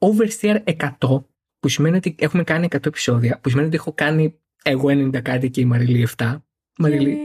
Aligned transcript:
oversteer 0.00 0.62
100, 0.98 1.24
που 1.58 1.68
σημαίνει 1.68 1.96
ότι 1.96 2.14
έχουμε 2.18 2.44
κάνει 2.44 2.68
100 2.70 2.86
επεισόδια, 2.86 3.38
που 3.40 3.48
σημαίνει 3.48 3.66
ότι 3.66 3.76
έχω 3.76 3.92
κάνει 3.92 4.40
εγώ 4.62 4.88
90 4.88 5.22
κάτι 5.22 5.50
και 5.50 5.60
η 5.60 5.64
Μαρίλη 5.64 6.08
7. 6.16 6.36
Μαρίλη. 6.78 7.18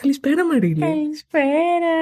Καλησπέρα, 0.00 0.46
Μαρίλη. 0.46 0.80
Καλησπέρα. 0.80 1.94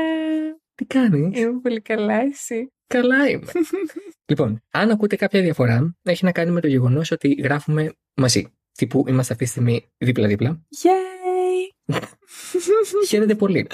Τι 0.75 0.85
κάνεις; 0.85 1.39
Είμαι 1.41 1.61
πολύ 1.63 1.81
καλά, 1.81 2.21
εσύ; 2.21 2.73
Καλά 2.87 3.29
είμαι. 3.29 3.47
λοιπόν, 4.31 4.63
αν 4.71 4.91
ακούτε 4.91 5.17
κάποια 5.17 5.43
διαφορά, 5.43 5.97
έχει 6.03 6.25
να 6.25 6.33
κάνει 6.33 6.51
με 6.51 6.61
το 6.61 6.67
γεγονός 6.67 7.11
ότι 7.11 7.33
γράφουμε 7.33 7.93
μαζί. 8.15 8.53
Τύπου 8.73 9.05
είμαστε 9.09 9.33
αυτή 9.33 9.45
τη 9.45 9.51
στιγμή 9.51 9.93
δίπλα-δίπλα. 9.99 10.61
Yay! 10.83 11.95
Χαίρετε 13.09 13.35
πολύ. 13.35 13.67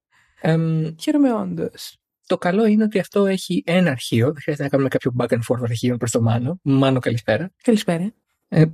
Χαίρομαι 1.02 1.32
όντως. 1.32 1.98
Το 2.28 2.38
καλό 2.38 2.66
είναι 2.66 2.84
ότι 2.84 2.98
αυτό 2.98 3.26
έχει 3.26 3.62
ένα 3.66 3.90
αρχείο. 3.90 4.26
Δεν 4.26 4.42
χρειάζεται 4.42 4.62
να 4.64 4.68
κάνουμε 4.68 4.88
κάποιο 4.88 5.14
back 5.18 5.28
and 5.28 5.40
forth 5.48 5.62
αρχείο 5.62 5.96
προς 5.96 6.10
το 6.10 6.20
Μάνο. 6.20 6.60
Μάνο, 6.62 6.98
καλησπέρα. 6.98 7.52
Καλησπέρα. 7.62 8.12
Ε, 8.48 8.64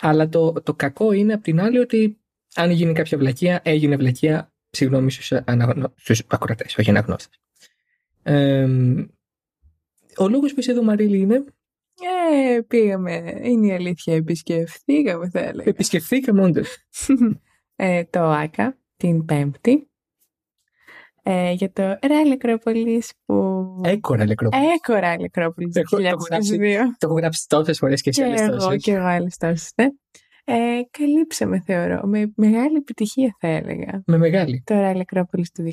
αλλά 0.00 0.28
το, 0.28 0.52
το 0.52 0.74
κακό 0.74 1.12
είναι 1.12 1.32
απ' 1.32 1.42
την 1.42 1.60
άλλη 1.60 1.78
ότι 1.78 2.20
αν 2.54 2.70
γίνει 2.70 2.92
κάποια 2.92 3.18
βλακεία, 3.18 3.60
έγινε 3.64 3.96
βλακεία. 3.96 4.52
Συγγνώμη 4.70 5.10
στους 5.10 5.32
αναγνω... 5.32 5.94
ακροατές, 6.26 6.76
όχι 6.76 6.90
αναγνώστες. 6.90 7.40
Ε, 8.22 8.66
ο 10.18 10.28
λόγος 10.28 10.54
που 10.54 10.60
είσαι 10.60 10.70
εδώ, 10.70 10.82
Μαρίλη, 10.82 11.18
είναι; 11.18 11.44
Ε, 12.56 12.60
πήγαμε. 12.60 13.40
Είναι 13.42 13.66
η 13.66 13.72
αλήθεια. 13.72 14.14
Επισκεφθήκαμε, 14.14 15.28
θα 15.28 15.40
έλεγα. 15.40 15.70
Επισκεφθήκαμε, 15.70 16.42
όντως. 16.42 16.76
ε, 17.76 18.04
το 18.04 18.20
ΆΚΑ 18.20 18.78
την 18.96 19.24
Πέμπτη. 19.24 19.88
Ε, 21.26 21.52
για 21.52 21.72
το 21.72 21.82
Ράλι 21.82 22.32
Ακρόπολης 22.32 23.12
που... 23.24 23.34
Έκορα 23.84 24.22
Ακρόπολης. 24.22 24.68
Έκορα 24.74 25.10
Ακρόπολης 25.10 25.74
το, 25.74 25.80
έχω, 25.80 26.16
το 26.98 27.06
έχω 27.06 27.14
γράψει 27.14 27.48
τόσες 27.48 27.78
φορές 27.78 28.00
και 28.02 28.08
εσύ 28.08 28.22
άλλες 28.22 28.40
τόσες. 28.40 28.64
Εγώ 28.64 28.76
και 28.76 28.92
εγώ 28.92 29.06
άλλες 29.06 29.36
τόσες, 29.36 29.72
ναι. 29.76 29.86
Ε, 30.46 30.80
καλύψαμε 30.90 31.62
θεωρώ, 31.66 32.00
με 32.04 32.32
μεγάλη 32.36 32.76
επιτυχία 32.76 33.36
θα 33.40 33.48
έλεγα. 33.48 34.02
Με 34.06 34.18
μεγάλη. 34.18 34.62
Το 34.66 34.74
Ράλι 34.74 35.00
Ακρόπολης 35.00 35.50
του 35.50 35.62
2022, 35.62 35.66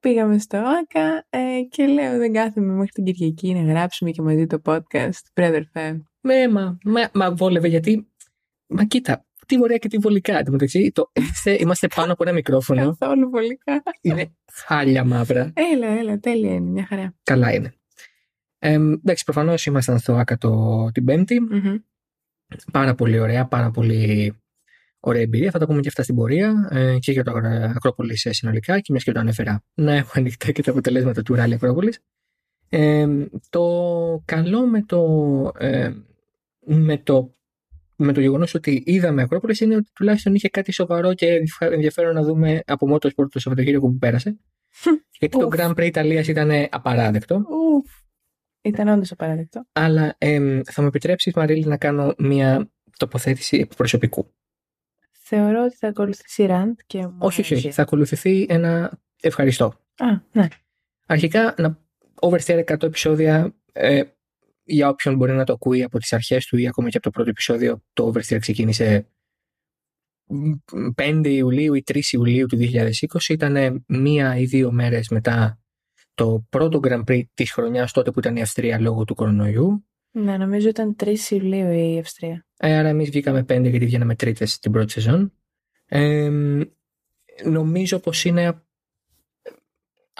πήγαμε 0.00 0.38
στο 0.38 0.56
ΆΚΑ 0.56 1.26
ε, 1.30 1.60
και 1.68 1.86
λέω 1.86 2.18
δεν 2.18 2.32
κάθομαι 2.32 2.72
μέχρι 2.72 2.90
την 2.92 3.04
Κυριακή 3.04 3.54
να 3.54 3.72
γράψουμε 3.72 4.10
και 4.10 4.22
μαζί 4.22 4.46
το 4.46 4.60
podcast, 4.64 5.20
πρέδερφε. 5.32 6.02
Ναι, 6.20 6.48
μα, 6.48 6.78
μα, 6.84 7.10
μα 7.14 7.34
βόλευε 7.34 7.68
γιατί, 7.68 8.08
μα 8.66 8.84
κοίτα, 8.84 9.24
τι 9.46 9.60
ωραία 9.60 9.76
και 9.76 9.88
τι 9.88 9.98
βολικά. 9.98 10.38
Εν 10.38 10.92
το, 10.92 11.10
είμαστε, 11.12 11.56
είμαστε 11.60 11.88
πάνω 11.94 12.12
από 12.12 12.22
ένα 12.22 12.32
μικρόφωνο. 12.32 12.96
Καθόλου 12.98 13.30
βολικά. 13.30 13.82
Είναι 14.00 14.34
χάλια 14.52 15.04
μαύρα. 15.04 15.52
Έλα, 15.72 15.86
έλα, 15.86 16.18
τέλεια 16.18 16.52
είναι, 16.52 16.70
μια 16.70 16.86
χαρά. 16.86 17.14
Καλά 17.22 17.54
είναι. 17.54 17.74
Ε, 18.58 18.72
εντάξει, 18.72 19.24
προφανώς 19.24 19.66
ήμασταν 19.66 19.98
στο 19.98 20.14
ΑΚΑ 20.14 20.38
την 20.92 21.04
πεμπτη 21.04 21.40
Πάρα 22.72 22.94
πολύ 22.94 23.18
ωραία, 23.18 23.46
πάρα 23.46 23.70
πολύ 23.70 24.34
ωραία 25.00 25.22
εμπειρία. 25.22 25.50
Θα 25.50 25.58
τα 25.58 25.66
πούμε 25.66 25.80
και 25.80 25.88
αυτά 25.88 26.02
στην 26.02 26.14
πορεία 26.14 26.68
ε, 26.70 26.98
και 26.98 27.12
για 27.12 27.24
το 27.24 27.32
Ακρόπολης 27.76 28.26
συνολικά 28.30 28.80
και 28.80 28.92
μιας 28.92 29.04
και 29.04 29.12
το 29.12 29.20
ανέφερα 29.20 29.64
να 29.74 29.92
έχω 29.92 30.12
ανοιχτά 30.14 30.52
και 30.52 30.62
τα 30.62 30.70
αποτελέσματα 30.70 31.22
του 31.22 31.34
Ράλι 31.34 31.54
Ακρόπολης. 31.54 32.00
Ε, 32.68 33.06
το 33.50 33.62
καλό 34.24 34.66
με 34.66 34.82
το, 34.82 35.02
ε, 35.58 35.92
με 36.64 36.98
το 36.98 37.34
με 37.96 38.12
το 38.12 38.20
γεγονός 38.20 38.54
ότι 38.54 38.82
είδαμε 38.86 39.22
Ακρόπολης 39.22 39.60
είναι 39.60 39.76
ότι 39.76 39.90
τουλάχιστον 39.94 40.34
είχε 40.34 40.48
κάτι 40.48 40.72
σοβαρό 40.72 41.14
και 41.14 41.40
ενδιαφέρον 41.58 42.14
να 42.14 42.22
δούμε 42.22 42.62
από 42.66 42.94
Motorsport 42.94 43.28
το 43.30 43.38
Σαββατοκύριακο 43.38 43.86
που 43.86 43.98
πέρασε. 43.98 44.38
Γιατί 45.18 45.38
το 45.38 45.48
Grand 45.52 45.70
Prix 45.70 45.84
Ιταλίας 45.84 46.28
ήταν 46.28 46.50
απαράδεκτο. 46.70 47.44
Ήταν 48.62 48.88
όντως 48.88 49.12
απαράδεκτο. 49.12 49.66
Αλλά 49.72 50.16
θα 50.64 50.82
μου 50.82 50.86
επιτρέψεις, 50.86 51.34
Μαρίλη, 51.34 51.64
να 51.66 51.76
κάνω 51.76 52.14
μια 52.18 52.70
τοποθέτηση 52.96 53.68
προσωπικού. 53.76 54.34
Θεωρώ 55.10 55.64
ότι 55.64 55.76
θα 55.76 55.88
ακολουθήσει 55.88 56.46
ραντ 56.46 56.78
και. 56.86 57.08
Όχι, 57.18 57.40
όχι. 57.40 57.70
Θα 57.70 57.82
ακολουθηθεί 57.82 58.46
ένα 58.48 58.98
ευχαριστώ. 59.20 59.64
Α, 59.96 60.06
ναι. 60.32 60.48
Αρχικά, 61.06 61.54
να 61.58 61.78
oversteer 62.20 62.64
100 62.64 62.82
επεισόδια 62.82 63.54
ε, 63.72 64.02
για 64.64 64.88
όποιον 64.88 65.16
μπορεί 65.16 65.32
να 65.32 65.44
το 65.44 65.52
ακούει 65.52 65.82
από 65.82 65.98
τις 65.98 66.12
αρχές 66.12 66.46
του 66.46 66.56
ή 66.56 66.66
ακόμα 66.66 66.88
και 66.88 66.96
από 66.96 67.06
το 67.06 67.12
πρώτο 67.12 67.30
επεισόδιο, 67.30 67.82
το 67.92 68.12
Oversteer 68.12 68.38
ξεκίνησε 68.40 69.08
5 70.96 71.22
Ιουλίου 71.24 71.74
ή 71.74 71.82
3 71.86 72.00
Ιουλίου 72.10 72.46
του 72.46 72.56
2020. 72.56 73.28
Ήταν 73.28 73.84
μία 73.88 74.36
ή 74.36 74.44
δύο 74.44 74.72
μέρες 74.72 75.08
μετά 75.08 75.58
το 76.14 76.46
πρώτο 76.50 76.80
Grand 76.82 77.04
Prix 77.04 77.22
της 77.34 77.52
χρονιάς 77.52 77.92
τότε 77.92 78.10
που 78.10 78.18
ήταν 78.18 78.36
η 78.36 78.42
Αυστρία 78.42 78.80
λόγω 78.80 79.04
του 79.04 79.14
κορονοϊού. 79.14 79.86
Ναι, 80.10 80.36
νομίζω 80.36 80.68
ήταν 80.68 80.96
3 81.02 81.14
Ιουλίου 81.30 81.70
η 81.70 81.98
Αυστρία. 81.98 82.46
Ε, 82.56 82.76
άρα 82.76 82.88
εμείς 82.88 83.10
βγήκαμε 83.10 83.40
5 83.40 83.46
γιατί 83.46 83.84
βγαίναμε 83.84 84.14
τρίτες 84.14 84.58
την 84.58 84.72
πρώτη 84.72 84.92
σεζόν. 84.92 85.32
Ε, 85.86 86.30
νομίζω 87.44 87.98
πως 87.98 88.24
είναι 88.24 88.62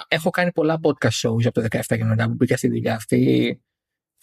έχω 0.09 0.31
κάνει 0.31 0.53
πολλά 0.53 0.81
podcast 0.83 1.28
shows 1.28 1.47
από 1.47 1.60
το 1.60 1.66
17 1.71 1.81
και 1.87 2.04
μετά 2.04 2.27
που 2.27 2.34
μπήκα 2.34 2.56
στη 2.56 2.69
δουλειά 2.69 2.94
αυτή 2.94 3.62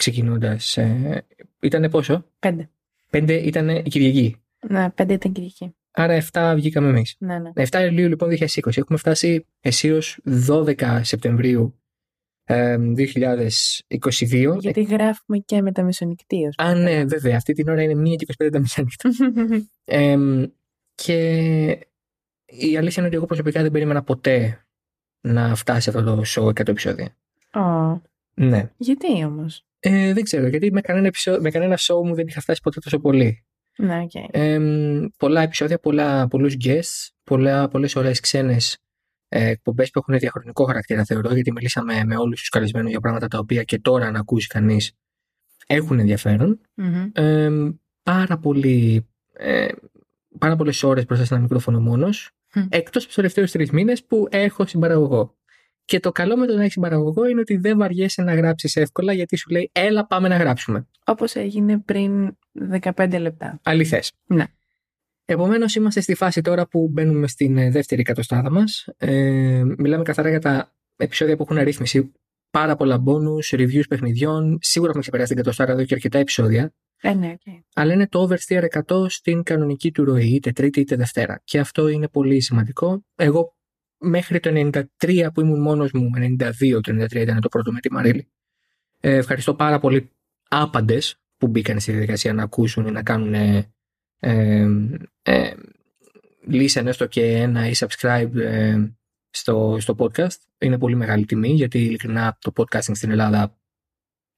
ξεκινώντας. 0.02 0.78
Ε, 0.78 1.26
ήταν 1.60 1.90
πόσο; 1.90 2.26
Πέντε. 2.40 2.70
Πέντε 3.10 3.34
ήταν 3.34 3.70
η 3.70 3.90
Κυριακή. 3.90 4.42
Ναι, 4.68 4.90
πέντε 4.90 5.14
ήταν 5.14 5.32
Κυριακή. 5.32 5.76
Άρα 5.92 6.22
7 6.32 6.54
βγήκαμε 6.56 6.90
εμείς. 6.90 7.16
Ναι, 7.20 7.40
ναι. 7.40 7.52
7 7.56 7.82
Ιουλίου 7.84 8.08
λοιπόν 8.08 8.30
2020. 8.30 8.78
Έχουμε 8.78 8.98
φτάσει 8.98 9.46
αισίω 9.60 10.00
12 10.48 11.00
Σεπτεμβρίου 11.02 11.80
ε, 12.44 12.78
2022. 12.98 14.58
Γιατί 14.60 14.82
γράφουμε 14.84 15.38
και 15.38 15.62
με 15.62 15.72
τα 15.72 15.84
μεσονικτή. 15.84 16.50
Α, 16.58 16.74
ναι, 16.74 17.06
βέβαια. 17.06 17.36
Αυτή 17.36 17.54
την 17.54 17.70
ώρα 17.70 17.82
είναι 17.82 18.14
1 18.14 18.16
και 18.16 18.46
25 18.46 18.50
τα 18.52 18.60
μεσονύχτα. 18.60 19.10
ε, 19.86 20.18
και 20.96 21.18
η 22.46 22.78
αλήθεια 22.78 22.96
είναι 22.98 23.08
ότι 23.08 23.16
εγώ 23.16 23.26
προσωπικά 23.26 23.62
δεν 23.62 23.72
περίμενα 23.72 24.04
ποτέ 24.04 24.66
να 25.22 25.56
φτάσει 25.56 25.90
αυτό 25.90 26.04
το 26.04 26.22
show 26.26 26.46
100 26.46 26.68
επεισόδια. 26.68 27.16
Oh. 27.54 28.02
Ναι. 28.34 28.72
Γιατί 28.78 29.24
όμως; 29.26 29.66
Ε, 29.84 30.14
δεν 30.14 30.24
ξέρω, 30.24 30.48
γιατί 30.48 30.72
με 30.72 30.82
κανένα, 30.82 31.08
επεισόδιο, 31.08 31.42
με 31.42 31.52
κανένα 31.52 31.78
show 31.78 32.04
μου 32.04 32.16
δεν 32.16 32.28
είχα 32.28 32.42
φτάσει 32.42 32.62
ποτέ 32.62 32.80
τόσο 32.80 33.00
πολύ. 33.00 33.46
Ναι, 33.78 34.06
okay. 34.06 34.28
ε, 34.32 34.60
πολλά 35.18 35.42
επεισόδια, 35.42 35.80
πολλά, 35.80 36.28
πολλούς 36.28 36.56
guests, 36.64 37.10
πολλά, 37.24 37.68
πολλές 37.68 37.96
ωραίες 37.96 38.20
ξένες 38.20 38.78
ε, 39.28 39.50
εκπομπές 39.50 39.90
που 39.92 40.00
έχουν 40.00 40.20
διαχρονικό 40.20 40.64
χαρακτήρα 40.64 41.06
θεωρώ, 41.06 41.34
γιατί 41.34 41.52
μιλήσαμε 41.52 42.04
με 42.06 42.18
όλους 42.18 42.40
τους 42.40 42.50
καλεσμένους 42.50 42.90
για 42.90 43.00
πράγματα 43.00 43.28
τα 43.28 43.38
οποία 43.38 43.64
και 43.64 43.80
τώρα 43.80 44.12
να 44.12 44.20
ακούσει 44.20 44.48
κανείς 44.48 44.92
έχουν 45.68 46.00
Ε, 47.14 47.50
πάρα, 48.04 48.38
πολύ, 48.38 49.08
ε, 49.34 49.68
πάρα 50.40 50.56
πολλές 50.56 50.84
ώρες 50.84 51.06
μπροστά 51.06 51.26
σε 51.26 51.34
ένα 51.34 51.44
μικρόφωνο 51.44 51.80
μόνος, 51.80 52.32
mm. 52.56 52.68
εκτός 52.70 52.96
από 52.96 53.06
τους 53.06 53.16
τελευταίους 53.16 53.52
τρεις 53.52 53.72
μήνες 53.72 54.06
που 54.06 54.28
έχω 54.30 54.66
συμπαραγωγό. 54.66 55.36
Και 55.92 56.00
το 56.00 56.12
καλό 56.12 56.38
με 56.38 56.46
το 56.46 56.56
να 56.56 56.64
έχει 56.64 56.80
παραγωγό 56.80 57.26
είναι 57.26 57.40
ότι 57.40 57.58
δεν 57.58 57.78
βαριέσαι 57.78 58.22
να 58.22 58.36
γράψεις 58.36 58.76
εύκολα 58.76 59.14
γιατί 59.14 59.36
σου 59.38 59.50
λέει 59.50 59.70
Έλα, 59.72 60.08
πάμε 60.08 60.28
να 60.28 60.38
γράψουμε. 60.38 60.88
Όπως 61.06 61.36
έγινε 61.36 61.80
πριν 61.80 62.38
15 62.82 63.20
λεπτά. 63.20 63.60
Αληθές. 63.64 64.12
Ναι. 64.26 64.46
Επομένως, 65.26 65.76
είμαστε 65.76 66.02
στη 66.02 66.16
φάση 66.16 66.42
τώρα 66.42 66.68
που 66.68 66.88
μπαίνουμε 66.92 67.28
στην 67.28 67.58
ε, 67.58 67.70
δεύτερη 67.70 68.02
εκατοστάδα 68.02 68.52
μας. 68.52 68.88
Ε, 68.98 69.64
μιλάμε 69.78 70.04
καθαρά 70.04 70.30
για 70.30 70.40
τα 70.40 70.74
επεισόδια 70.96 71.36
που 71.36 71.44
έχουν 71.44 71.58
αρρύθμιση. 71.58 72.12
Πάρα 72.52 72.76
πολλά 72.76 73.04
bonus, 73.06 73.58
reviews 73.60 73.88
παιχνιδιών. 73.90 74.58
Σίγουρα 74.62 74.90
έχουμε 74.90 75.02
ξεπεράσει 75.02 75.30
την 75.30 75.38
εκατοστάδα 75.38 75.72
εδώ 75.72 75.84
και 75.84 75.94
αρκετά 75.94 76.18
επεισόδια. 76.18 76.74
Ε, 77.02 77.14
ναι, 77.14 77.34
okay. 77.38 77.60
Αλλά 77.74 77.94
είναι 77.94 78.08
το 78.08 78.30
oversteer 78.30 78.64
100 78.88 79.06
στην 79.10 79.44
κανονική 79.44 79.92
του 79.92 80.04
ροή, 80.04 80.28
είτε 80.28 80.52
Τρίτη 80.52 80.80
είτε 80.80 80.96
Δευτέρα. 80.96 81.42
Και 81.44 81.60
αυτό 81.60 81.88
είναι 81.88 82.08
πολύ 82.08 82.42
σημαντικό. 82.42 83.06
Εγώ 83.16 83.56
μέχρι 84.02 84.40
το 84.40 84.50
93 85.00 85.28
που 85.34 85.42
ήμουν 85.42 85.62
μόνος 85.62 85.92
μου, 85.92 86.10
92 86.16 86.82
το 86.82 87.04
93 87.04 87.16
ήταν 87.16 87.40
το 87.40 87.50
πρώτο 87.50 87.72
με 87.72 87.80
τη 87.80 87.92
Μαρίλη. 87.92 88.28
Ε, 89.00 89.16
ευχαριστώ 89.16 89.54
πάρα 89.54 89.80
πολύ 89.80 90.12
άπαντες 90.50 91.16
που 91.38 91.48
μπήκαν 91.48 91.80
στη 91.80 91.92
διαδικασία 91.92 92.34
να 92.34 92.44
ακούσουν 92.44 92.88
ή 92.88 92.92
να 92.92 93.04
κάνουν 93.04 93.34
ε, 93.34 93.74
ε, 94.20 94.68
ε 95.22 95.54
listen 96.52 96.86
έστω 96.86 97.06
και 97.06 97.26
ένα 97.26 97.68
ή 97.68 97.72
subscribe 97.76 98.36
ε, 98.36 98.92
στο, 99.30 99.78
στο 99.80 99.96
podcast. 99.98 100.38
Είναι 100.58 100.78
πολύ 100.78 100.96
μεγάλη 100.96 101.26
τιμή 101.26 101.50
γιατί 101.50 101.80
ειλικρινά 101.80 102.38
το 102.40 102.52
podcasting 102.56 102.96
στην 102.96 103.12
Ελλάδα 103.12 103.60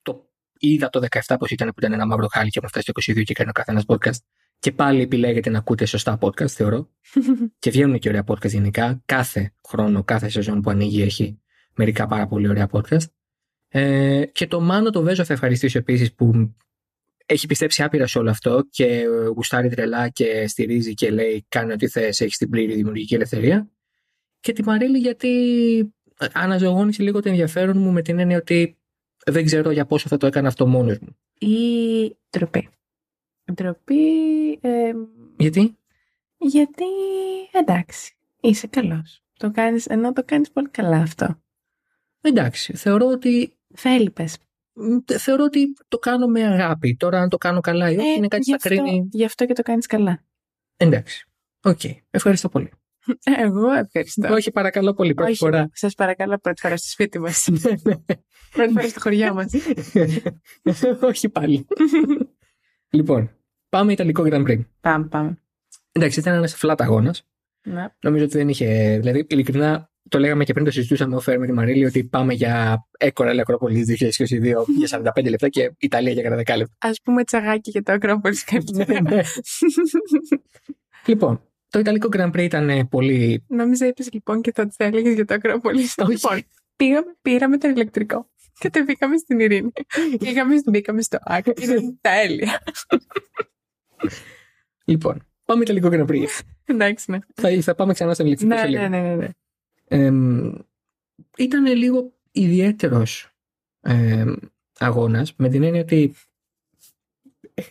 το 0.01 0.29
είδα 0.59 0.89
το 0.89 1.07
17 1.25 1.35
πως 1.39 1.51
ήταν 1.51 1.67
που 1.67 1.75
ήταν 1.77 1.93
ένα 1.93 2.05
μαύρο 2.05 2.27
χάλι 2.27 2.49
και 2.49 2.59
έχουμε 2.59 2.81
φτάσει 2.81 3.13
το 3.13 3.21
22 3.21 3.23
και 3.23 3.33
κάνει 3.33 3.49
ο 3.49 3.53
καθένας 3.53 3.83
podcast 3.87 4.19
και 4.63 4.71
πάλι 4.71 5.01
επιλέγετε 5.01 5.49
να 5.49 5.57
ακούτε 5.57 5.85
σωστά 5.85 6.17
podcast, 6.21 6.47
θεωρώ. 6.47 6.89
και 7.59 7.69
βγαίνουν 7.69 7.99
και 7.99 8.09
ωραία 8.09 8.23
podcast 8.27 8.49
γενικά. 8.49 9.01
Κάθε 9.05 9.53
χρόνο, 9.67 10.03
κάθε 10.03 10.29
σεζόν 10.29 10.61
που 10.61 10.69
ανοίγει 10.69 11.01
έχει 11.01 11.41
μερικά 11.75 12.07
πάρα 12.07 12.27
πολύ 12.27 12.47
ωραία 12.47 12.69
podcast. 12.71 13.05
Ε, 13.67 14.25
και 14.25 14.47
το 14.47 14.61
Μάνο 14.61 14.89
το 14.89 15.01
Βέζο 15.01 15.23
θα 15.23 15.33
ευχαριστήσω 15.33 15.77
επίσης 15.77 16.13
που 16.13 16.53
έχει 17.25 17.47
πιστέψει 17.47 17.83
άπειρα 17.83 18.07
σε 18.07 18.19
όλο 18.19 18.29
αυτό 18.29 18.67
και 18.69 19.05
γουστάρει 19.35 19.69
τρελά 19.69 20.09
και 20.09 20.47
στηρίζει 20.47 20.93
και 20.93 21.11
λέει 21.11 21.45
κάνει 21.49 21.71
ό,τι 21.71 21.87
θες, 21.87 22.21
έχεις 22.21 22.37
την 22.37 22.49
πλήρη 22.49 22.73
δημιουργική 22.75 23.15
ελευθερία. 23.15 23.69
Και 24.39 24.53
τη 24.53 24.63
Μαρίλη 24.63 24.97
γιατί 24.97 25.29
αναζωογόνησε 26.33 27.03
λίγο 27.03 27.21
το 27.21 27.29
ενδιαφέρον 27.29 27.77
μου 27.77 27.91
με 27.91 28.01
την 28.01 28.19
έννοια 28.19 28.37
ότι 28.37 28.77
δεν 29.25 29.45
ξέρω 29.45 29.71
για 29.71 29.85
πόσο 29.85 30.07
θα 30.07 30.17
το 30.17 30.27
έκανα 30.27 30.47
αυτό 30.47 30.67
μόνος 30.67 30.99
μου. 30.99 31.17
Ή 31.39 31.57
ντροπή. 32.29 32.69
Ντροπή. 33.51 34.51
ε, 34.61 34.91
Γιατί; 35.37 35.77
γιατί 36.37 36.83
εντάξει, 37.51 38.15
είσαι 38.41 38.67
καλός. 38.67 39.23
Το 39.33 39.51
κάνεις, 39.51 39.85
ενώ 39.85 40.13
το 40.13 40.23
κάνεις 40.23 40.51
πολύ 40.51 40.69
καλά 40.69 40.97
αυτό. 40.97 41.41
Εντάξει, 42.21 42.75
θεωρώ 42.75 43.07
ότι, 43.07 43.57
Θα 43.75 43.89
έλειπες. 43.89 44.37
μ, 44.73 44.97
θεωρώ 45.17 45.43
ότι 45.43 45.73
το 45.87 45.97
κάνω 45.97 46.27
με 46.27 46.43
αγάπη. 46.43 46.95
Τώρα 46.95 47.19
αν 47.19 47.29
το 47.29 47.37
κάνω 47.37 47.59
καλά 47.59 47.91
ή 47.91 47.97
όχι 47.97 48.07
είναι 48.17 48.27
κάτι 48.27 48.35
Ε, 48.35 48.51
γι' 48.51 48.51
που 48.55 48.59
θα 48.61 48.69
αυτό, 48.69 48.83
κρίνει. 48.83 49.07
γι' 49.11 49.25
αυτό 49.25 49.45
και 49.45 49.53
το 49.53 49.61
κάνεις 49.61 49.85
καλά. 49.85 50.23
Εντάξει. 50.77 51.25
Οκ. 51.63 51.79
Ευχαριστώ 52.09 52.49
πολύ. 52.49 52.71
Εγώ 53.45 53.71
ευχαριστώ. 53.71 54.33
Όχι, 54.33 54.51
παρακαλώ 54.51 54.93
πολύ. 54.93 55.13
Πρώτη 55.13 55.29
Όχι, 55.31 55.39
φορά. 55.39 55.69
Σας 55.73 55.93
παρακαλώ 55.93 56.37
πρώτη 56.37 56.61
φορά 56.61 56.77
στο 56.77 56.87
σπίτι 56.89 57.19
μας. 57.19 57.47
Ναι, 57.51 57.71
ναι. 57.83 57.95
πρώτη 58.51 58.71
φορά 58.73 58.87
στο 58.87 58.99
χωριό 58.99 59.33
μας. 59.33 59.51
Όχι 61.09 61.29
πάλι. 61.29 61.67
Λοιπόν, 62.93 63.29
πάμε 63.69 63.91
Ιταλικό 63.91 64.23
Grand 64.25 64.47
Prix. 64.47 64.65
πάμε, 64.81 65.05
πάμε. 65.07 65.37
Εντάξει, 65.91 66.19
ήταν 66.19 66.33
ένας 66.33 66.57
flat 66.61 66.75
αγώνας. 66.77 67.27
Ναι. 67.67 67.87
Νομίζω 68.01 68.23
ότι 68.23 68.37
δεν 68.37 68.49
είχε. 68.49 68.97
Δηλαδή, 68.99 69.25
ειλικρινά, 69.29 69.91
το 70.09 70.19
λέγαμε 70.19 70.43
και 70.43 70.53
πριν 70.53 70.65
το 70.65 70.71
συζητούσαμε 70.71 71.17
off 71.21 71.33
air 71.33 71.37
με 71.37 71.45
τη 71.45 71.51
Μαρίλη 71.51 71.85
ότι 71.85 72.03
πάμε 72.03 72.33
για 72.33 72.87
ΕΚΟ 72.97 73.12
Ράλι 73.12 73.31
Ακρόπολις 73.31 73.85
2022 74.19 74.41
για 74.77 75.13
45 75.15 75.29
λεπτά 75.29 75.49
και 75.49 75.71
Ιταλία 75.79 76.11
για 76.11 76.23
κανένα 76.23 76.41
10 76.41 76.57
λεπτά. 76.57 76.75
Ας 76.79 77.01
πούμε 77.03 77.23
τσαγάκι 77.23 77.71
και 77.71 77.81
το 77.81 77.91
Ακρόπολις 77.91 78.45
Ναι, 78.51 78.85
κάποια. 78.85 79.01
ναι. 79.01 79.21
λοιπόν, 81.11 81.41
το 81.69 81.79
Ιταλικό 81.79 82.07
Grand 82.11 82.31
Prix 82.31 82.39
ήταν 82.41 82.69
ε, 82.69 82.85
πολύ. 82.85 83.45
Νόμιζα 83.47 83.87
είπες 83.87 84.09
λοιπόν 84.11 84.41
και 84.41 84.51
θα 84.51 84.67
της 84.67 84.75
έλεγες 84.77 85.13
για 85.13 85.25
το 85.25 85.33
Ακρόπολης. 85.33 85.95
Όχι. 85.97 86.11
Λοιπόν, 86.11 86.41
πήγαμε, 86.75 87.15
πήραμε 87.21 87.57
το 87.57 87.67
ηλεκτρικό. 87.67 88.29
Κατεβήκαμε 88.59 89.17
στην 89.17 89.39
Ειρήνη. 89.39 89.71
Πήγαμε, 90.19 90.55
μπήκαμε 90.65 91.01
στο 91.01 91.17
ΑΚ. 91.35 91.45
Ήταν 91.47 91.97
τέλεια. 92.01 92.63
Λοιπόν, 94.85 95.27
πάμε 95.45 95.61
Ιταλικό 95.63 95.89
Grand 95.91 96.05
Prix. 96.07 96.25
Εντάξει, 96.65 97.11
ναι. 97.11 97.17
θα, 97.35 97.61
θα 97.61 97.75
πάμε 97.75 97.93
ξανά 97.93 98.13
στο 98.13 98.25
ηλεκτρικό 98.25 98.53
Ναι, 98.53 98.59
σε 98.59 98.67
λίγο. 98.67 98.81
ναι, 98.81 98.87
ναι, 98.87 99.01
ναι, 99.01 99.15
ναι. 99.15 99.27
Εμ, 99.87 100.53
ήταν 101.37 101.65
λίγο 101.65 102.13
ιδιαίτερος 102.31 103.29
ε, 103.81 104.33
αγώνας 104.79 105.33
με 105.35 105.49
την 105.49 105.63
έννοια 105.63 105.81
ότι 105.81 106.13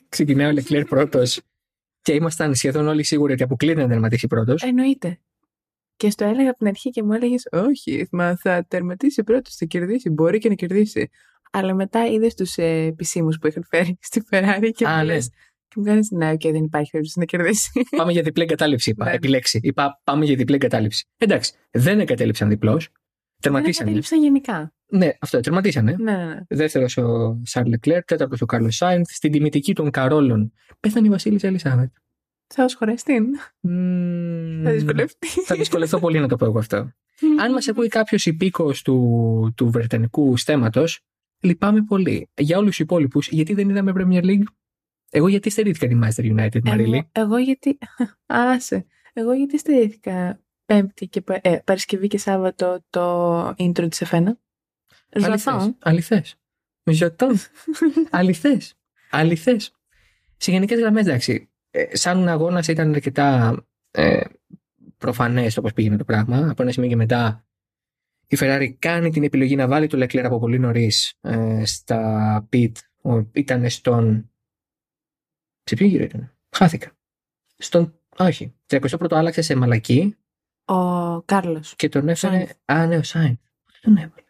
ξεκινάει 0.09 0.49
ο 0.49 0.53
Λεκλέρ 0.53 0.85
πρώτος 0.85 1.41
και 2.03 2.13
ήμασταν 2.13 2.55
σχεδόν 2.55 2.87
όλοι 2.87 3.03
σίγουροι 3.03 3.33
ότι 3.33 3.43
αποκλείται 3.43 3.83
να 3.83 3.89
τερματίσει 3.89 4.27
πρώτος. 4.27 4.63
Εννοείται. 4.63 5.21
Και 6.03 6.11
στο 6.11 6.25
έλεγα 6.25 6.49
από 6.51 6.59
την 6.59 6.67
αρχή 6.67 6.91
και 6.91 7.03
μου 7.03 7.13
έλεγες 7.13 7.47
Όχι, 7.51 8.09
μα 8.11 8.37
θα 8.37 8.65
τερματίσει 8.69 9.23
πρώτος, 9.23 9.55
θα 9.55 9.65
κερδίσει. 9.65 10.11
Μπορεί 10.11 10.39
και 10.39 10.49
να 10.49 10.55
κερδίσει. 10.55 11.09
Αλλά 11.53 11.75
μετά 11.75 12.07
είδες 12.07 12.35
τους 12.35 12.57
ε, 12.57 12.85
επισήμους 12.85 13.39
που 13.39 13.47
είχαν 13.47 13.65
φέρει 13.69 13.99
στη 14.01 14.23
Ferrari 14.31 14.71
και 14.75 14.87
Α, 14.87 14.91
μου 14.91 14.97
ναι. 14.97 15.05
λες, 15.05 15.29
και 15.69 15.75
μου 15.77 15.85
κάνεις 15.85 16.11
Ναι, 16.11 16.31
οκ, 16.31 16.41
δεν 16.41 16.65
υπάρχει 16.65 16.91
περίπτωση 16.91 17.19
να 17.19 17.25
κερδίσει. 17.25 17.71
πάμε 17.97 18.13
για 18.13 18.23
διπλή 18.23 18.43
εγκατάλειψη, 18.43 18.91
είπα. 18.91 19.05
Ναι. 19.05 19.11
Επιλέξει. 19.13 19.61
Είπα 19.63 20.01
πάμε 20.05 20.25
για 20.25 20.37
διπλή 20.37 20.55
εγκατάλειψη. 20.55 21.07
Εντάξει, 21.17 21.53
δεν 21.71 22.01
εγκατέλειψαν 22.01 22.49
διπλός. 22.49 22.85
Δεν 22.85 23.53
Τερματίσανε. 23.53 23.85
κατέληψαν 23.85 24.23
γενικά. 24.23 24.75
Ναι, 24.91 25.09
αυτό, 25.21 25.41
τερματίσανε. 25.41 25.97
Ναι, 25.99 26.17
ναι, 26.17 26.25
ναι. 26.25 26.41
Δεύτερος 26.49 26.97
ο 26.97 27.41
Σαρλ 27.45 27.69
Λεκλέρ, 27.69 28.05
τέταρτος 28.05 28.41
ο 28.41 28.47
Κάρλος 28.47 28.71
Σάινθ. 28.71 29.11
Στην 29.11 29.33
τιμητική 29.33 29.75
των 29.75 29.91
Καρόλων 29.91 30.53
πέθανε 30.81 31.07
η 31.07 31.11
Βασίλισσα 31.11 31.47
Ελισάβετ. 31.47 31.91
Θα 32.55 32.65
ω 32.65 32.67
χωρεστήν. 32.79 33.25
Μμμ, 33.61 34.63
Θα 34.65 34.71
δυσκολευτεί. 34.73 35.27
Θα 35.27 35.57
δυσκολευτώ 35.57 35.99
πολύ 35.99 36.19
να 36.19 36.29
το 36.29 36.37
πω 36.37 36.45
εγώ 36.45 36.59
αυτό. 36.59 36.77
Αν 37.41 37.53
μας 37.53 37.69
ακούει 37.69 37.89
κάποιος 37.89 38.27
υπήκο 38.27 38.73
του, 38.85 39.53
του 39.57 39.71
Βρετανικού 39.71 40.37
στέματος, 40.37 41.01
λυπάμαι 41.41 41.83
πολύ. 41.83 42.29
Για 42.37 42.57
όλους 42.59 42.69
τους 42.69 42.79
υπόλοιπους, 42.79 43.29
γιατί 43.29 43.55
δεν 43.55 43.69
είδαμε 43.69 43.93
Premier 43.97 44.25
League; 44.25 44.43
Εγώ 45.11 45.29
γιατί 45.29 45.51
στερήθηκα 45.51 45.87
τη 45.87 45.99
Manchester 46.03 46.37
United, 46.37 46.61
Μαρίλη; 46.65 47.09
εγώ, 47.13 47.27
εγώ 47.27 47.39
γιατί. 47.39 47.79
Άσε. 48.27 48.87
Εγώ 49.13 49.33
γιατί 49.33 49.59
στηρίχθηκα 49.59 50.41
Πέμπτη 50.65 51.07
και 51.07 51.21
Πα- 51.21 51.41
ε, 51.43 51.57
Παρασκευή 51.65 52.07
και 52.07 52.19
Σάββατο 52.19 52.85
το 52.91 53.49
intro 53.49 53.87
της 53.91 54.01
Εφένα. 54.01 54.39
Ζωτώ. 55.17 55.77
Αληθές. 55.81 56.37
Ζωτών. 56.85 57.35
Αληθές. 58.11 58.75
Αληθές. 59.11 59.73
Σε 60.37 60.51
γενικές 60.51 60.79
γραμμές, 60.81 61.07
εντάξει. 61.07 61.52
Ε, 61.75 61.97
σαν 61.97 62.29
αγώνας 62.29 62.69
ήταν 62.69 62.95
αρκετά 62.95 63.57
ε, 63.91 64.25
προφανές 64.99 65.55
το 65.55 65.61
πώ 65.61 65.69
πήγαινε 65.75 65.97
το 65.97 66.05
πράγμα. 66.05 66.51
Από 66.51 66.63
ένα 66.63 66.73
σημείο 66.73 66.89
και 66.89 66.97
μετά 66.97 67.47
η 68.27 68.37
Ferrari 68.41 68.75
κάνει 68.79 69.11
την 69.11 69.23
επιλογή 69.25 69.57
να 69.57 69.69
βάλει 69.69 69.87
το 69.87 69.99
Leclerc 69.99 70.23
από 70.25 70.39
πολύ 70.39 70.59
νωρίς 70.59 71.15
ε, 71.21 71.65
στα 71.65 72.49
pit. 72.53 72.73
Ο, 73.03 73.19
ήταν 73.33 73.71
στον. 73.71 74.31
Σε 75.65 75.75
ποιο 75.77 75.87
γύρο 75.87 76.05
ήταν. 76.05 76.37
Χάθηκα. 76.57 76.93
Στον. 77.57 77.99
Όχι. 78.19 78.55
31ο 78.67 79.07
άλλαξε 79.11 79.43
σε 79.43 79.55
μαλακή 79.55 80.17
Ο 80.65 81.23
Κάρλος. 81.23 81.75
και 81.77 81.89
τον 81.89 82.09
έφερε. 82.09 82.35
Σάινθ. 82.37 82.53
Α, 82.65 82.87
ναι, 82.87 82.97
ο 82.97 83.03
Σάιν. 83.03 83.39
Πότε 83.65 83.79
τον 83.81 83.97
έβαλε; 83.97 84.27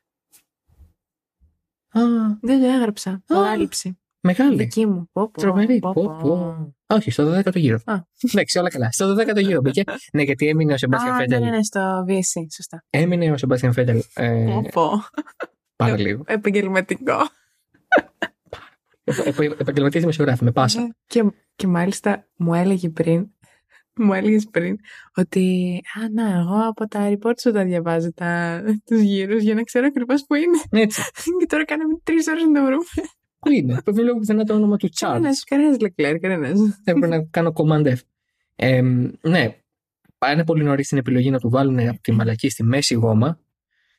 Α, 1.89 2.39
Δεν 2.41 2.61
το 2.61 2.67
έγραψα. 2.67 3.23
Παράληψη. 3.27 3.99
Μεγάλη. 4.23 4.57
Δική 4.57 4.87
μου. 4.87 5.09
Πω, 5.13 5.31
πω, 5.31 5.41
Τρομερή. 5.41 5.79
πω, 5.79 5.93
Πω, 5.93 6.03
πω. 6.03 6.17
πω. 6.29 6.75
Όχι, 6.87 7.11
στο 7.11 7.39
12ο 7.39 7.55
γύρο. 7.57 7.79
Α. 7.85 7.95
Εντάξει, 8.33 8.59
όλα 8.59 8.71
καλά. 8.71 8.93
Στο 8.93 9.15
12ο 9.15 9.41
γύρο 9.43 9.61
μπήκε. 9.61 9.83
ναι, 10.13 10.23
γιατί 10.23 10.49
έμεινε 10.49 10.73
ο 10.73 10.77
Σεμπάστιαν 10.77 11.15
Α, 11.15 11.17
ναι, 11.17 11.23
Φέντελ. 11.23 11.41
ναι, 11.45 11.51
ναι, 11.57 11.63
στο 11.63 12.05
VSC. 12.09 12.47
Σωστά. 12.55 12.85
Έμεινε 12.91 13.31
ο 13.31 13.37
Σεμπάστιαν 13.37 13.73
Φέντελ 13.73 14.03
ε, 14.15 14.45
Πω, 14.45 14.69
πω. 14.73 14.91
πάρα 15.77 15.97
λίγο. 15.99 16.23
Επαγγελματικό. 16.27 17.17
Επαγγελματίες 19.59 20.01
δημοσιογράφοι, 20.03 20.45
με 20.45 20.53
πάσα. 20.53 20.81
Ναι. 20.81 20.89
Και, 21.07 21.25
και 21.57 21.67
μάλιστα 21.67 22.29
μου 22.37 22.55
έλεγε 22.55 22.89
πριν, 22.89 23.31
μου 23.97 24.13
έλεγες 24.13 24.47
πριν 24.51 24.77
ότι 25.17 25.81
Α, 26.01 26.09
να, 26.13 26.39
εγώ 26.39 26.69
από 26.69 26.89
τα 26.89 27.09
report 27.13 27.41
σου 27.41 27.53
τα 27.53 27.65
διαβάζω 27.65 28.13
τα, 28.13 28.63
τους 28.85 29.01
γύρους 29.01 29.43
για 29.43 29.55
να 29.55 29.63
ξέρω 29.63 29.87
ακριβώς 29.87 30.25
που 30.27 30.35
είναι. 30.35 30.83
Έτσι. 30.85 31.03
και 31.39 31.47
τώρα 31.47 31.65
κάναμε 31.65 31.93
τρεις 32.03 32.27
ώρες 32.29 32.43
να 32.45 32.53
το 32.61 32.67
βρούμε. 32.67 32.85
Πού 33.43 33.51
είναι; 33.51 33.81
Πρέπει 33.85 33.99
να 33.99 34.05
λέω 34.05 34.17
πουθενά 34.17 34.45
το 34.45 34.55
όνομα 34.55 34.77
του 34.77 34.89
Charles. 34.89 35.13
Κανένας, 35.13 35.45
κανένας 35.45 35.77
Leclerc, 35.81 36.19
κανένας. 36.21 36.59
Έπρεπε 36.85 37.07
να 37.07 37.23
κάνω 37.23 37.53
command 37.55 37.87
F. 37.87 37.97
Ε, 38.57 38.83
ναι, 39.23 39.57
πάνε 40.19 40.45
πολύ 40.45 40.65
νωρίς 40.65 40.89
την 40.89 40.99
επιλογή 40.99 41.31
να 41.31 41.39
του 41.39 41.51
βάλουν 41.51 41.79
από 41.79 42.01
τη 42.01 42.13
μαλακή 42.13 42.49
στη 42.49 42.63
μέση 42.63 42.95
γόμα 42.95 43.41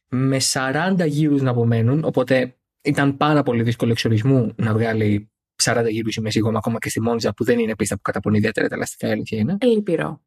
με 0.08 0.38
40 0.54 1.06
γύρους 1.08 1.42
να 1.42 1.50
απομένουν, 1.50 2.04
οπότε 2.04 2.56
ήταν 2.82 3.18
πάρα 3.18 3.44
πολύ 3.44 3.64
δύσκολο 3.64 3.92
εξορισμού 3.92 4.54
να 4.56 4.74
βγάλει 4.74 5.32
40 5.64 5.86
γύρους 5.90 6.16
η 6.16 6.22
μέση 6.22 6.40
γόμα 6.40 6.58
ακόμα 6.58 6.78
και 6.78 6.90
στη 6.90 7.02
Μόντζα 7.02 7.34
που 7.34 7.44
δεν 7.44 7.60
είναι 7.60 7.76
πίστα 7.76 7.96
που 7.96 8.02
καταπονεί 8.02 8.38
ιδιαίτερα 8.38 8.68
τα 8.68 8.76
ελαστικά 8.76 9.08
η 9.08 9.12
αλήθεια 9.12 9.40
είναι. 9.40 9.58
Λυπηρό. 9.62 10.22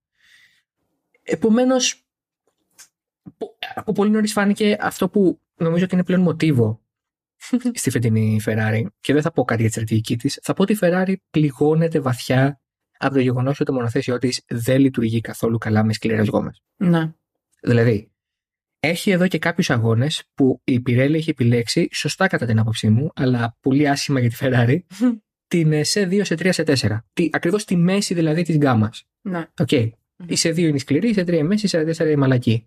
Επομένως, 1.23 2.07
από 3.75 3.93
πολύ 3.93 4.11
νωρίς 4.11 4.33
φάνηκε 4.33 4.77
αυτό 4.81 5.09
που 5.09 5.41
νομίζω 5.57 5.85
ότι 5.85 5.95
είναι 5.95 6.05
πλέον 6.05 6.21
μοτίβο 6.21 6.81
στη 7.75 7.91
φετινή 7.91 8.41
Ferrari. 8.47 8.83
Και 9.01 9.13
δεν 9.13 9.23
θα 9.23 9.31
πω 9.33 9.45
κάτι 9.45 9.61
για 9.61 9.71
τη 9.71 9.75
στρατηγική 9.77 10.17
της. 10.17 10.39
Θα 10.43 10.53
πω 10.55 10.63
ότι 10.63 10.73
η 10.73 10.79
Ferrari 10.81 11.15
πληγώνεται 11.31 12.01
βαθιά 12.01 12.61
από 12.99 13.15
το 13.15 13.21
γεγονός 13.21 13.55
ότι 13.61 13.65
το 13.65 13.73
μονοθέσιό 13.73 14.19
της 14.19 14.43
δεν 14.49 14.81
λειτουργεί 14.81 15.21
καθόλου 15.21 15.59
καλά 15.59 15.85
με 15.85 15.93
σκληρές 15.93 16.29
γόμες. 16.29 16.63
Ναι. 16.77 17.13
Δηλαδή, 17.63 18.11
έχει 18.81 19.11
εδώ 19.11 19.29
και 19.29 19.39
κάποιους 19.39 19.71
αγώνες 19.71 20.31
που 20.35 20.61
η 20.65 20.83
Pirelli 20.87 21.15
έχει 21.15 21.31
επιλέξει, 21.31 21.89
σωστά 21.93 22.27
κατά 22.27 22.47
την 22.47 22.59
άποψή 22.59 22.89
μου, 22.89 23.11
αλλά 23.15 23.57
πολύ 23.61 23.89
άσχημα 23.89 24.21
για 24.21 24.29
τη 24.31 24.37
Ferrari, 24.41 24.79
την 25.49 25.73
ε, 25.73 25.83
σε 25.83 26.03
2, 26.11 26.21
σε 26.25 26.35
3, 26.35 26.49
σε 26.53 26.63
4. 27.15 27.29
Ακριβώς 27.31 27.65
τη 27.65 27.77
μέση 27.77 28.15
δηλαδή 28.15 28.43
της 28.43 28.57
γκάμας. 28.57 29.05
Ναι. 29.21 29.47
Οκ. 29.59 29.73
Η 29.73 30.37
C2 30.37 30.57
είναι 30.59 30.77
η 30.77 30.79
σκληρή, 30.79 31.09
η 31.09 31.13
C3 31.15 31.33
η 31.33 31.43
μέση, 31.43 31.67
η 31.67 31.69
C4 31.69 32.11
η 32.11 32.17
μαλακή. 32.17 32.67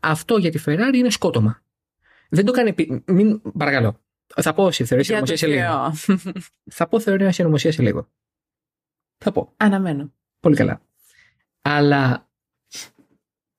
Αυτό 0.00 0.36
για 0.36 0.50
τη 0.50 0.62
Ferrari 0.66 0.94
είναι 0.94 1.10
σκότωμα. 1.10 1.62
Δεν 2.30 2.44
το 2.44 2.52
κάνει. 2.52 2.68
επί- 2.68 3.10
Μην, 3.10 3.40
παρακαλώ. 3.58 4.00
Θα 4.34 4.54
πω 4.54 4.70
σε 4.70 4.84
θεωρία 4.84 5.04
Για 5.04 5.22
το 5.22 5.36
συνωμοσία 5.36 5.36
σε 5.36 5.46
λίγο. 5.46 5.94
Θεό. 5.94 6.16
Θα 6.70 6.88
πω 6.88 7.00
θεωρία 7.00 7.32
συνωμοσία 7.32 7.72
σε 7.72 7.82
λίγο. 7.82 8.08
Θα 9.18 9.32
πω. 9.32 9.52
Αναμένω. 9.56 10.12
Πολύ 10.40 10.56
καλά. 10.56 10.80
Αλλά 11.62 12.30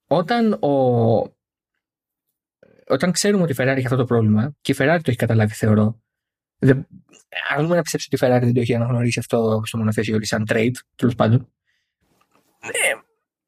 όταν, 0.07 0.53
ο... 0.53 0.71
όταν 2.87 3.11
ξέρουμε 3.11 3.43
ότι 3.43 3.51
η 3.51 3.55
Ferrari 3.59 3.75
έχει 3.75 3.85
αυτό 3.85 3.97
το 3.97 4.05
πρόβλημα 4.05 4.55
και 4.61 4.71
η 4.71 4.75
Ferrari 4.79 4.99
το 5.03 5.09
έχει 5.09 5.17
καταλάβει, 5.17 5.53
θεωρώ. 5.53 6.01
Δεν... 6.59 6.87
Αρνούμε 7.49 7.75
να 7.75 7.81
πιστέψω 7.81 8.07
ότι 8.11 8.25
η 8.25 8.27
Ferrari 8.27 8.43
δεν 8.43 8.53
το 8.53 8.59
έχει 8.59 8.75
αναγνωρίσει 8.75 9.19
αυτό 9.19 9.61
στο 9.65 9.77
μονοθέσιο 9.77 10.17
της 10.17 10.27
σαν 10.27 10.45
trade, 10.49 10.73
τέλος 10.95 11.15
πάντων. 11.15 11.51
Ε, 12.59 12.69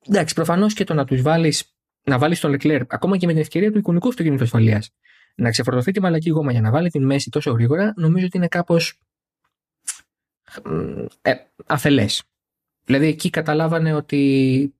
εντάξει, 0.08 0.34
προφανώς 0.34 0.74
και 0.74 0.84
το 0.84 0.94
να 0.94 1.06
τους 1.06 1.22
βάλεις 1.22 1.76
να 2.04 2.18
βάλεις 2.18 2.40
τον 2.40 2.56
Leclerc, 2.56 2.86
ακόμα 2.88 3.18
και 3.18 3.26
με 3.26 3.32
την 3.32 3.42
ευκαιρία 3.42 3.72
του 3.72 3.78
εικονικού 3.78 4.08
αυτοκίνητου 4.08 4.44
ασφαλείας, 4.44 4.94
να 5.36 5.50
ξεφορτωθεί 5.50 5.92
τη 5.92 6.02
μαλακή 6.02 6.30
γόμα 6.30 6.52
για 6.52 6.62
να 6.62 6.72
βάλει 6.72 6.90
την 6.90 7.06
μέση 7.06 7.30
τόσο 7.30 7.52
γρήγορα, 7.52 7.94
νομίζω 7.96 8.26
ότι 8.26 8.38
είναι 8.38 8.48
κάπως 8.48 9.00
ε, 11.22 11.34
αφελές. 11.66 12.24
Δηλαδή 12.84 13.06
εκεί 13.08 13.30
καταλάβανε 13.30 13.94
ότι. 13.94 14.74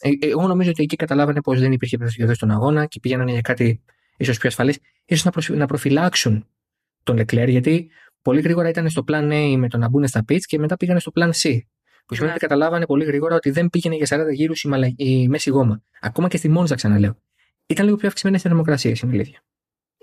Ε, 0.00 0.10
εγώ 0.20 0.46
νομίζω 0.46 0.70
ότι 0.70 0.82
εκεί 0.82 0.96
καταλάβανε 0.96 1.40
πως 1.40 1.60
δεν 1.60 1.72
υπήρχε 1.72 1.96
προσφυγιοδό 1.96 2.34
στον 2.34 2.50
αγώνα 2.50 2.86
και 2.86 3.00
πήγαιναν 3.00 3.28
για 3.28 3.40
κάτι 3.40 3.82
ίσως 4.16 4.38
πιο 4.38 4.48
ασφαλέ, 4.48 4.72
ίσως 5.04 5.24
να, 5.24 5.30
προσφυ- 5.30 5.56
να 5.56 5.66
προφυλάξουν 5.66 6.46
τον 7.02 7.18
Leclerc, 7.20 7.48
γιατί 7.48 7.90
πολύ 8.22 8.40
γρήγορα 8.40 8.68
ήταν 8.68 8.90
στο 8.90 9.04
plan 9.08 9.32
A 9.32 9.54
με 9.56 9.68
το 9.68 9.78
να 9.78 9.88
μπουν 9.88 10.06
στα 10.06 10.24
pits 10.28 10.40
και 10.40 10.58
μετά 10.58 10.76
πήγανε 10.76 11.00
στο 11.00 11.12
plan 11.14 11.30
C. 11.30 11.58
Που 12.06 12.14
σημαίνει 12.14 12.32
Ναι. 12.32 12.36
ότι 12.38 12.46
καταλάβανε 12.46 12.86
πολύ 12.86 13.04
γρήγορα 13.04 13.34
ότι 13.34 13.50
δεν 13.50 13.68
πήγαινε 13.68 13.94
για 13.94 14.06
40 14.06 14.32
γύρους 14.32 14.62
η, 14.62 14.68
μαλα... 14.68 14.92
η 14.96 15.28
μέση 15.28 15.50
γόμα. 15.50 15.82
Ακόμα 16.00 16.28
και 16.28 16.36
στη 16.36 16.48
Μόντζα, 16.48 16.74
ξαναλέω. 16.74 17.16
Ήταν 17.66 17.84
λίγο 17.84 17.96
πιο 17.96 18.08
αυξημένες 18.08 18.40
οι 18.40 18.48
θερμοκρασίες, 18.48 19.00
είναι 19.00 19.12
αλήθεια. 19.12 19.42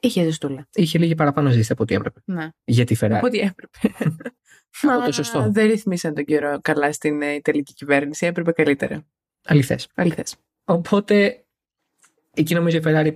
Είχε 0.05 0.23
ζεστούλα. 0.23 0.67
Είχε 0.73 0.97
λίγη 0.97 1.15
παραπάνω 1.15 1.49
ζέστη 1.49 1.71
από 1.71 1.83
ό,τι 1.83 1.95
έπρεπε. 1.95 2.21
Ναι. 2.25 2.49
Για 2.63 2.85
τη 2.85 2.95
Ferrari. 2.99 3.21
Ό,τι 3.23 3.39
έπρεπε. 3.39 3.79
Από 4.81 4.99
Μα 4.99 5.05
το 5.05 5.11
σωστό. 5.11 5.51
Δεν 5.51 5.67
ρυθμίσαν 5.67 6.13
τον 6.13 6.25
καιρό 6.25 6.59
καλά 6.61 6.91
στην 6.91 7.21
ε, 7.21 7.33
Ιταλική 7.33 7.73
κυβέρνηση. 7.73 8.25
Έπρεπε 8.25 8.51
καλύτερα. 8.51 9.05
Αληθές. 9.43 9.87
Αληθές. 9.95 10.35
Οπότε 10.65 11.45
εκεί 12.33 12.53
νομίζω 12.53 12.77
η 12.77 12.81
Ferrari 12.85 13.15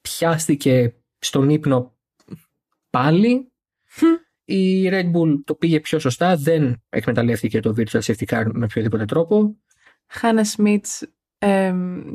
πιάστηκε 0.00 0.94
στον 1.18 1.50
ύπνο 1.50 1.96
πάλι. 2.90 3.52
Η 4.44 4.88
Red 4.88 5.12
Bull 5.12 5.40
το 5.44 5.54
πήγε 5.54 5.80
πιο 5.80 5.98
σωστά, 5.98 6.36
δεν 6.36 6.82
εκμεταλλεύτηκε 6.88 7.60
το 7.60 7.74
virtual 7.76 8.00
safety 8.00 8.24
car 8.26 8.44
με 8.52 8.64
οποιοδήποτε 8.64 9.04
τρόπο. 9.04 9.56
Χάνα 10.06 10.44
Σμιτς 10.44 11.06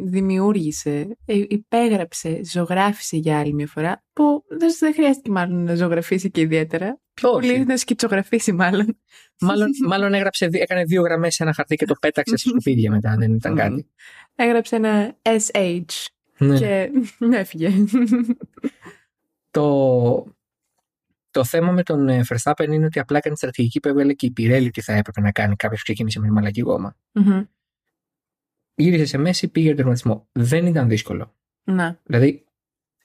δημιούργησε, 0.03 1.17
ε, 1.25 1.41
υπέγραψε, 1.47 2.41
ζωγράφησε 2.43 3.17
για 3.17 3.39
άλλη 3.39 3.53
μια 3.53 3.67
φορά. 3.67 4.03
Που 4.13 4.43
δεν, 4.47 4.69
δεν 4.79 4.93
χρειάστηκε 4.93 5.31
μάλλον 5.31 5.63
να 5.63 5.75
ζωγραφίσει 5.75 6.31
και 6.31 6.41
ιδιαίτερα. 6.41 6.99
Πολύ 7.21 7.51
Όχι. 7.51 7.63
να 7.63 7.77
σκητσογραφήσει 7.77 8.51
μάλλον. 8.51 8.99
μάλλον, 9.41 9.69
μάλλον 9.87 10.13
έγραψε, 10.13 10.47
δι- 10.47 10.61
έκανε 10.61 10.83
δύο 10.83 11.01
γραμμές 11.01 11.35
σε 11.35 11.43
ένα 11.43 11.53
χαρτί 11.53 11.75
και 11.75 11.85
το 11.85 11.95
πέταξε 12.01 12.37
σε 12.37 12.47
σκουπίδια 12.49 12.91
μετά, 12.91 13.15
δεν 13.17 13.33
ήταν 13.33 13.51
Μμμ. 13.51 13.57
κάτι. 13.59 13.87
Έγραψε 14.35 14.75
ένα 14.75 15.17
SH 15.21 15.81
Ναι. 16.37 16.57
και 16.57 16.91
έφυγε. 17.41 17.69
Το, 19.51 20.35
το 21.31 21.43
θέμα 21.43 21.71
με 21.71 21.83
τον 21.83 22.09
ε, 22.09 22.21
Verstappen 22.27 22.67
είναι 22.69 22.85
ότι 22.85 22.99
απλά 22.99 23.17
έκανε 23.17 23.35
στρατηγική 23.35 23.79
που 23.79 23.87
έβγαλε 23.87 24.13
και 24.13 24.25
η 24.25 24.33
Pirelli 24.37 24.67
τι 24.73 24.81
θα 24.81 24.93
έπρεπε 24.93 25.21
να 25.21 25.31
κάνει 25.31 25.55
κάποιος 25.55 25.79
που 25.79 25.85
ξεκίνησε 25.85 26.19
με 26.19 26.29
μαλακή 26.29 26.61
γόμα. 26.61 26.95
Μμμ. 27.11 27.41
Γύρισε 28.75 29.05
σε 29.05 29.17
μέση, 29.17 29.47
πήγε 29.47 29.65
για 29.65 29.75
τερματισμό. 29.75 30.27
Δεν 30.31 30.65
ήταν 30.65 30.87
δύσκολο. 30.89 31.35
Να, 31.63 31.99
Δηλαδή, 32.03 32.45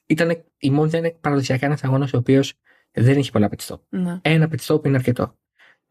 ήταν, 0.06 0.30
η 0.58 0.72
Monza 0.78 0.92
είναι 0.92 1.10
παραδοσιακά 1.20 1.66
ένας 1.66 1.84
αγώνας 1.84 2.12
ο 2.12 2.16
οποίος 2.16 2.54
δεν 2.92 3.16
έχει 3.16 3.30
πολλά 3.30 3.48
pit 3.50 3.66
stop. 3.66 3.78
να. 3.88 4.18
Ένα 4.22 4.48
pit 4.52 4.74
stop 4.74 4.86
είναι 4.86 4.96
αρκετό. 4.96 5.38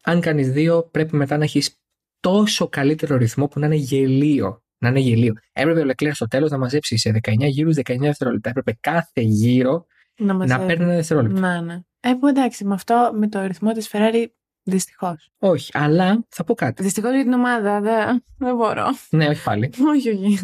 Αν 0.02 0.20
κάνεις 0.20 0.52
δύο, 0.52 0.82
πρέπει 0.82 1.16
μετά 1.16 1.36
να 1.36 1.44
έχεις 1.44 1.80
τόσο 2.20 2.68
καλύτερο 2.68 3.16
ρυθμό 3.16 3.48
που 3.48 3.58
να 3.60 3.66
είναι 3.66 3.74
γελίο. 3.74 4.62
Να 4.78 4.88
είναι 4.88 4.98
γελίο. 5.00 5.34
Έπρεπε 5.52 5.80
ο 5.80 5.84
Leclerc 5.86 6.10
στο 6.12 6.26
τέλος 6.26 6.50
να 6.50 6.58
μαζέψει 6.58 6.98
σε 6.98 7.10
19 7.22 7.34
γύρους 7.38 7.76
19 7.76 7.98
δευτερόλεπτα. 7.98 8.48
Έπρεπε 8.48 8.76
κάθε 8.80 9.20
γύρο 9.20 9.86
Να, 10.18 10.26
να 10.26 10.34
μαζεύει. 10.34 10.66
παίρνει 10.66 10.84
ένα 10.84 10.94
δευτερόλεπτο. 10.94 11.40
Να, 11.40 11.60
ναι. 11.60 11.80
Ε, 12.00 12.12
που 12.20 12.26
εντάξει, 12.26 12.64
με 12.64 12.74
αυτό, 12.74 13.10
με 13.14 13.28
το 13.28 13.46
ρυθμό 13.46 13.72
της 13.72 13.90
Ferrari, 13.92 14.24
δυστυχώς. 14.62 15.30
Όχι, 15.38 15.70
αλλά 15.74 16.24
θα 16.28 16.44
πω 16.44 16.54
κάτι. 16.54 16.82
Δυστυχώς 16.82 17.12
για 17.14 17.22
την 17.22 17.32
ομάδα, 17.32 17.80
δεν, 17.80 18.24
δεν 18.36 18.56
μπορώ. 18.56 18.86
Ναι, 19.10 19.28
όχι 19.28 19.42
πάλι. 19.42 19.72
όχι, 19.94 20.08
όχι. 20.10 20.38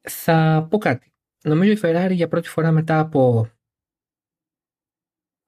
Θα 0.00 0.66
πω 0.70 0.78
κάτι. 0.78 1.12
Νομίζω 1.42 1.72
η 1.72 1.78
Ferrari 1.82 2.12
για 2.12 2.28
πρώτη 2.28 2.48
φορά 2.48 2.70
μετά 2.70 2.98
από 2.98 3.48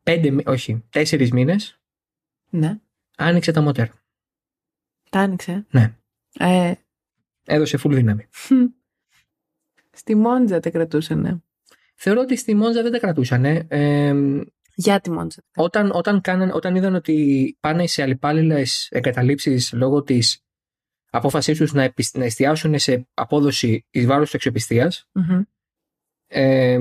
πέντε, 0.03 0.31
μη- 0.31 0.49
όχι, 0.49 0.85
τέσσερις 0.91 1.31
μήνες 1.33 1.81
ναι, 2.51 2.81
άνοιξε 3.17 3.53
τα 3.53 3.61
μοτέρ. 3.61 3.89
τα 5.11 5.21
άνοιξε. 5.21 5.67
Ναι. 5.71 5.95
Ε, 6.39 6.75
Έδωσε 7.45 7.79
full 7.85 7.91
δύναμη. 7.93 8.29
χμ. 8.33 8.65
στη 9.91 10.15
Μόντζα 10.15 10.61
τα 10.61 10.71
κρατούσανε. 10.71 11.43
Θεωρώ 11.95 12.21
ότι 12.21 12.37
στη 12.37 12.55
Μόντζα 12.55 12.83
δεν 12.83 12.93
τα 12.93 12.99
κρατούσαν. 12.99 13.45
Ε, 13.45 14.15
Για 14.75 15.01
τη 15.01 15.11
Μόντζα. 15.11 15.43
όταν, 15.57 15.91
όταν, 15.95 16.21
κάναν, 16.21 16.51
όταν 16.51 16.77
είδαν 16.77 16.95
ότι 16.95 17.57
πάνε 17.61 17.87
σε 17.87 18.03
αλληπάλληλες 18.03 18.89
εγκαταλείψεις 18.91 19.73
λόγω 19.73 20.03
της 20.03 20.45
απόφασής 21.11 21.59
τους 21.59 21.73
να, 21.73 21.83
επισ- 21.83 22.17
να 22.17 22.25
εστιάσουν 22.25 22.79
σε 22.79 23.09
απόδοση 23.15 23.87
εις 23.91 24.07
βάρος 24.07 24.25
της 24.25 24.35
αξιοπιστίας 24.35 25.09
Μμμ. 25.13 25.43
ε, 26.27 26.81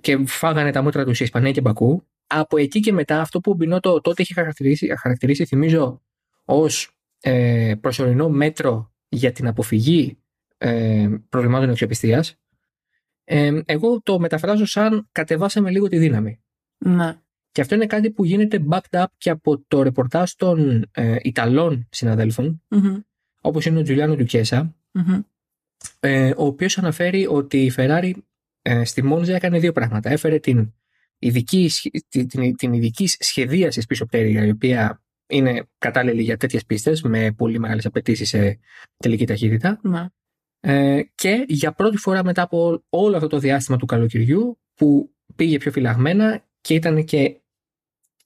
και 0.00 0.26
φάγανε 0.26 0.70
τα 0.70 0.82
μούτρα 0.82 1.04
τους 1.04 1.16
σε 1.16 1.24
Ισπανία 1.24 1.50
και 1.52 1.60
Μπακού, 1.60 2.06
από 2.26 2.56
εκεί 2.56 2.80
και 2.80 2.92
μετά 2.92 3.20
αυτό 3.20 3.40
που 3.40 3.50
ο 3.50 3.54
Μπινότο 3.54 4.00
τότε 4.00 4.22
είχε 4.22 4.34
χαρακτηρίσει, 4.34 4.96
χαρακτηρίσει 4.98 5.46
θυμίζω, 5.46 6.02
ως 6.44 6.98
ε, 7.20 7.74
προσωρινό 7.80 8.28
μέτρο 8.28 8.94
για 9.08 9.32
την 9.32 9.46
αποφυγή 9.46 10.18
ε, 10.58 11.08
προβλημάτων 11.28 11.70
αξιοπιστίας, 11.70 12.36
ε, 13.24 13.60
εγώ 13.64 14.00
το 14.02 14.18
μεταφράζω 14.18 14.64
σαν 14.64 15.08
κατεβάσαμε 15.12 15.70
λίγο 15.70 15.88
τη 15.88 15.98
δύναμη. 15.98 16.40
Να. 16.78 17.22
Και 17.50 17.60
αυτό 17.60 17.74
είναι 17.74 17.86
κάτι 17.86 18.10
που 18.10 18.24
γίνεται 18.24 18.64
backed 18.70 19.00
up 19.02 19.04
και 19.18 19.30
από 19.30 19.64
το 19.68 19.82
ρεπορτάζ 19.82 20.30
των 20.32 20.88
ε, 20.92 21.16
Ιταλών 21.22 21.88
συναδέλφων, 21.90 22.62
Μμμ. 22.68 22.96
όπως 23.40 23.66
είναι 23.66 23.78
ο 23.78 23.82
Τζουλιάνο 23.82 24.14
Ντουκέσα, 24.14 24.76
Μμμ. 24.92 25.20
ε, 26.00 26.30
ο 26.36 26.44
οποίος 26.44 26.78
αναφέρει 26.78 27.26
ότι 27.26 27.64
η 27.64 27.72
Ferrari 27.76 28.12
ε, 28.62 28.84
στη 28.84 29.02
Μόντζα 29.02 29.34
έκανε 29.34 29.58
δύο 29.58 29.72
πράγματα. 29.72 30.10
Έφερε 30.10 30.38
την 30.38 30.74
ειδική, 31.18 31.68
σχε- 31.68 32.04
την, 32.08 32.28
την, 32.28 32.56
την 32.56 32.72
ειδική 32.72 33.06
σχεδίαση 33.06 33.86
πίσω 33.88 34.06
πτέρυγα, 34.06 34.44
η 34.44 34.50
οποία 34.50 35.02
είναι 35.28 35.66
κατάλληλη 35.78 36.22
για 36.22 36.36
τέτοιες 36.36 36.64
πίστες 36.66 37.02
με 37.02 37.32
πολύ 37.32 37.58
μεγάλες 37.58 37.86
απαιτήσεις 37.86 38.28
σε 38.28 38.58
τελική 38.96 39.26
ταχύτητα. 39.26 39.80
Να. 39.82 40.10
Ε, 40.60 41.02
και 41.14 41.44
για 41.48 41.72
πρώτη 41.72 41.96
φορά 41.96 42.24
μετά 42.24 42.42
από 42.42 42.84
όλο 42.88 43.16
αυτό 43.16 43.28
το 43.28 43.38
διάστημα 43.38 43.76
του 43.78 43.86
καλοκαιριού 43.86 44.60
που 44.74 45.14
πήγε 45.36 45.58
πιο 45.58 45.70
φυλαγμένα 45.70 46.44
και 46.66 46.74
ήταν 46.74 47.04
και 47.04 47.40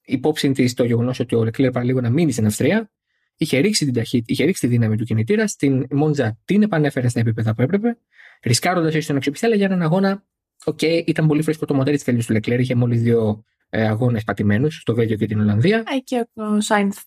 υπόψη 0.05 0.51
της 0.53 0.75
το 0.75 0.85
γεγονός 0.85 1.21
ότι 1.21 1.35
ο 1.35 1.41
Leclerc 1.41 1.73
παραλίγο 1.73 2.01
να 2.01 2.11
μείνει 2.11 2.33
στην 2.33 2.47
Αυστρία, 2.47 2.91
είχε 3.37 3.59
ρίξει 3.59 3.85
την 3.85 3.95
ταχύτητα, 3.95 4.33
είχε 4.33 4.45
ρίξει 4.45 4.61
τη 4.61 4.67
δύναμη 4.67 4.97
του 4.97 5.05
κινητήρα, 5.05 5.47
στην 5.47 5.87
Μόντζα 5.91 6.39
την 6.45 6.63
επανέφερε 6.63 7.09
στα 7.09 7.21
επίπεδα 7.21 7.55
που 7.55 7.63
έπρεπε, 7.63 7.99
ρισκάροντας 8.43 8.93
ίσως 8.93 9.07
την 9.07 9.17
αξιοπιστία, 9.17 9.49
αλλά 9.49 9.57
για 9.57 9.67
έναν 9.67 9.83
αγώνα, 9.83 10.25
οκ, 10.65 10.83
ήταν 10.83 11.27
πολύ 11.27 11.43
φρέσκο 11.43 11.67
το 11.67 11.75
μοτέρ 11.75 11.97
της 11.97 12.05
τέλειου 12.05 12.23
του 12.27 12.35
Leclerc, 12.35 12.59
είχε 12.59 12.75
μόλις 12.75 13.03
δύο 13.03 13.45
ε, 13.69 13.87
αγώνες 13.87 14.25
πατημένους, 14.25 14.77
στο 14.81 14.95
Βέλγιο 14.95 15.17
και 15.17 15.27
την 15.27 15.41
Ολλανδία. 15.41 15.77
Ε, 15.79 15.99
και 16.05 16.29
ο 16.35 16.61
Σάινθ 16.61 16.99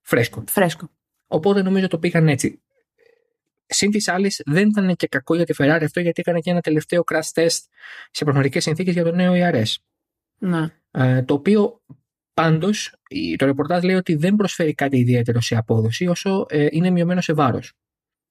Φρέσκο. 0.00 0.44
φρέσκο. 0.48 0.90
Οπότε 1.26 1.62
νομίζω 1.62 1.88
το 1.88 1.98
πήγαν 1.98 2.28
έτσι. 2.28 2.62
Συν 3.66 3.90
τοις 3.90 4.08
άλλοις, 4.08 4.42
δεν 4.44 4.68
ήταν 4.68 4.96
και 4.96 5.06
κακό 5.06 5.34
για 5.34 5.44
τη 5.44 5.54
Ferrari 5.58 5.82
αυτό, 5.82 6.00
γιατί 6.00 6.20
έκανε 6.20 6.40
και 6.40 6.50
ένα 6.50 6.60
τελευταίο 6.60 7.04
crash 7.12 7.32
test 7.34 7.58
σε 8.10 8.24
πραγματικές 8.24 8.60
συνθήκες 8.60 8.94
για 8.94 9.04
το 9.04 9.12
νέο 9.12 9.32
ERS. 9.36 9.74
Να. 10.38 10.70
Ε, 10.90 11.22
το 11.22 11.34
οποίο 11.34 11.82
πάντως 12.34 12.94
το 13.36 13.46
ρεπορτάζ 13.46 13.82
λέει 13.84 13.94
ότι 13.94 14.14
δεν 14.14 14.36
προσφέρει 14.36 14.74
κάτι 14.74 14.98
ιδιαίτερο 14.98 15.40
σε 15.40 15.56
απόδοση, 15.56 16.06
όσο 16.06 16.46
ε, 16.48 16.66
είναι 16.70 16.90
μειωμένο 16.90 17.20
σε 17.20 17.32
βάρος. 17.32 17.72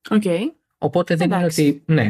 Οκ. 0.10 0.24
Οπότε 0.78 1.16
δεν 1.16 1.32
Εντάξει. 1.32 1.62
είναι 1.62 1.72
ότι. 1.72 1.84
Ναι. 1.86 2.04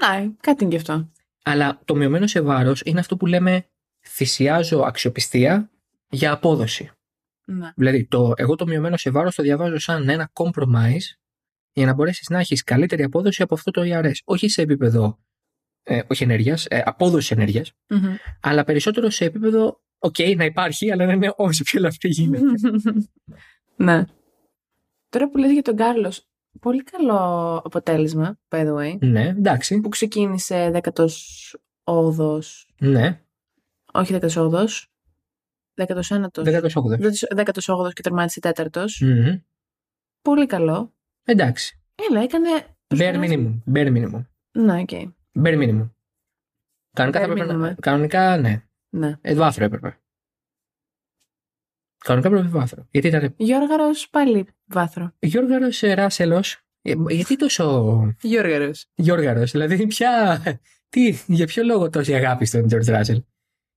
Ναι, 0.00 0.30
κάτι 0.40 0.64
είναι 0.64 0.72
και 0.72 0.76
αυτό. 0.76 1.10
Αλλά 1.42 1.80
το 1.84 1.94
μειωμένο 1.94 2.26
σε 2.26 2.40
βάρος 2.40 2.82
είναι 2.84 3.00
αυτό 3.00 3.16
που 3.16 3.26
λέμε 3.26 3.66
θυσιάζω 4.06 4.80
αξιοπιστία 4.80 5.70
για 6.10 6.32
απόδοση. 6.32 6.90
Να. 7.44 7.72
Δηλαδή, 7.76 8.06
το, 8.06 8.32
εγώ 8.36 8.54
το 8.54 8.66
μειωμένο 8.66 8.96
σε 8.96 9.10
βάρος 9.10 9.34
το 9.34 9.42
διαβάζω 9.42 9.78
σαν 9.78 10.08
ένα 10.08 10.32
compromise 10.32 11.16
για 11.72 11.86
να 11.86 11.94
μπορέσεις 11.94 12.28
να 12.28 12.38
έχεις 12.38 12.64
καλύτερη 12.64 13.02
απόδοση 13.02 13.42
από 13.42 13.54
αυτό 13.54 13.70
το 13.70 13.82
ERS. 13.84 14.14
Όχι 14.24 14.48
σε 14.48 14.62
επίπεδο 14.62 15.18
ε, 15.88 16.02
όχι 16.08 16.22
ενέργειας, 16.22 16.66
ε, 16.66 16.82
απόδοσης 16.84 17.30
ενέργειας, 17.30 17.72
Μμμ. 17.88 18.14
αλλά 18.40 18.64
περισσότερο 18.64 19.10
σε 19.10 19.24
επίπεδο, 19.24 19.80
οκ, 19.98 20.14
να 20.36 20.44
υπάρχει, 20.44 20.92
αλλά 20.92 21.06
να 21.06 21.12
είναι 21.12 21.32
όσο 21.36 21.64
πιο 21.64 21.78
ελαφρύ 21.78 22.08
γίνεται. 22.08 22.44
ναι. 23.86 24.04
Τώρα 25.08 25.30
που 25.30 25.38
λες 25.38 25.52
για 25.52 25.62
τον 25.62 25.76
Κάρλος, 25.76 26.28
πολύ 26.60 26.82
καλό 26.82 27.16
αποτέλεσμα, 27.64 28.38
by 28.48 28.66
the 28.66 28.74
way, 28.76 28.98
ναι, 28.98 29.28
εντάξει. 29.28 29.80
που 29.80 29.88
ξεκίνησε 29.88 30.80
18ος, 31.84 32.66
Ναι, 32.78 33.20
όχι 33.92 34.18
18ος, 34.20 34.84
19ος, 35.74 36.30
18. 36.34 36.70
18ος 37.44 37.92
και 37.92 38.02
τερμάτισε 38.02 38.40
τέταρτος. 38.40 39.00
Μμμ. 39.00 39.34
Πολύ 40.22 40.46
καλό. 40.46 40.94
Εντάξει. 41.24 41.80
Έλα, 42.10 42.22
έκανε... 42.22 42.48
Bare 42.94 43.24
minimum. 43.24 43.62
Bare 43.74 43.96
minimum. 43.96 44.24
Ναι, 44.52 44.80
OK. 44.80 44.90
Bare 45.42 45.56
minimum. 45.58 45.90
Κανονικά, 46.92 47.20
θα 47.20 47.26
Bare 47.26 47.30
έπρεπε 47.30 47.52
να... 47.52 47.68
minimum, 47.68 47.70
ε. 47.70 47.74
Κανονικά, 47.80 48.36
ναι. 48.36 48.62
Ναι. 48.88 49.18
Ε, 49.20 49.34
βάθρο 49.34 49.64
έπρεπε. 49.64 50.00
Κανονικά 51.98 52.28
έπρεπε 52.28 52.48
βάθρο. 52.48 52.86
Γιατί 52.90 53.08
ήταν 53.08 53.34
Γιώργαρος 53.36 54.08
πάλι 54.10 54.46
βάθρο. 54.64 55.12
Γιώργαρος 55.18 55.80
Ράσελος. 55.80 56.60
Γιατί 57.08 57.36
τόσο 57.36 58.14
Γιώργαρος. 58.20 58.86
Γιώργαρος, 58.94 59.50
δηλαδή 59.50 59.86
πια. 59.86 60.42
Τι, 60.88 61.18
για 61.26 61.46
ποιο 61.46 61.62
λόγο 61.64 61.90
τόση 61.90 62.14
αγάπη 62.14 62.44
στον 62.44 62.66
George 62.70 62.84
Russell; 62.86 63.18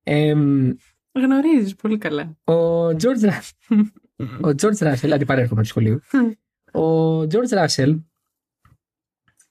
Εμ, 0.03 0.71
Γνωρίζεις 1.11 1.75
πολύ 1.75 1.97
καλά. 1.97 2.37
ο 2.43 2.85
George, 2.87 3.21
Ru- 3.21 3.83
ο 4.45 4.49
George 4.61 4.77
Russell, 4.77 5.09
αντιπαρέρχομαι 5.13 5.61
του 5.61 5.67
σχολίου. 5.67 6.00
ο 6.71 7.19
George 7.21 7.65
Russell 7.65 7.99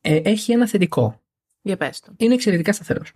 ε, 0.01 0.17
έχει 0.25 0.53
ένα 0.53 0.69
θετικό. 0.69 1.23
Για 1.69 1.77
πες 1.77 2.01
το. 2.01 2.15
Είναι 2.17 2.35
εξαιρετικά 2.35 2.73
σταθερός. 2.73 3.13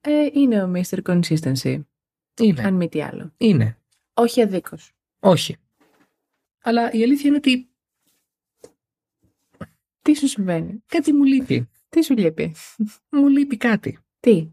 Ε, 0.00 0.28
είναι 0.32 0.62
ο 0.62 0.72
Mr. 0.74 1.02
Consistency. 1.02 1.82
Είναι. 2.40 2.62
Αν 2.62 2.74
μη 2.74 2.88
τι 2.88 3.02
άλλο. 3.02 3.32
Είναι. 3.36 3.78
Όχι 4.14 4.42
αδίκως. 4.42 4.92
Όχι. 5.20 5.56
Αλλά 6.62 6.92
η 6.92 7.02
αλήθεια 7.02 7.28
είναι 7.28 7.36
ότι 7.36 7.70
Τι 10.02 10.14
σου 10.14 10.28
συμβαίνει; 10.28 10.82
κάτι 10.86 11.12
μου 11.12 11.24
λείπει. 11.24 11.68
Τι 11.88 12.02
σου 12.02 12.16
λείπει; 12.16 12.54
Μου 13.10 13.28
λείπει 13.28 13.56
κάτι. 13.56 13.98
Τι; 14.20 14.50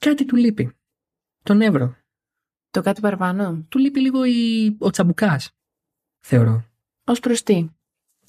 Κάτι 0.00 0.24
του 0.24 0.36
λείπει. 0.36 0.76
Τον 1.42 1.60
Εύρο. 1.60 1.96
Το 2.70 2.82
κάτι 2.82 3.00
παραπάνω; 3.00 3.66
Του 3.68 3.78
λείπει 3.78 4.00
λίγο 4.00 4.24
η... 4.24 4.76
ο 4.78 4.90
τσαμπουκάς. 4.90 5.50
Θεωρώ. 6.20 6.64
Ως 7.04 7.20
προς 7.20 7.42
τι; 7.42 7.68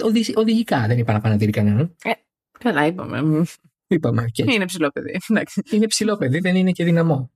Οδη... 0.03 0.33
Οδηγικά 0.35 0.87
δεν 0.87 0.97
είπα 0.97 1.13
να 1.13 1.21
παναδείρει 1.21 1.51
κανέναν. 1.51 1.95
Καλά 2.59 2.85
είπαμε. 2.85 3.21
Μμ. 3.21 3.43
Είπαμε 3.87 4.25
και 4.31 4.41
έτσι. 4.43 4.55
Είναι 4.55 4.65
ψηλό 4.65 4.89
παιδί. 4.89 5.19
Εντάξει. 5.29 5.61
Είναι 5.71 5.87
ψηλό 5.87 6.17
παιδί, 6.17 6.39
δεν 6.39 6.55
είναι 6.55 6.71
και 6.71 6.83
δυναμό. 6.83 7.31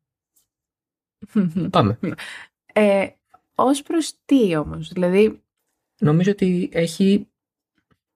Πάμε. 1.70 2.00
ε, 2.74 3.08
ως 3.56 3.82
προς 3.82 4.14
τι 4.26 4.56
όμως. 4.56 4.90
Δηλαδή, 4.90 5.44
Νομίζω 6.00 6.32
ότι 6.32 6.70
έχει 6.74 7.28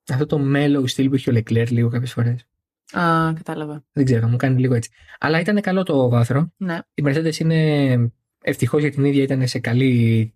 αυτό 0.07 0.25
το 0.25 0.41
mellow 0.55 0.83
στυλ 0.87 1.09
που 1.09 1.15
έχει 1.15 1.29
ο 1.29 1.33
Leclerc 1.35 1.69
λίγο 1.69 1.89
κάποιες 1.89 2.13
φορές. 2.13 2.47
α, 2.91 3.33
κατάλαβα. 3.33 3.85
Δεν 3.91 4.05
ξέρω, 4.05 4.27
μου 4.27 4.35
κάνει 4.37 4.59
λίγο 4.59 4.73
έτσι. 4.73 4.89
Αλλά 5.19 5.39
ήταν 5.39 5.61
καλό 5.61 5.83
το 5.83 6.09
βάθρο. 6.09 6.53
Ναι. 6.57 6.79
Η 6.93 7.03
Mercedes 7.05 7.35
είναι 7.35 8.11
ευτυχώς 8.41 8.81
για 8.81 8.91
την 8.91 9.05
ίδια 9.05 9.23
ήταν 9.23 9.47
σε 9.47 9.59
καλή 9.59 10.33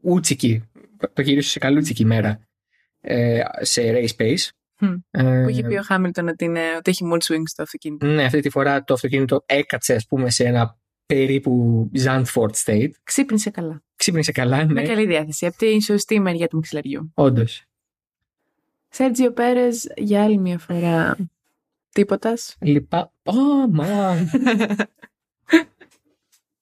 ούτσικη, 0.00 0.62
το 1.12 1.22
γύρισε 1.22 1.50
σε 1.50 1.58
καλούτσικη 1.58 2.04
μέρα 2.04 2.40
ε, 3.00 3.42
σε 3.60 3.82
race 3.94 4.16
pace. 4.16 4.48
Μμ. 4.84 4.96
Ε, 5.10 5.42
Που 5.42 5.48
είχε 5.48 5.62
πει 5.62 5.74
ο 5.74 5.82
Χάμιλτον 5.82 6.28
ότι, 6.28 6.44
είναι, 6.44 6.60
ότι 6.78 6.90
έχει 6.90 7.04
mood 7.12 7.32
swings 7.32 7.42
στο 7.44 7.62
αυτοκίνητο. 7.62 8.06
Ναι, 8.06 8.24
αυτή 8.24 8.40
τη 8.40 8.50
φορά 8.50 8.84
το 8.84 8.94
αυτοκίνητο 8.94 9.42
έκατσε 9.46 9.94
ας 9.94 10.06
πούμε 10.06 10.30
σε 10.30 10.44
ένα 10.44 10.78
περίπου 11.06 11.90
Zandvoort 12.04 12.54
state. 12.64 12.90
Ξύπνησε 13.02 13.50
καλά. 13.50 13.82
Ξύπνησε 13.96 14.32
καλά, 14.32 14.64
ναι, 14.64 14.72
Με 14.72 14.82
καλή 14.82 15.06
διάθεση. 15.06 15.46
Από 15.46 15.56
τη 15.56 15.82
σωστή 15.82 16.20
μεριά 16.20 16.46
του 16.48 16.56
μαξιλαριού. 16.56 17.10
όντως. 17.14 17.64
Σέρτζιο 18.88 19.32
Πέρες 19.32 19.92
για 19.96 20.22
άλλη 20.22 20.38
μια 20.38 20.58
φορά. 20.58 21.16
Τίποτας. 21.92 22.56
Λυπά... 22.60 23.12
Ω, 23.22 23.68
μα... 23.70 24.16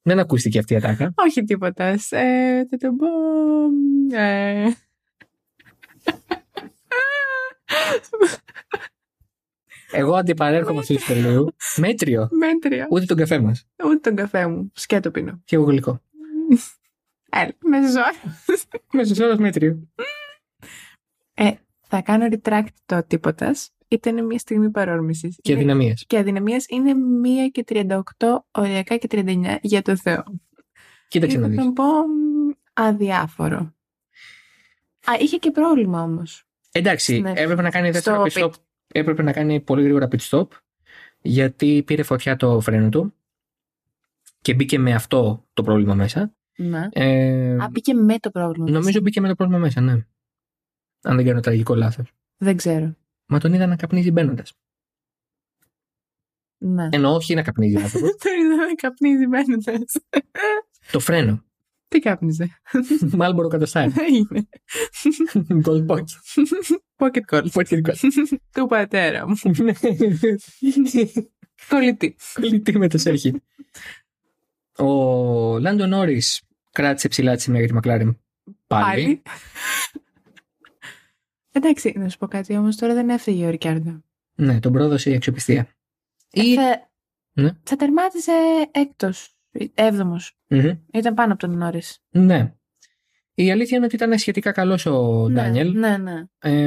Δεν 0.02 0.18
ακούστηκε 0.18 0.58
αυτή 0.58 0.72
η 0.72 0.76
ατάκα. 0.76 1.12
Όχι 1.14 1.44
τίποτας. 1.44 2.12
Ε, 2.12 2.66
θα 2.70 2.76
το 2.76 2.92
πω. 2.92 3.06
Ε, 4.16 4.70
Εγώ 9.92 10.14
αντιπαρέρχομαι 10.14 10.78
αυτού 10.78 10.94
του 10.94 11.02
τελείου. 11.06 11.54
Μέτριο. 11.76 12.28
μέτρια. 12.30 12.86
Ούτε 12.90 13.04
τον 13.04 13.16
καφέ 13.16 13.40
μας. 13.40 13.66
Ούτε 13.84 13.96
τον 13.96 14.16
καφέ 14.16 14.46
μου. 14.46 14.70
Σκέτο 14.74 15.10
πίνω. 15.10 15.40
Και 15.44 15.56
εγώ 15.56 15.64
γλυκό. 15.64 16.02
Έλα, 17.30 17.52
μέσα 17.64 17.90
ζω. 17.90 18.00
Μέσα 18.92 19.24
ώρα 19.24 19.40
μέτριο. 19.40 19.88
Ε, 21.34 21.50
θα 21.80 22.00
κάνω 22.02 22.26
retract 22.30 22.66
το 22.86 23.02
τίποτα. 23.06 23.54
Ήταν 23.88 24.26
μια 24.26 24.38
στιγμή 24.38 24.70
παρόρμησης. 24.70 25.38
Και 25.42 25.52
αδυναμίες. 25.54 26.04
Και 26.06 26.18
αδυναμία 26.18 26.62
είναι 26.68 26.92
1 27.46 27.50
και 27.52 27.64
38, 27.68 27.98
οριακά 28.50 28.96
και 28.96 29.06
39 29.10 29.58
για 29.62 29.82
το 29.82 29.96
Θεό. 29.96 30.22
Κοίταξε 31.08 31.36
να 31.36 31.42
Θα 31.42 31.48
δεις. 31.48 31.58
τον 31.58 31.72
πω 31.72 31.84
μ, 31.84 32.50
αδιάφορο. 32.72 33.56
Α, 35.04 35.12
είχε 35.20 35.36
και 35.36 35.50
πρόβλημα 35.50 36.02
όμως. 36.02 36.44
Εντάξει, 36.72 37.20
Ναι. 37.20 37.32
έπρεπε 37.36 37.62
να 37.62 37.70
κάνει 37.70 37.90
δεύτερο 37.90 38.28
Στο 38.28 38.40
pit 38.40 38.44
stop. 38.44 38.52
Έπρεπε 38.86 39.22
να 39.22 39.32
κάνει 39.32 39.60
πολύ 39.60 39.82
γρήγορα 39.82 40.08
pit 40.10 40.18
stop. 40.20 40.46
Γιατί 41.20 41.82
πήρε 41.86 42.02
φωτιά 42.02 42.36
το 42.36 42.60
φρένο 42.60 42.88
του. 42.88 43.14
Και 44.40 44.54
μπήκε 44.54 44.78
με 44.78 44.94
αυτό 44.94 45.46
το 45.52 45.62
πρόβλημα 45.62 45.94
μέσα. 45.94 46.34
Ναι. 46.56 46.88
Ε, 46.92 47.56
Α, 47.62 47.68
μπήκε 47.70 47.94
με 47.94 48.18
το 48.18 48.30
πρόβλημα. 48.30 48.70
νομίζω 48.70 49.00
μπήκε 49.00 49.20
με 49.20 49.28
το 49.28 49.34
πρόβλημα 49.34 49.60
μέσα, 49.60 49.80
ναι. 49.80 50.06
Αν 51.02 51.16
δεν 51.16 51.24
κάνω 51.26 51.40
τραγικό 51.40 51.74
λάθος. 51.74 52.12
Δεν 52.36 52.56
ξέρω. 52.56 52.94
Μα 53.26 53.38
τον 53.38 53.52
είδα 53.52 53.66
να 53.66 53.76
καπνίζει 53.76 54.10
μπαίνοντας. 54.10 54.52
Ναι. 56.58 56.88
Ενώ 56.92 57.14
όχι 57.14 57.34
να 57.34 57.42
καπνίζει 57.42 57.76
άνθρωπος. 57.76 58.10
Το 58.22 58.30
είδα 58.40 58.56
να 58.56 58.74
καπνίζει 58.74 59.26
μπαίνοντας. 59.26 59.92
το 60.92 60.98
φρένο. 61.00 61.44
Τι 61.92 61.98
κάπνιζε. 61.98 62.48
Μάλμπορο 63.12 63.48
κατοστάρι. 63.48 63.92
Είναι. 64.08 64.48
Gold 65.66 65.86
pocket. 65.86 66.04
Pocket 66.96 67.24
call. 67.30 67.46
Pocket 67.52 67.80
gold. 67.82 68.26
Του 68.54 68.66
πατέρα 68.66 69.28
μου. 69.28 69.34
Κολλητή. 71.68 72.16
Κολλητή 72.34 72.78
με 72.78 72.88
το 72.88 72.98
σέρχι. 72.98 73.42
Ο 74.76 75.58
Λάντο 75.58 75.86
Νόρις 75.86 76.42
κράτησε 76.72 77.08
ψηλά 77.08 77.34
τη 77.34 77.42
σημαία 77.42 77.58
για 77.58 77.68
τη 77.68 77.74
Μακλάρεν 77.74 78.20
πάλι. 78.66 78.86
Πάλι. 78.92 79.22
Εντάξει, 81.52 81.92
να 81.96 82.08
σου 82.08 82.18
πω 82.18 82.26
κάτι 82.26 82.56
όμως 82.56 82.76
τώρα 82.76 82.94
δεν 82.94 83.08
έφυγε 83.08 83.46
ο 83.46 83.50
Ρικάρντο. 83.50 84.02
Ναι, 84.34 84.60
τον 84.60 84.72
πρόδωσε 84.72 85.10
η 85.10 85.14
αξιοπιστία. 85.14 85.68
Ή... 86.30 86.54
Θα... 86.54 86.90
Ναι. 87.32 87.50
θα 87.62 87.76
τερμάτισε 87.76 88.32
έκτος. 88.70 89.36
Έβδομος. 89.74 90.36
Μμμ. 90.56 90.70
Ήταν 90.92 91.14
πάνω 91.14 91.32
από 91.32 91.46
τον 91.46 91.56
Νόρι. 91.58 91.82
Ναι. 92.10 92.54
Η 93.34 93.50
αλήθεια 93.50 93.76
είναι 93.76 93.86
ότι 93.86 93.94
ήταν 93.94 94.18
σχετικά 94.18 94.52
καλός 94.52 94.86
ο 94.86 95.26
Ντάνιελ. 95.30 95.78
Ναι, 95.78 95.96
ναι. 95.96 96.24
Ε, 96.38 96.64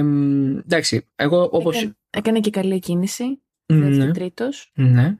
εντάξει, 0.65 1.07
εγώ 1.15 1.49
όπω. 1.51 1.69
Έκανε, 1.69 1.95
έκανε 2.09 2.39
και 2.39 2.49
καλή 2.49 2.79
κίνηση. 2.79 3.41
Ναι, 3.73 3.85
Δεύτερο, 3.89 4.11
τρίτος. 4.11 4.71
ναι. 4.75 5.17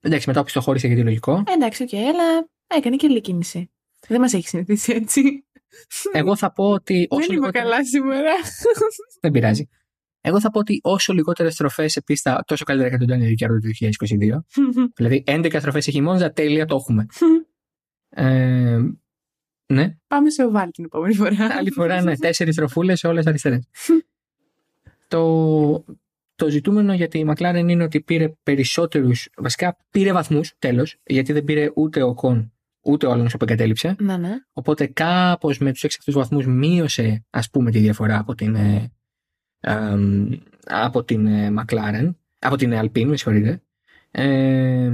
Εντάξει, 0.00 0.28
μετά 0.28 0.40
οπισθοχώρησε 0.40 0.86
γιατί 0.86 1.02
λογικό. 1.02 1.42
Εντάξει, 1.54 1.82
οκ, 1.82 1.94
αλλά 1.94 2.48
έκανε 2.66 2.96
και 2.96 3.06
καλή 3.06 3.20
κίνηση. 3.20 3.70
Δεν 4.08 4.20
μας 4.20 4.32
έχει 4.32 4.48
συνηθίσει 4.48 4.92
έτσι. 4.92 5.44
Εγώ 6.12 6.36
θα 6.36 6.52
πω 6.52 6.64
ότι. 6.70 7.06
Όσο 7.10 7.20
Δεν 7.26 7.36
είμαι 7.36 7.46
λιγότερο- 7.46 7.64
καλά 7.70 7.84
σήμερα. 7.84 8.30
Δεν 9.20 9.30
πειράζει. 9.30 9.68
Εγώ 10.20 10.40
θα 10.40 10.50
πω 10.50 10.58
ότι 10.58 10.80
όσο 10.82 11.12
λιγότερες 11.12 11.52
στροφές 11.54 11.92
σε 11.92 12.02
πίστα, 12.02 12.42
τόσο 12.46 12.64
καλύτερα 12.64 12.90
για 12.90 12.98
τον 12.98 13.06
Ντάνιελ 13.06 13.28
Ρικιάρντο 13.28 13.58
του 13.58 13.66
2022. 13.66 14.44
Δηλαδή, 14.96 15.24
11 15.26 15.58
στροφές 15.58 15.86
έχει 15.86 16.00
Μόνζα, 16.00 16.32
τέλεια, 16.32 16.64
το 16.66 16.74
έχουμε. 16.74 17.06
ε, 18.16 18.80
ναι. 19.66 19.96
Πάμε 20.06 20.30
σε 20.30 20.44
οβάλ 20.44 20.70
την 20.70 20.84
επόμενη 20.84 21.14
φορά. 21.14 21.36
Άλλη 21.58 21.70
φορά, 21.70 22.02
ναι, 22.02 22.16
τέσσερις 22.16 22.54
στροφούλες, 22.54 22.92
όλες 23.02 23.26
αριστερές. 23.26 23.68
το, 25.08 25.84
το 26.34 26.48
ζητούμενο 26.48 26.94
για 26.94 27.08
τη 27.08 27.24
McLaren 27.26 27.64
είναι 27.68 27.84
ότι 27.84 28.00
πήρε 28.00 28.28
περισσότερους. 28.42 29.28
Βασικά 29.36 29.76
πήρε 29.90 30.12
βαθμούς, 30.12 30.54
τέλος, 30.58 30.96
γιατί 31.06 31.32
δεν 31.32 31.44
πήρε 31.44 31.70
ούτε 31.74 32.02
ο 32.02 32.14
Κον 32.14 32.50
ούτε 32.86 33.06
ο 33.06 33.12
Αλόνσο 33.12 33.36
που 33.36 33.44
εγκατέλειψε. 33.44 33.96
Ναι, 33.98 34.16
ναι. 34.16 34.34
Οπότε 34.52 34.86
κάπως 34.86 35.58
με 35.58 35.72
τους 35.72 35.84
έξι 35.84 35.96
αυτούς 36.00 36.14
βαθμούς 36.14 36.46
μείωσε, 36.46 37.24
ας 37.30 37.50
πούμε, 37.50 37.70
τη 37.70 37.78
διαφορά 37.78 38.18
από 38.18 38.34
την, 38.34 38.54
ε, 38.54 38.92
εμ, 39.60 40.28
από 40.66 41.04
την 41.04 41.26
ε, 41.26 41.54
McLaren. 41.58 42.14
Από 42.38 42.56
την 42.56 42.72
Alpine, 42.74 43.04
με 43.04 43.16
συγχωρείτε. 43.16 43.62
Ε, 44.10 44.92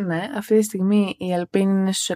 Ναι, 0.00 0.30
αυτή 0.34 0.56
τη 0.58 0.62
στιγμή 0.62 1.14
η 1.18 1.26
Alpine 1.38 1.58
είναι 1.60 1.92
στους 1.92 2.10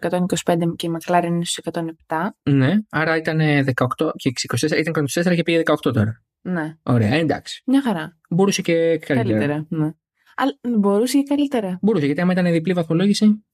125 0.44 0.76
και 0.76 0.86
η 0.86 0.90
McLaren 0.98 1.24
είναι 1.24 1.44
στους 1.44 1.64
107. 2.06 2.28
ναι, 2.50 2.74
άρα 2.90 3.16
ήταν 3.16 3.38
18 3.38 4.10
και 4.16 4.32
24, 4.60 4.70
ήταν 4.78 5.06
24 5.30 5.34
και 5.34 5.42
πήγε 5.42 5.62
18 5.64 5.74
τώρα. 5.92 6.22
Ναι, 6.40 6.76
Ωραία, 6.82 7.14
εντάξει. 7.14 7.62
μια 7.66 7.82
χαρά. 7.82 8.18
Μπορούσε 8.30 8.62
και 8.62 8.72
καλύτερα. 8.98 9.22
Καλύτερα. 9.22 9.66
Ναι. 9.68 9.90
Αλλά 10.36 10.58
μπορούσε 10.78 11.18
και 11.18 11.24
καλύτερα. 11.28 11.78
Μπορούσε, 11.82 12.06
γιατί 12.06 12.20
άμα 12.20 12.32
ήταν 12.32 12.52
διπλή 12.52 12.72
βαθμολόγηση. 12.72 13.44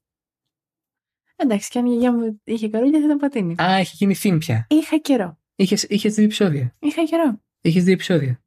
Εντάξει, 1.36 1.70
και 1.70 1.78
αν 1.78 1.86
η 1.86 1.88
γιαγιά 1.88 2.12
μου 2.12 2.40
είχε 2.44 2.68
καρούλια 2.68 2.98
θα 2.98 3.04
ήταν 3.04 3.18
πατίνι. 3.18 3.54
Α, 3.62 3.74
έχει 3.74 3.94
γίνει 3.96 4.14
theme 4.22 4.36
πια. 4.38 4.66
Είχα 4.70 4.98
καιρό. 4.98 5.38
Είχες, 5.56 5.82
είχες 5.82 6.14
δύο 6.14 6.24
επεισόδια. 6.24 6.74
Είχα 6.78 7.04
καιρό. 7.04 7.40
Είχες 7.60 7.84
δύο 7.84 7.92
επεισόδια. 7.92 8.42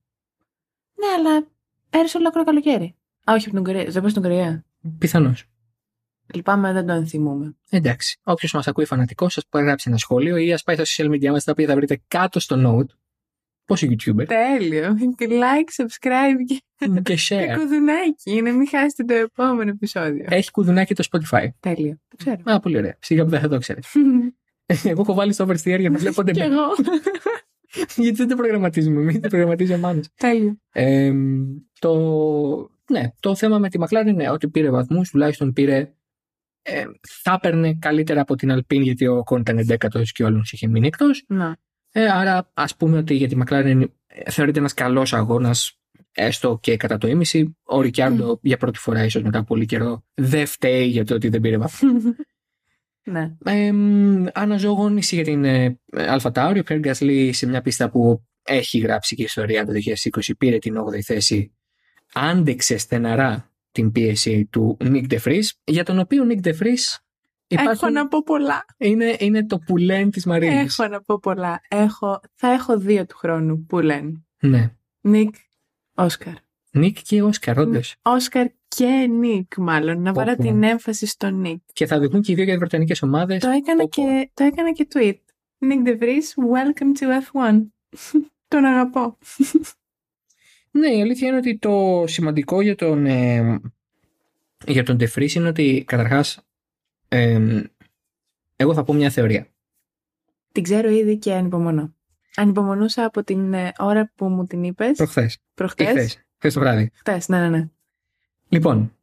Ναι, 0.96 1.08
αλλά 1.18 1.48
πέρασε 1.90 2.18
ολόκληρο 2.18 2.46
καλοκαίρι. 2.46 2.96
Α, 3.30 3.34
όχι 3.34 3.46
από 3.46 3.56
τον 3.56 3.64
Κορέα. 3.64 3.84
Δεν 3.84 4.02
πάω 4.02 4.10
στην 4.10 4.22
Κορέα. 4.22 4.66
Πιθανώς. 4.98 5.46
Λυπάμαι, 6.34 6.74
δεν 6.74 6.86
το 6.86 6.94
ενθυμούμε. 6.94 7.56
Εντάξει. 7.70 8.20
Όποιος 8.24 8.54
μας 8.54 8.68
ακούει 8.68 8.86
φανατικός, 8.86 9.38
σα 9.50 9.60
γράψει 9.60 9.90
ένα 9.90 9.98
σχόλιο 9.98 10.38
ή 10.38 10.54
ας 10.54 10.64
πάει 10.64 10.76
στα 10.76 10.86
social 10.86 11.12
media 11.12 11.30
μας, 11.30 11.44
τα 11.44 11.52
οποία 11.52 11.68
θα 11.68 11.76
βρείτε 11.76 12.02
κάτω 12.08 12.40
στο 12.40 12.56
note. 12.66 12.96
Πόσο 13.66 13.88
YouTuber; 13.88 14.26
Τέλειο. 14.28 14.96
Και 15.18 15.28
like, 15.30 15.84
subscribe 15.84 16.44
και, 16.48 16.62
και 16.78 17.02
και 17.02 17.18
share. 17.30 17.58
κουδουνάκι 17.58 18.32
για 18.32 18.42
να 18.42 18.54
μην 18.54 18.68
χάσετε 18.68 19.04
το 19.04 19.14
επόμενο 19.14 19.70
επεισόδιο. 19.70 20.26
Έχει 20.30 20.52
κουδουνάκι 20.52 20.96
το 20.96 21.04
Spotify. 21.12 21.48
Τέλειο. 21.60 21.98
Το 22.08 22.16
ξέρω. 22.18 22.42
Α, 22.44 22.60
πολύ 22.60 22.78
ωραία. 22.78 22.98
Σιγά 23.00 23.24
που 23.24 23.30
δεν 23.30 23.40
θα 23.40 23.48
το 23.48 23.58
ξέρεις. 23.58 23.88
Εγώ 24.84 25.02
έχω 25.02 25.14
βάλει 25.14 25.34
στο 25.34 25.46
oversteer 25.46 25.80
για 25.80 25.90
να 25.90 25.98
βλέπονται. 25.98 26.32
Κι 26.32 26.40
εγώ. 26.40 26.66
Γιατί 27.96 28.18
δεν 28.18 28.28
το 28.28 28.36
προγραμματίζουμε. 28.36 29.02
Μην 29.02 29.22
το 29.22 29.28
προγραμματίζει 29.28 29.74
ο 29.74 29.78
Μάνος. 29.78 30.08
Τέλειο. 30.16 30.58
Ε, 30.72 31.14
το, 31.80 31.96
ναι, 32.90 33.12
το 33.20 33.36
θέμα 33.36 33.60
με 33.60 33.70
τη 33.70 33.80
McLaren 33.82 34.08
είναι 34.08 34.30
ότι 34.30 34.50
πήρε 34.50 34.70
βαθμούς, 34.70 35.10
τουλάχιστον 35.10 35.54
πήρε. 35.54 35.92
Ε, 36.70 36.84
θα 37.24 37.34
έπαιρνε 37.34 37.74
καλύτερα 37.74 38.22
από 38.22 38.36
την 38.36 38.52
Alpine 38.52 38.82
γιατί 38.82 39.08
ο 39.08 39.24
Κον 39.24 39.40
ήταν 39.40 39.66
11ο 39.68 40.02
και 40.12 40.24
όλων 40.24 40.44
είχε 40.52 40.68
μείνει 40.68 40.88
εκτός. 40.88 41.24
Να. 41.28 41.58
Ε, 41.92 42.10
άρα 42.10 42.52
ας 42.54 42.76
πούμε 42.76 42.98
ότι 42.98 43.14
για 43.14 43.28
τη 43.28 43.38
McLaren 43.40 43.84
ε, 44.08 44.32
θεωρείται 44.32 44.60
ένας 44.60 44.74
καλός 44.74 45.14
αγώνας 45.14 45.80
έστω 46.12 46.60
και 46.62 46.78
κατά 46.78 46.98
το 46.98 47.08
ίμιση. 47.08 47.58
Ο 47.64 47.82
Ρικιάρντο 47.82 48.40
για 48.42 48.58
πρώτη 48.58 48.80
φορά, 48.80 49.04
ίσως 49.04 49.24
μετά 49.24 49.38
από 49.38 49.48
πολύ 49.48 49.66
καιρό, 49.66 50.04
δεν 50.14 50.46
φταίει 50.46 50.86
για 50.86 51.06
το 51.06 51.14
ότι 51.16 51.30
δεν 51.30 51.42
πήρε 51.42 51.58
βαθμό. 51.58 51.90
ναι. 53.12 53.36
Ε, 53.46 53.72
αναζωογόνηση 54.34 55.16
για 55.16 55.24
την 55.24 55.44
ε, 55.46 55.80
Αλφα 55.92 56.32
Τάουρι. 56.32 56.60
Ο 56.60 56.64
Πιέρ 56.64 56.80
Γκάσλι 56.80 57.34
σε 57.34 57.48
μια 57.48 57.62
πίστα 57.62 57.90
που 57.90 58.24
έχει 58.44 58.78
γράψει 58.78 59.16
και 59.16 59.24
ιστορία 59.24 59.66
το 59.66 59.72
2020 60.20 60.32
πήρε 60.38 60.58
την 60.58 60.76
8η 60.78 61.02
θέση. 61.02 61.52
Άντεξε 62.14 62.78
σθεναρά 62.78 63.47
την 63.78 63.92
πίεση 63.92 64.46
του 64.52 64.78
Νίκ 64.84 65.08
Ντεφρής, 65.08 65.60
για 65.64 65.84
τον 65.84 66.00
οποίο 66.00 66.24
Νίκ 66.24 66.40
Ντεφρής 66.40 67.00
Έχω 67.48 67.90
να 67.90 68.08
πω 68.08 68.24
πολλά. 68.24 68.66
Είναι, 68.78 69.16
είναι 69.20 69.46
το 69.46 69.58
πουλέν 69.60 70.12
της 70.12 70.26
Μαρίνης. 70.26 70.80
Έχω 70.80 70.90
να 70.90 71.02
πω 71.02 71.20
πολλά. 71.20 71.62
Έχω, 71.68 72.20
θα 72.34 72.52
έχω 72.52 72.78
δύο 72.80 73.06
του 73.06 73.18
χρόνου 73.18 73.66
πουλέν. 73.66 74.26
Ναι. 74.40 74.72
Νίκ, 75.02 75.36
Όσκαρ. 75.96 76.34
Νίκ 76.72 76.98
και 77.02 77.22
Όσκαρ, 77.24 77.60
όντως. 77.60 77.96
Όσκαρ 78.02 78.48
και 78.68 79.08
Νίκ, 79.10 79.58
μάλλον. 79.58 80.02
Να 80.02 80.14
βάλω 80.14 80.36
Πω, 80.36 80.36
πω. 80.36 80.44
την 80.44 80.64
έμφαση 80.64 81.06
στο 81.06 81.30
Νίκ. 81.30 81.62
Και 81.74 81.86
θα 81.86 82.00
οδηγούν 82.00 82.22
και 82.22 82.32
οι 82.32 82.36
δύο 82.36 82.44
για 82.44 82.54
τις 82.54 82.62
βρετανικές 82.62 83.02
ομάδες. 83.02 83.42
Το 83.42 83.50
έκανα, 83.50 83.82
Πω, 83.82 83.90
πω. 83.96 84.02
και, 84.02 84.30
το 84.34 84.44
έκανα 84.44 84.72
και 84.72 84.88
tweet. 84.94 85.20
Νίκ 85.58 85.82
Ντεβρίς, 85.82 86.36
welcome 86.54 87.00
to 87.00 87.06
F1. 87.06 87.62
Τον 88.54 88.66
αγαπώ. 88.66 89.18
Ναι, 90.72 90.88
η 90.88 91.02
αλήθεια 91.02 91.28
είναι 91.28 91.38
ότι 91.38 91.58
το 91.58 92.04
σημαντικό 92.08 92.62
για 92.62 92.76
τον, 92.76 93.06
ε, 93.06 93.60
για 94.66 94.84
τον 94.84 94.96
Ντεφρής 94.96 95.36
είναι 95.36 95.48
ότι 95.48 95.84
καταρχάς 95.88 96.40
ε, 97.08 97.62
εγώ 98.56 98.74
θα 98.74 98.84
πω 98.84 98.94
μια 98.94 99.10
θεωρία. 99.10 99.48
Την 100.52 100.64
ξέρω 100.64 100.90
ήδη 100.90 101.18
και 101.18 101.34
ανυπομονώ. 101.34 101.96
Ανυπομονούσα 102.36 103.06
από 103.06 103.24
την 103.24 103.54
ε, 103.54 103.72
ώρα 103.78 104.12
που 104.16 104.28
μου 104.30 104.46
την 104.46 104.64
είπες. 104.64 104.98
Προχθές. 104.98 105.34
Ή 105.34 105.40
Προχτές. 105.54 105.88
χθες. 105.88 106.26
Χθες 106.38 106.54
το 106.54 106.60
βράδυ. 106.60 106.92
Χτες, 106.94 107.28
ναι, 107.28 107.40
ναι, 107.40 107.50
ναι. 107.50 107.70
Λοιπόν, 108.50 108.96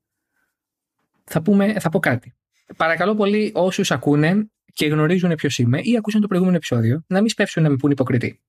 θα, 1.25 1.43
πούμε, 1.43 1.81
θα 1.81 1.89
πω 1.89 1.99
κάτι. 1.99 2.35
Παρακαλώ 2.77 3.15
πολύ 3.15 3.53
όσους 3.55 3.91
ακούνε 3.91 4.51
και 4.73 4.87
γνωρίζουν 4.87 5.35
ποιος 5.35 5.59
είμαι 5.59 5.81
ή 5.83 5.97
ακούσαν 5.97 6.21
το 6.21 6.27
προηγούμενο 6.27 6.57
επεισόδιο 6.57 7.05
να 7.07 7.21
μην 7.21 7.29
σπεύσουν 7.29 7.63
να 7.63 7.71
με 7.71 7.77
πούν 7.77 7.91
υποκριτή. 7.91 8.41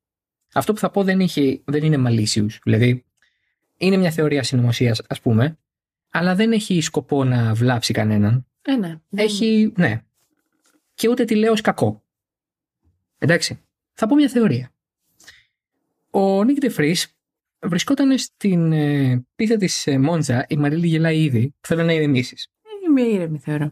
Αυτό 0.58 0.74
που 0.74 0.80
θα 0.80 0.90
πω 0.90 1.04
δεν, 1.04 1.20
είχε, 1.20 1.62
δεν 1.66 1.84
είναι 1.84 2.04
malicious. 2.10 2.48
Δηλαδή, 2.64 3.06
είναι 3.78 3.98
μια 3.98 4.12
θεωρία 4.12 4.44
συνωμοσίας, 4.44 5.02
ας 5.08 5.22
πούμε, 5.22 5.58
αλλά 6.10 6.36
δεν 6.36 6.52
έχει 6.52 6.82
σκοπό 6.82 7.24
να 7.24 7.54
βλάψει 7.54 7.94
κανέναν. 7.94 8.46
Ε, 8.62 8.76
ναι. 8.76 8.88
Δεν- 9.10 9.26
Έχει, 9.26 9.74
ναι. 9.78 10.02
Και 10.94 11.10
ούτε 11.10 11.26
τη 11.26 11.36
λέω 11.36 11.52
ως 11.52 11.62
κακό. 11.62 12.04
Εντάξει. 13.18 13.60
Θα 13.94 14.08
πω 14.08 14.16
μια 14.16 14.30
θεωρία. 14.30 14.72
Ο 16.12 16.44
Νίκ 16.44 16.60
Ντεφρής 16.60 17.16
βρισκόταν 17.60 18.18
στην 18.18 18.72
ε, 18.72 19.26
πίστα 19.36 19.58
της 19.58 19.88
ε, 19.88 19.98
Μόντζα, 19.98 20.46
η 20.50 20.56
Μαρίλη 20.58 20.88
γελάει 20.88 21.24
ήδη, 21.24 21.54
θέλω 21.62 21.84
να 21.84 21.94
ηρεμήσεις. 21.94 22.48
Είμαι 22.88 23.02
ήρεμη, 23.02 23.38
θεωρώ. 23.40 23.72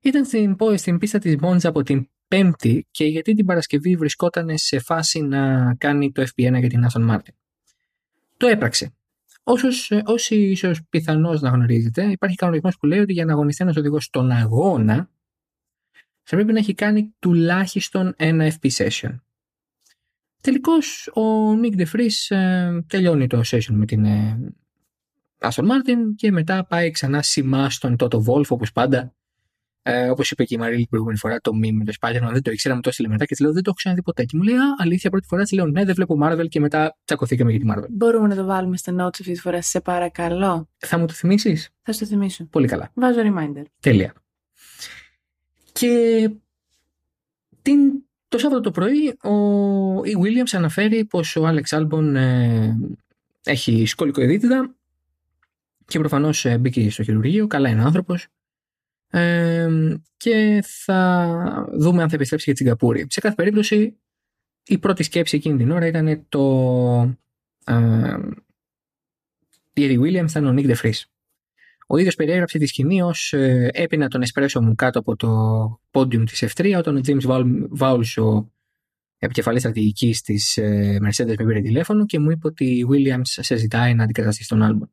Ήταν 0.00 0.24
στην, 0.24 0.56
πο- 0.56 0.76
στην 0.76 0.98
πίστα 0.98 1.18
της 1.18 1.36
Μόντζα 1.36 1.68
από 1.68 1.82
την 1.82 2.08
Πέμπτη 2.30 2.86
και 2.90 3.04
γιατί 3.04 3.34
την 3.34 3.46
Παρασκευή 3.46 3.96
βρισκόταν 3.96 4.58
σε 4.58 4.78
φάση 4.78 5.20
να 5.20 5.74
κάνει 5.74 6.12
το 6.12 6.22
FP1 6.22 6.58
για 6.58 6.68
την 6.68 6.84
Άστον 6.84 7.02
Μάρτιν. 7.02 7.34
Το 8.36 8.46
έπραξε. 8.46 8.94
Όσους, 9.42 9.90
ε, 9.90 10.02
όσοι 10.06 10.36
ίσως 10.36 10.80
πιθανώς 10.88 11.40
να 11.40 11.48
γνωρίζετε, 11.48 12.04
υπάρχει 12.04 12.36
κανονισμός 12.36 12.76
που 12.78 12.86
λέει 12.86 12.98
ότι 12.98 13.12
για 13.12 13.24
να 13.24 13.32
αγωνιστεί 13.32 13.62
ένας 13.64 13.76
οδηγός 13.76 14.04
στον 14.04 14.30
αγώνα, 14.30 15.10
θα 16.22 16.36
πρέπει 16.36 16.52
να 16.52 16.58
έχει 16.58 16.74
κάνει 16.74 17.14
τουλάχιστον 17.18 18.14
ένα 18.16 18.52
FP 18.60 18.70
session. 18.70 19.20
Τελικώς 20.40 21.10
ο 21.14 21.54
Νίκ 21.54 21.76
Ντεφρής 21.76 22.30
ε, 22.30 22.84
τελειώνει 22.86 23.26
το 23.26 23.40
session 23.44 23.72
με 23.72 23.86
την 23.86 24.04
ε, 24.04 24.54
Aston 25.38 25.64
Martin 25.64 25.98
και 26.16 26.32
μετά 26.32 26.66
πάει 26.66 26.90
ξανά 26.90 27.22
σημά 27.22 27.70
στον 27.70 27.96
Toto 27.98 28.24
Wolf 28.24 28.46
όπως 28.48 28.72
πάντα 28.72 29.14
ε, 29.82 30.08
Όπως 30.08 30.30
είπε 30.30 30.44
και 30.44 30.54
η 30.54 30.58
Μαρίλη 30.58 30.78
την 30.78 30.88
προηγούμενη 30.88 31.18
φορά, 31.18 31.40
το 31.40 31.50
meme 31.54 31.72
με 31.72 31.84
το 31.84 31.92
Spider-Man 32.00 32.32
δεν 32.32 32.42
το 32.42 32.50
ήξερα, 32.50 32.74
μου 32.74 32.80
το 32.80 32.88
έστειλε 32.88 33.08
μετά 33.08 33.24
και 33.24 33.34
της 33.34 33.40
λέω 33.40 33.52
Δεν 33.52 33.62
το 33.62 33.68
έχω 33.68 33.76
ξαναδεί 33.76 34.02
ποτέ. 34.02 34.24
Και 34.24 34.36
μου 34.36 34.42
λέει 34.42 34.54
Α, 34.54 34.74
αλήθεια, 34.78 35.10
πρώτη 35.10 35.26
φορά 35.26 35.42
της 35.42 35.52
λέω 35.52 35.66
Ναι, 35.66 35.84
δεν 35.84 35.94
βλέπω 35.94 36.18
Marvel 36.22 36.48
και 36.48 36.60
μετά 36.60 36.96
τσακωθήκαμε 37.04 37.50
για 37.50 37.60
τη 37.60 37.66
Marvel. 37.70 37.86
Μπορούμε 37.90 38.28
να 38.28 38.36
το 38.36 38.44
βάλουμε 38.44 38.76
στα 38.76 38.92
notes 38.92 39.06
αυτή 39.06 39.32
τη 39.32 39.40
φορά, 39.40 39.62
σε 39.62 39.80
παρακαλώ. 39.80 40.68
Θα 40.76 40.98
μου 40.98 41.06
το 41.06 41.12
θυμίσεις; 41.12 41.70
Θα 41.82 41.92
στο 41.92 42.06
θυμίσω. 42.06 42.44
Πολύ 42.44 42.66
καλά. 42.66 42.90
Βάζω 42.94 43.20
reminder. 43.20 43.62
Τέλεια. 43.80 44.12
Και 45.72 46.30
την, 47.62 47.78
το 48.28 48.38
Σάββατο 48.38 48.62
το 48.62 48.70
πρωί 48.70 49.08
ο, 49.22 49.34
η 50.04 50.16
Williams 50.22 50.50
αναφέρει 50.52 51.04
πως 51.04 51.36
ο 51.36 51.48
Alex 51.48 51.78
Albon 51.78 52.14
ε, 52.14 52.72
έχει 53.44 53.86
σκολικοειδίτιδα 53.86 54.74
και 55.86 55.98
προφανώς 55.98 56.44
ε, 56.44 56.58
μπήκε 56.58 56.90
στο 56.90 57.02
χειρουργείο, 57.02 57.46
καλά 57.46 57.68
είναι 57.68 57.82
ο 57.82 57.84
άνθρωπος 57.84 58.26
ε, 59.10 59.68
και 60.16 60.64
θα 60.66 61.68
δούμε 61.72 62.02
αν 62.02 62.08
θα 62.08 62.14
επιστρέψει 62.14 62.44
για 62.44 62.54
τη 62.54 62.58
Σιγκαπούρη. 62.58 63.06
Σε 63.08 63.20
κάθε 63.20 63.34
περίπτωση 63.34 64.00
η 64.64 64.78
πρώτη 64.78 65.02
σκέψη 65.02 65.36
εκείνη 65.36 65.56
την 65.56 65.70
ώρα 65.70 65.86
ήταν 65.86 66.26
το 66.28 67.16
ε, 67.64 68.16
η 69.72 69.86
Eddie 69.86 70.00
Williams 70.00 70.30
ήταν 70.30 70.46
ο 70.46 70.54
Nick 70.56 70.74
DeFries. 70.74 71.02
Ο 71.86 71.96
ίδιος 71.96 72.14
περιέγραψε 72.14 72.58
τη 72.58 72.66
σκηνή 72.66 73.02
ως 73.02 73.32
ε, 73.32 73.70
έπινα 73.72 74.08
τον 74.08 74.22
εσπρέσο 74.22 74.62
μου 74.62 74.74
κάτω 74.74 74.98
από 74.98 75.16
το 75.16 75.28
πόντιουμ 75.90 76.24
της 76.24 76.44
F3 76.48 76.74
όταν 76.78 76.96
ο 76.96 77.00
James 77.06 77.22
Val- 77.22 77.68
Vowles, 77.78 78.22
ο 78.22 78.52
επικεφαλής 79.18 79.60
στρατηγικής 79.60 80.22
της 80.22 80.56
ε, 80.56 80.98
Mercedes 81.02 81.34
με 81.38 81.44
πήρε 81.44 81.60
τηλέφωνο 81.60 82.06
και 82.06 82.18
μου 82.18 82.30
είπε 82.30 82.46
ότι 82.46 82.64
η 82.64 82.86
Williams 82.90 83.20
σε 83.22 83.56
ζητάει 83.56 83.94
να 83.94 84.04
αντικαταστήσει 84.04 84.48
τον 84.48 84.60
Albon. 84.62 84.88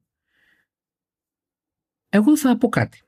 Εγώ 2.10 2.38
θα 2.38 2.58
πω 2.58 2.70
κάτι. 2.70 3.02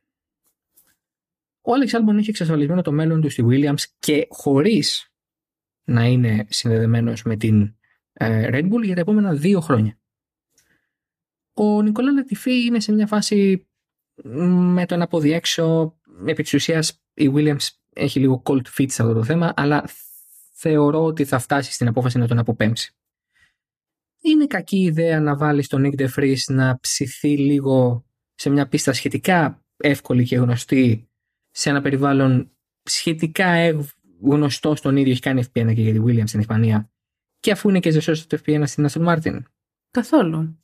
Ο 1.70 1.72
Alex 1.74 1.96
Albon 1.96 2.18
έχει 2.18 2.30
εξασφαλισμένο 2.30 2.82
το 2.82 2.92
μέλλον 2.92 3.22
του 3.22 3.30
στη 3.30 3.46
Williams 3.50 3.84
και 4.00 4.28
χωρίς 4.30 5.14
να 5.84 6.06
είναι 6.06 6.46
συνδεδεμένος 6.50 7.24
με 7.24 7.36
την 7.36 7.76
ε, 8.14 8.50
Red 8.52 8.74
Bull 8.74 8.84
για 8.84 8.96
τα 8.96 9.02
επόμενα 9.02 9.34
δύο 9.34 9.60
χρόνια. 9.60 10.00
Ο 11.54 11.82
Νικολά 11.82 12.12
Λατιφή 12.12 12.66
είναι 12.66 12.80
σε 12.80 12.92
μια 12.92 13.08
φάση 13.08 13.68
μ, 14.24 14.74
με 14.74 14.86
το 14.86 14.94
ένα 14.94 15.08
πόδι 15.08 15.32
έξω. 15.32 15.98
Επί 16.26 16.44
της 16.44 16.54
ουσίας 16.54 17.04
η 17.14 17.32
Williams 17.34 17.68
έχει 17.94 18.20
λίγο 18.20 18.42
cold 18.46 18.66
feet 18.78 18.90
σε 18.90 19.02
αυτό 19.02 19.14
το 19.14 19.24
θέμα, 19.24 19.54
αλλά 19.56 19.90
θεωρώ 20.54 21.04
ότι 21.04 21.26
θα 21.26 21.40
φτάσει 21.40 21.72
στην 21.72 21.88
απόφαση 21.88 22.18
να 22.18 22.28
τον 22.28 22.40
αποπέμψει. 22.40 22.96
Είναι 24.22 24.48
κακή 24.48 24.82
ιδέα 24.82 25.20
να 25.20 25.36
βάλεις 25.36 25.68
τον 25.68 25.84
Nick 25.86 26.02
DeFries 26.02 26.40
να 26.48 26.80
ψηθεί 26.80 27.38
λίγο 27.38 28.06
σε 28.36 28.50
μια 28.50 28.68
πίστα 28.68 28.94
σχετικά 28.94 29.64
εύκολη 29.78 30.26
και 30.26 30.36
γνωστή 30.36 31.09
σε 31.60 31.70
ένα 31.70 31.82
περιβάλλον 31.82 32.52
σχετικά 32.84 33.48
ευ- 33.48 33.92
γνωστό 34.22 34.76
στον 34.76 34.98
ίδιο 34.98 35.12
έχει 35.12 35.22
κάνει 35.22 35.44
FP1 35.44 35.74
και 35.76 35.82
για 35.82 35.94
τη 35.94 36.00
Williams 36.06 36.28
στην 36.28 36.40
Ισπανία 36.40 36.92
και 37.40 37.52
αφού 37.52 37.70
είναι 37.70 37.80
και 37.80 37.92
ζεσός 37.92 38.28
το 38.28 38.38
FP1 38.46 38.64
στην 38.66 38.88
Aston 38.90 39.06
Martin. 39.08 39.40
Καθόλου. 39.92 40.64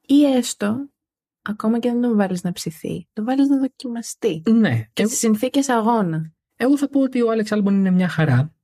Ή 0.00 0.24
έστω, 0.24 0.90
ακόμα 1.42 1.78
και 1.78 1.88
αν 1.88 2.00
τον 2.00 2.16
βάλεις 2.16 2.42
να 2.42 2.52
ψηθεί, 2.52 3.08
τον 3.12 3.24
βάλεις 3.24 3.48
να 3.48 3.58
δοκιμαστεί. 3.58 4.42
Ναι, 4.50 4.76
Και 4.92 5.00
εγώ, 5.02 5.08
στις 5.08 5.18
συνθήκες 5.20 5.68
αγώνα. 5.68 6.32
εγώ 6.56 6.78
θα 6.78 6.88
πω 6.88 7.00
ότι 7.00 7.22
ο 7.22 7.30
Άλεξ 7.30 7.52
Άλμπον 7.52 7.74
είναι 7.74 7.90
μια 7.90 8.08
χαρά 8.08 8.54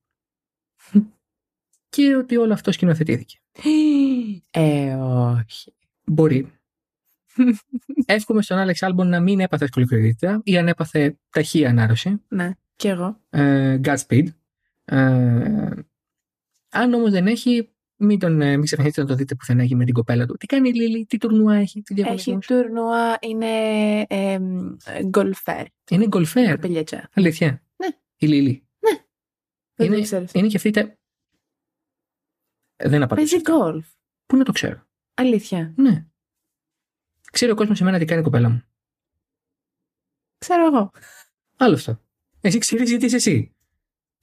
και 1.88 2.14
ότι 2.16 2.36
όλο 2.36 2.52
αυτό 2.52 2.72
σκηνοθετήθηκε. 2.72 3.38
Ε, 4.50 4.94
όχι. 4.94 5.74
Μπορεί. 6.04 6.52
Εύχομαι 8.06 8.42
στον 8.42 8.58
Άλεξ 8.58 8.82
Άλμπον 8.82 9.08
να 9.08 9.20
μην 9.20 9.40
έπαθε 9.40 9.66
σκολικοειδίτητα 9.66 10.40
ή 10.44 10.56
αν 10.58 10.68
έπαθε 10.68 11.18
ταχεία 11.30 11.68
ανάρρωση. 11.68 12.22
Ναι, 12.28 12.50
κι 12.76 12.88
εγώ. 12.88 13.20
Ε, 13.30 13.80
Godspeed. 13.84 14.26
Ε, 14.84 15.70
αν 16.70 16.92
όμως 16.94 17.10
δεν 17.10 17.26
έχει, 17.26 17.70
μην, 17.96 18.18
τον, 18.18 18.40
ε, 18.40 18.50
μην 18.56 18.64
ξεχνάτε 18.64 19.00
να 19.00 19.06
το 19.06 19.14
δείτε 19.14 19.34
που 19.34 19.44
θα 19.44 19.54
έχει 19.58 19.74
με 19.74 19.84
την 19.84 19.94
κοπέλα 19.94 20.26
του. 20.26 20.36
Τι 20.36 20.46
κάνει 20.46 20.68
η 20.68 20.72
Λίλη, 20.72 21.06
τι 21.06 21.18
τουρνουά 21.18 21.54
έχει, 21.54 21.82
τι 21.82 21.92
Έχει 21.94 22.02
διαγωνισμούς. 22.02 22.46
τουρνουά, 22.46 23.18
είναι 23.20 23.46
εμ, 24.08 24.76
γκολφέρ. 25.06 25.66
Είναι 25.90 26.06
γκολφέρ. 26.06 26.50
Κοπελιέτσα. 26.54 27.08
Αλήθεια. 27.14 27.62
Ναι. 27.76 27.86
Η 28.16 28.26
Λίλη. 28.26 28.66
Δεν 29.74 29.86
Είναι- 29.86 29.96
το 29.96 30.02
ξέρεις. 30.02 30.32
Είναι 30.32 30.46
και 30.46 30.56
αυτή. 30.56 30.70
τε- 30.70 30.96
Δεν 32.76 33.02
απαντήσω. 33.02 33.36
Παίζει 33.36 33.50
γκολφ. 33.50 33.86
Πού 34.26 34.36
να 34.36 34.44
το 34.44 34.52
ξέρω; 34.52 34.86
Αλήθεια. 35.14 35.72
Ναι. 35.76 36.06
Ξέρει 37.32 37.50
ο 37.52 37.54
κόσμος 37.54 37.80
εμένα 37.80 37.98
τι 37.98 38.04
κάνει 38.04 38.20
η 38.20 38.24
κοπέλα 38.24 38.48
μου. 38.48 38.62
Ξέρω 40.38 40.66
εγώ. 40.66 40.90
Άλλο 41.56 41.74
αυτό. 41.74 42.00
Εσύ 42.40 42.58
ξέρεις 42.58 42.90
γιατί 42.90 43.04
είσαι 43.04 43.16
εσύ. 43.16 43.54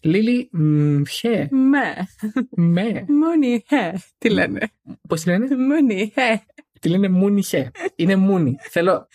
Λίλη, 0.01 0.49
μ, 0.51 1.03
χε, 1.03 1.47
Με. 1.51 2.07
με. 2.49 3.05
Μόνη, 3.07 3.63
ε. 3.69 3.91
Τι 4.17 4.29
λένε. 4.29 4.69
Πώς 5.07 5.21
τη 5.21 5.29
λένε, 5.29 5.57
Μόνη, 5.57 6.11
ε. 6.15 6.35
Τη 6.79 6.89
λένε 6.89 7.09
μούνι 7.09 7.43
χε. 7.43 7.71
Είναι 7.95 8.15
μούνι. 8.15 8.55
Θέλω. 8.59 9.07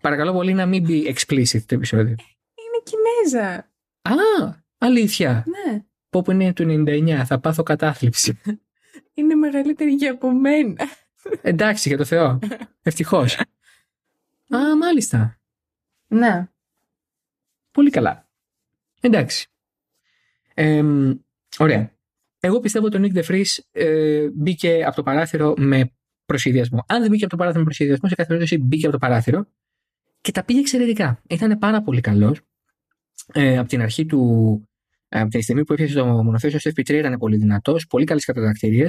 Παρακαλώ 0.00 0.32
πολύ 0.32 0.52
να 0.54 0.66
μην 0.66 0.82
μπει 0.82 1.14
explicit 1.16 1.62
το 1.66 1.74
επεισόδιο. 1.74 2.14
Είναι 2.54 2.82
Κινέζα. 2.82 3.70
Α, 4.02 4.54
αλήθεια. 4.78 5.44
Ναι. 5.46 5.84
Πω 6.10 6.22
που 6.22 6.30
είναι 6.30 6.52
του 6.52 6.84
99, 6.86 7.22
θα 7.26 7.40
πάθω 7.40 7.62
κατάθλιψη. 7.62 8.40
Είναι 9.14 9.34
μεγαλύτερη 9.34 9.96
και 9.96 10.08
από 10.08 10.32
μένα. 10.32 10.76
Εντάξει, 11.42 11.88
για 11.88 11.96
το 11.98 12.04
Θεό. 12.04 12.38
Ευτυχώς. 12.82 13.34
Α, 14.56 14.76
μάλιστα. 14.80 15.38
Ναι. 16.08 16.48
Πολύ 17.70 17.90
καλά. 17.90 18.28
Εντάξει. 19.00 19.48
Εμ, 20.54 21.12
ωραία. 21.58 21.92
Εγώ 22.40 22.60
πιστεύω 22.60 22.86
ότι 22.86 22.96
ο 22.96 23.00
Nick 23.02 23.18
DeFries 23.18 23.44
ε, 23.72 24.28
μπήκε 24.34 24.84
από 24.86 24.96
το 24.96 25.02
παράθυρο 25.02 25.54
με 25.56 25.92
προσχεδιασμό. 26.26 26.84
Αν 26.88 27.00
δεν 27.00 27.10
μπήκε 27.10 27.22
από 27.24 27.30
το 27.32 27.36
παράθυρο 27.36 27.58
με 27.60 27.64
προσχεδιασμό, 27.66 28.08
σε 28.08 28.14
κάθε 28.14 28.28
περίπτωση 28.28 28.58
μπήκε 28.62 28.86
από 28.86 28.92
το 28.92 28.98
παράθυρο 29.06 29.46
και 30.20 30.32
τα 30.32 30.44
πήγε 30.44 30.58
εξαιρετικά. 30.60 31.22
Ήταν 31.28 31.58
πάρα 31.58 31.82
πολύ 31.82 32.00
καλός. 32.00 32.40
Ε, 33.32 33.58
από 33.58 33.68
την 33.68 33.80
αρχή 33.80 34.06
του. 34.06 34.62
ε, 35.08 35.20
Από 35.20 35.30
τη 35.30 35.42
στιγμή 35.42 35.64
που 35.64 35.72
έπιασε 35.72 35.94
το 35.94 36.06
μονοθέσιο 36.06 36.58
στο 36.58 36.70
FP3 36.70 36.88
ήταν 36.90 37.18
πολύ 37.18 37.36
δυνατός, 37.36 37.86
πολύ 37.86 38.04
καλές 38.04 38.24
κατατακτηρίε. 38.24 38.86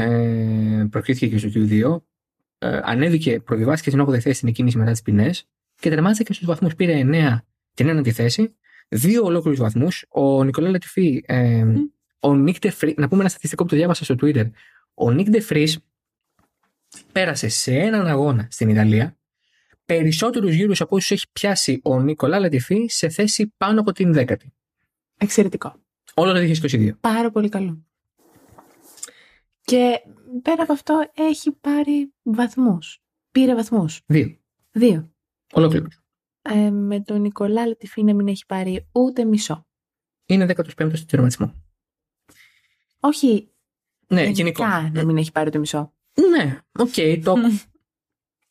Ε, 0.00 0.86
προκρίθηκε 0.90 1.28
και 1.28 1.38
στο 1.38 1.48
Q2. 1.54 2.02
Ε, 2.58 2.80
ανέβηκε, 2.82 3.40
προβιβάστηκε 3.40 3.90
στην 3.90 4.02
8η 4.08 4.18
θέση 4.18 4.36
στην 4.36 4.48
εκκίνηση 4.48 4.78
μετά 4.78 4.90
τις 4.90 5.02
ποινές 5.02 5.48
και 5.80 5.88
τερμάτισε 5.88 6.22
και 6.22 6.32
στους 6.32 6.46
βαθμούς. 6.46 6.74
Πήρε 6.74 7.00
9 7.04 7.38
την 7.74 7.88
ένατη 7.88 8.12
θέση, 8.12 8.56
δύο 8.88 9.24
ολόκληρους 9.24 9.60
βαθμούς. 9.60 10.04
Ο 10.08 10.44
Νικολά 10.44 10.68
Λατιφή, 10.70 11.22
ε, 11.26 11.64
ο 12.20 12.34
Νίκ 12.34 12.58
Ντεφρί, 12.58 12.94
να 12.96 13.08
πούμε 13.08 13.20
ένα 13.20 13.28
στατιστικό 13.28 13.62
που 13.62 13.68
το 13.68 13.76
διάβασα 13.76 14.04
στο 14.04 14.14
Twitter. 14.20 14.50
Ο 14.94 15.10
Νίκ 15.10 15.30
Ντεφρί 15.30 15.74
πέρασε 17.12 17.48
σε 17.48 17.74
έναν 17.74 18.06
αγώνα 18.06 18.46
στην 18.50 18.68
Ιταλία 18.68 19.14
περισσότερους 19.94 20.54
γύρους 20.54 20.80
από 20.80 20.96
όσους 20.96 21.10
έχει 21.10 21.26
πιάσει 21.32 21.80
ο 21.82 22.00
Νικολά 22.00 22.38
Λατιφή 22.38 22.86
σε 22.88 23.08
θέση 23.08 23.54
πάνω 23.56 23.80
από 23.80 23.92
την 23.92 24.12
δέκατη. 24.12 24.52
Εξαιρετικό. 25.16 25.74
Όλο 26.14 26.32
το 26.32 26.38
2022. 26.38 26.90
Πάρα 27.00 27.30
πολύ 27.30 27.48
καλό. 27.48 27.84
Και 29.70 30.00
πέρα 30.42 30.62
από 30.62 30.72
αυτό 30.72 31.10
έχει 31.14 31.52
πάρει 31.52 32.12
βαθμούς. 32.22 33.02
Πήρε 33.30 33.54
βαθμούς. 33.54 34.00
Δύο. 34.06 34.36
Δύο. 34.70 35.12
Ολόκληρους. 35.52 35.86
Ε, 36.42 36.70
με 36.70 37.00
τον 37.00 37.20
Νικολά 37.20 37.66
Λατιφή 37.66 38.02
να 38.02 38.14
μην 38.14 38.28
έχει 38.28 38.46
πάρει 38.46 38.88
ούτε 38.92 39.24
μισό. 39.24 39.66
Είναι 40.26 40.44
15ο 40.56 40.90
στον 40.94 41.06
τερματισμό. 41.06 41.54
Όχι 43.00 43.52
Ναι, 44.06 44.22
γενικά 44.22 44.80
γενικό. 44.80 44.98
να 44.98 45.04
μην 45.04 45.16
έχει 45.16 45.32
πάρει 45.32 45.46
ούτε 45.48 45.58
μισό. 45.58 45.92
Ναι, 46.30 46.58
οκ, 46.78 46.94
το, 47.24 47.34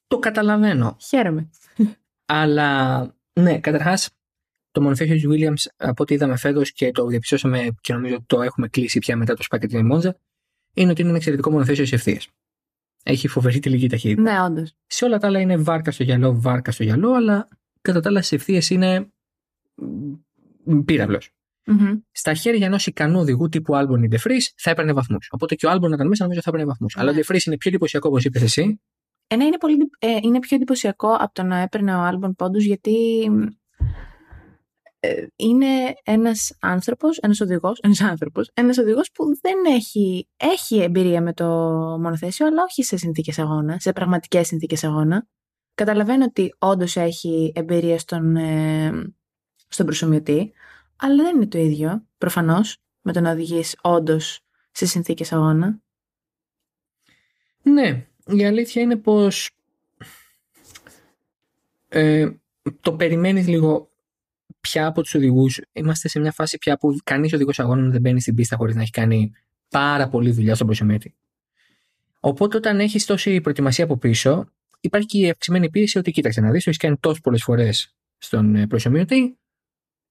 το 0.08 0.20
καταλαβαίνω. 0.20 0.98
Χαίρομαι. 1.00 1.50
Αλλά 2.26 3.02
ναι, 3.34 3.60
καταρχάς, 3.60 4.10
το 4.72 4.82
μονοθέσιο 4.82 5.16
του 5.18 5.36
Williams, 5.36 5.68
από 5.78 6.04
ό,τι 6.04 6.14
είδαμε 6.14 6.38
φέτος 6.38 6.72
και 6.72 6.92
το 6.92 7.06
διαπιστώσαμε 7.08 7.68
και 7.82 7.94
νομίζω 7.94 8.16
ότι 8.16 8.26
το 8.26 8.42
έχουμε 8.42 8.68
κλείσει 8.68 9.00
πια 9.00 9.16
μετά 9.18 9.34
το 9.34 9.44
Σπα 9.44 9.56
και 9.56 9.68
την 9.68 9.86
Μόντζα, 9.86 10.20
είναι 10.82 10.92
ότι 10.92 11.00
είναι 11.00 11.10
ένα 11.10 11.18
εξαιρετικό 11.18 11.52
μονοθέσιο 11.52 11.86
σε 11.86 11.96
ευθείε. 11.96 12.18
Έχει 13.04 13.28
φοβερή 13.28 13.60
τελική 13.60 13.90
ταχύτητα. 13.90 14.22
Ναι, 14.22 14.42
όντως. 14.42 14.74
Σε 14.86 15.06
όλα 15.06 15.18
τα 15.18 15.28
άλλα 15.28 15.40
είναι 15.40 15.58
βάρκα 15.58 15.92
στο 15.92 16.04
γυαλό, 16.04 16.42
βάρκα 16.42 16.72
στο 16.72 16.84
γυαλό, 16.84 17.14
αλλά 17.14 17.48
κατά 17.82 18.00
τα 18.00 18.10
άλλα 18.10 18.22
στις 18.22 18.38
ευθείες 18.38 18.70
είναι 18.70 19.10
πύραυλος. 20.86 21.34
Στα 22.12 22.34
χέρια 22.34 22.66
ενός 22.66 22.88
ικανού 22.88 23.20
οδηγού 23.20 23.50
τύπου 23.50 23.74
Albon 23.76 24.04
ή 24.04 24.08
De 24.12 24.16
Vries 24.16 24.54
θα 24.56 24.70
έπαιρνε 24.70 24.94
βαθμούς. 24.94 25.30
Οπότε 25.32 25.56
και 25.56 25.68
ο 25.68 25.72
Albon 25.72 25.88
να 25.90 25.96
ήταν 25.96 26.08
μέσα 26.08 26.24
νομίζω 26.24 26.42
θα 26.42 26.50
έπαιρνε 26.50 26.68
βαθμούς. 26.68 26.98
Αλλά 26.98 27.12
ο 27.12 27.14
Ναι. 27.14 27.20
De 27.20 27.32
Vries 27.32 27.46
είναι 27.46 27.58
πιο 27.58 27.70
εντυπωσιακό 27.70 28.10
όπως 28.10 28.24
είπες 28.24 28.42
εσύ. 28.42 28.82
Ένα 29.28 29.46
είναι, 29.46 29.58
πολύ, 29.58 29.78
ε, 30.00 30.18
είναι 30.22 30.40
πιο 30.40 30.56
εντυπωσιακό 30.56 31.14
από 31.14 31.34
το 31.34 31.44
να 31.44 31.58
έπαιρνε 31.58 31.96
ο 31.96 32.00
Άλμπον 32.00 32.36
πόντους 32.36 32.64
γιατί 32.64 33.22
ε, 33.22 33.30
είναι 35.36 35.94
ένας 36.04 36.58
άνθρωπος, 36.60 37.18
ένας 37.18 37.40
οδηγός, 37.40 37.80
ένας 37.82 38.02
άνθρωπος, 38.02 38.52
ένας 38.54 38.78
οδηγός 38.78 39.12
που 39.12 39.24
δεν 39.42 39.66
έχει, 39.76 40.28
έχει 40.38 40.82
εμπειρία 40.82 41.22
με 41.22 41.34
το 41.34 41.46
μονοθέσιο 42.02 42.46
αλλά 42.46 42.64
όχι 42.64 42.84
σε 42.84 42.98
συνθήκες 42.98 43.40
αγώνα, 43.40 43.80
σε 43.80 43.92
πραγματικές 43.92 44.48
συνθήκες 44.48 44.84
αγώνα. 44.84 45.28
Καταλαβαίνω 45.74 46.26
ότι 46.26 46.56
όντως 46.58 46.96
έχει 46.96 47.52
εμπειρία 47.56 48.00
στον, 48.00 48.36
ε, 48.36 49.14
στον 49.68 49.86
προσωμιωτή, 49.86 50.54
αλλά 50.96 51.24
δεν 51.24 51.36
είναι 51.36 51.48
το 51.48 51.58
ίδιο, 51.58 52.06
προφανώς, 52.18 52.78
με 53.02 53.14
το 53.14 53.22
να 53.22 53.32
οδηγείς 53.32 53.78
όντως 53.82 54.40
σε 54.72 54.86
συνθήκες 54.86 55.32
αγώνα. 55.32 55.82
Ναι, 57.62 58.08
η 58.26 58.46
αλήθεια 58.46 58.82
είναι 58.82 58.96
πως 58.96 59.50
ε, 61.88 62.30
το 62.82 62.94
περιμένεις 62.94 63.48
λίγο 63.48 63.89
πια 64.62 64.86
από 64.86 65.02
τους 65.02 65.16
οδηγούς. 65.16 65.62
Είμαστε 65.72 66.08
σε 66.08 66.20
μια 66.20 66.32
φάση 66.32 66.58
πια 66.58 66.78
που 66.78 66.98
κανείς 67.04 67.34
οδηγός 67.34 67.60
αγώνων 67.60 67.92
δεν 67.92 68.02
μπαίνει 68.02 68.22
στην 68.22 68.36
πίστα 68.36 68.56
χωρίς 68.56 68.76
να 68.76 68.82
έχει 68.82 68.92
κάνει 68.92 69.32
πάρα 69.70 70.08
πολλή 70.10 70.32
δουλειά 70.32 70.56
στον 70.56 70.68
προσωμέτη. 70.68 71.16
Οπότε 72.20 72.58
όταν 72.58 72.80
έχεις 72.80 73.06
τόση 73.06 73.42
προετοιμασία 73.42 73.84
από 73.84 73.98
πίσω 73.98 74.52
υπάρχει 74.80 75.08
και 75.08 75.18
η 75.18 75.30
αυξημένη 75.30 75.70
πίεση 75.70 75.98
ότι 75.98 76.12
κοίταξε 76.12 76.42
να 76.42 76.52
δεις, 76.52 76.64
το 76.64 76.70
έχεις 76.70 76.82
κάνει 76.82 76.98
τόσες 76.98 77.22
πολλές 77.22 77.44
φορές 77.44 77.96
στον 78.18 78.56
ε, 78.56 78.68
προσωμιωτή 78.68 79.38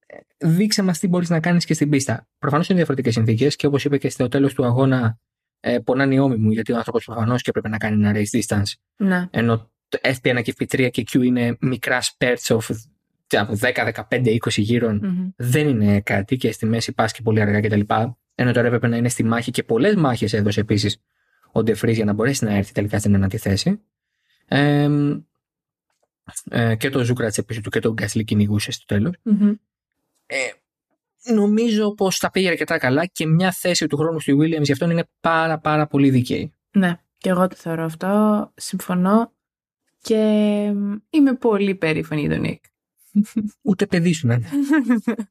ε, 0.05 0.17
δείξε 0.47 0.81
μας 0.81 0.99
τι 0.99 1.07
μπορείς 1.07 1.29
να 1.29 1.39
κάνεις 1.39 1.65
και 1.65 1.73
στην 1.73 1.89
πίστα. 1.89 2.27
Προφανώς 2.39 2.67
είναι 2.67 2.77
διαφορετικές 2.77 3.13
συνθήκες 3.13 3.55
και 3.55 3.67
όπως 3.67 3.85
είπε 3.85 3.97
και 3.97 4.09
στο 4.09 4.27
τέλος 4.27 4.53
του 4.53 4.65
αγώνα 4.65 5.19
ε, 5.59 5.79
πονάνε 5.79 6.13
οι 6.13 6.17
ώμοι 6.17 6.35
μου 6.35 6.51
γιατί 6.51 6.71
ο 6.71 6.77
άνθρωπος 6.77 7.05
προφανώς 7.05 7.41
και 7.41 7.51
πρέπει 7.51 7.69
να 7.69 7.77
κάνει 7.77 8.07
ένα 8.07 8.19
race 8.19 8.39
distance 8.39 8.73
Ναι. 8.95 9.27
ενώ 9.31 9.71
το 9.89 9.99
FP1 10.03 10.41
και 10.43 10.53
FP3 10.57 10.89
και 10.91 11.05
Q 11.11 11.23
είναι 11.23 11.57
μικρά 11.59 12.01
spurts 12.01 12.57
of 12.57 12.59
τι 13.29 13.37
να 13.37 13.45
πω, 13.45 13.53
10, 13.59 13.91
15, 14.09 14.25
20 14.25 14.61
γύρων. 14.61 14.99
Μμμ. 15.03 15.29
Δεν 15.35 15.67
είναι 15.67 16.01
κάτι 16.01 16.37
και 16.37 16.51
στη 16.51 16.65
μέση 16.65 16.93
πας 16.93 17.11
και 17.11 17.21
πολύ 17.21 17.41
αργά 17.41 17.61
κτλ. 17.61 17.79
Ενώ 18.35 18.51
τώρα 18.51 18.67
έπρεπε 18.67 18.87
να 18.87 18.97
είναι 18.97 19.09
στη 19.09 19.23
μάχη 19.23 19.51
και 19.51 19.63
πολλές 19.63 19.95
μάχες 19.95 20.33
έδωσε 20.33 20.59
επίσης 20.59 21.01
ο 21.51 21.63
Ντεφρή 21.63 21.93
για 21.93 22.05
να 22.05 22.13
μπορέσει 22.13 22.45
να 22.45 22.53
έρθει 22.53 22.71
τελικά 22.71 22.99
στην 22.99 23.13
ένατη 23.13 23.37
θέση. 23.37 23.81
Ε, 24.47 24.89
ε, 26.49 26.75
και 26.75 26.89
το 26.89 27.03
Ζούκρατ 27.03 27.41
πίσω 27.41 27.61
του 27.61 27.69
και 27.69 27.79
τον 27.79 27.93
Γκάσλι 27.93 28.23
κυνηγούσε 28.23 28.71
στο 28.71 28.85
τέλος. 28.85 29.15
Μμμ. 29.23 29.53
Ε, 30.25 30.37
νομίζω 31.33 31.93
πως 31.93 32.19
τα 32.19 32.31
πήγε 32.31 32.49
αρκετά 32.49 32.77
καλά 32.77 33.05
και 33.05 33.25
μια 33.25 33.51
θέση 33.51 33.87
του 33.87 33.97
χρόνου 33.97 34.19
στη 34.19 34.37
Williams 34.39 34.61
γι' 34.61 34.71
αυτό 34.71 34.89
είναι 34.91 35.07
πάρα 35.19 35.59
πάρα 35.59 35.87
πολύ 35.87 36.09
δίκαιη. 36.09 36.53
Ναι, 36.71 36.99
και 37.17 37.29
εγώ 37.29 37.47
το 37.47 37.55
θεωρώ 37.55 37.83
αυτό. 37.83 38.51
Συμφωνώ 38.55 39.33
και 40.01 40.15
μ, 40.75 40.95
είμαι 41.09 41.33
πολύ 41.33 41.75
περήφανη 41.75 42.21
για 42.21 42.29
τον 42.29 42.39
Νίκ. 42.39 42.63
Ούτε 43.61 43.85
παιδί 43.85 44.13
σου 44.13 44.27
να 44.27 44.33
είναι. 44.33 44.47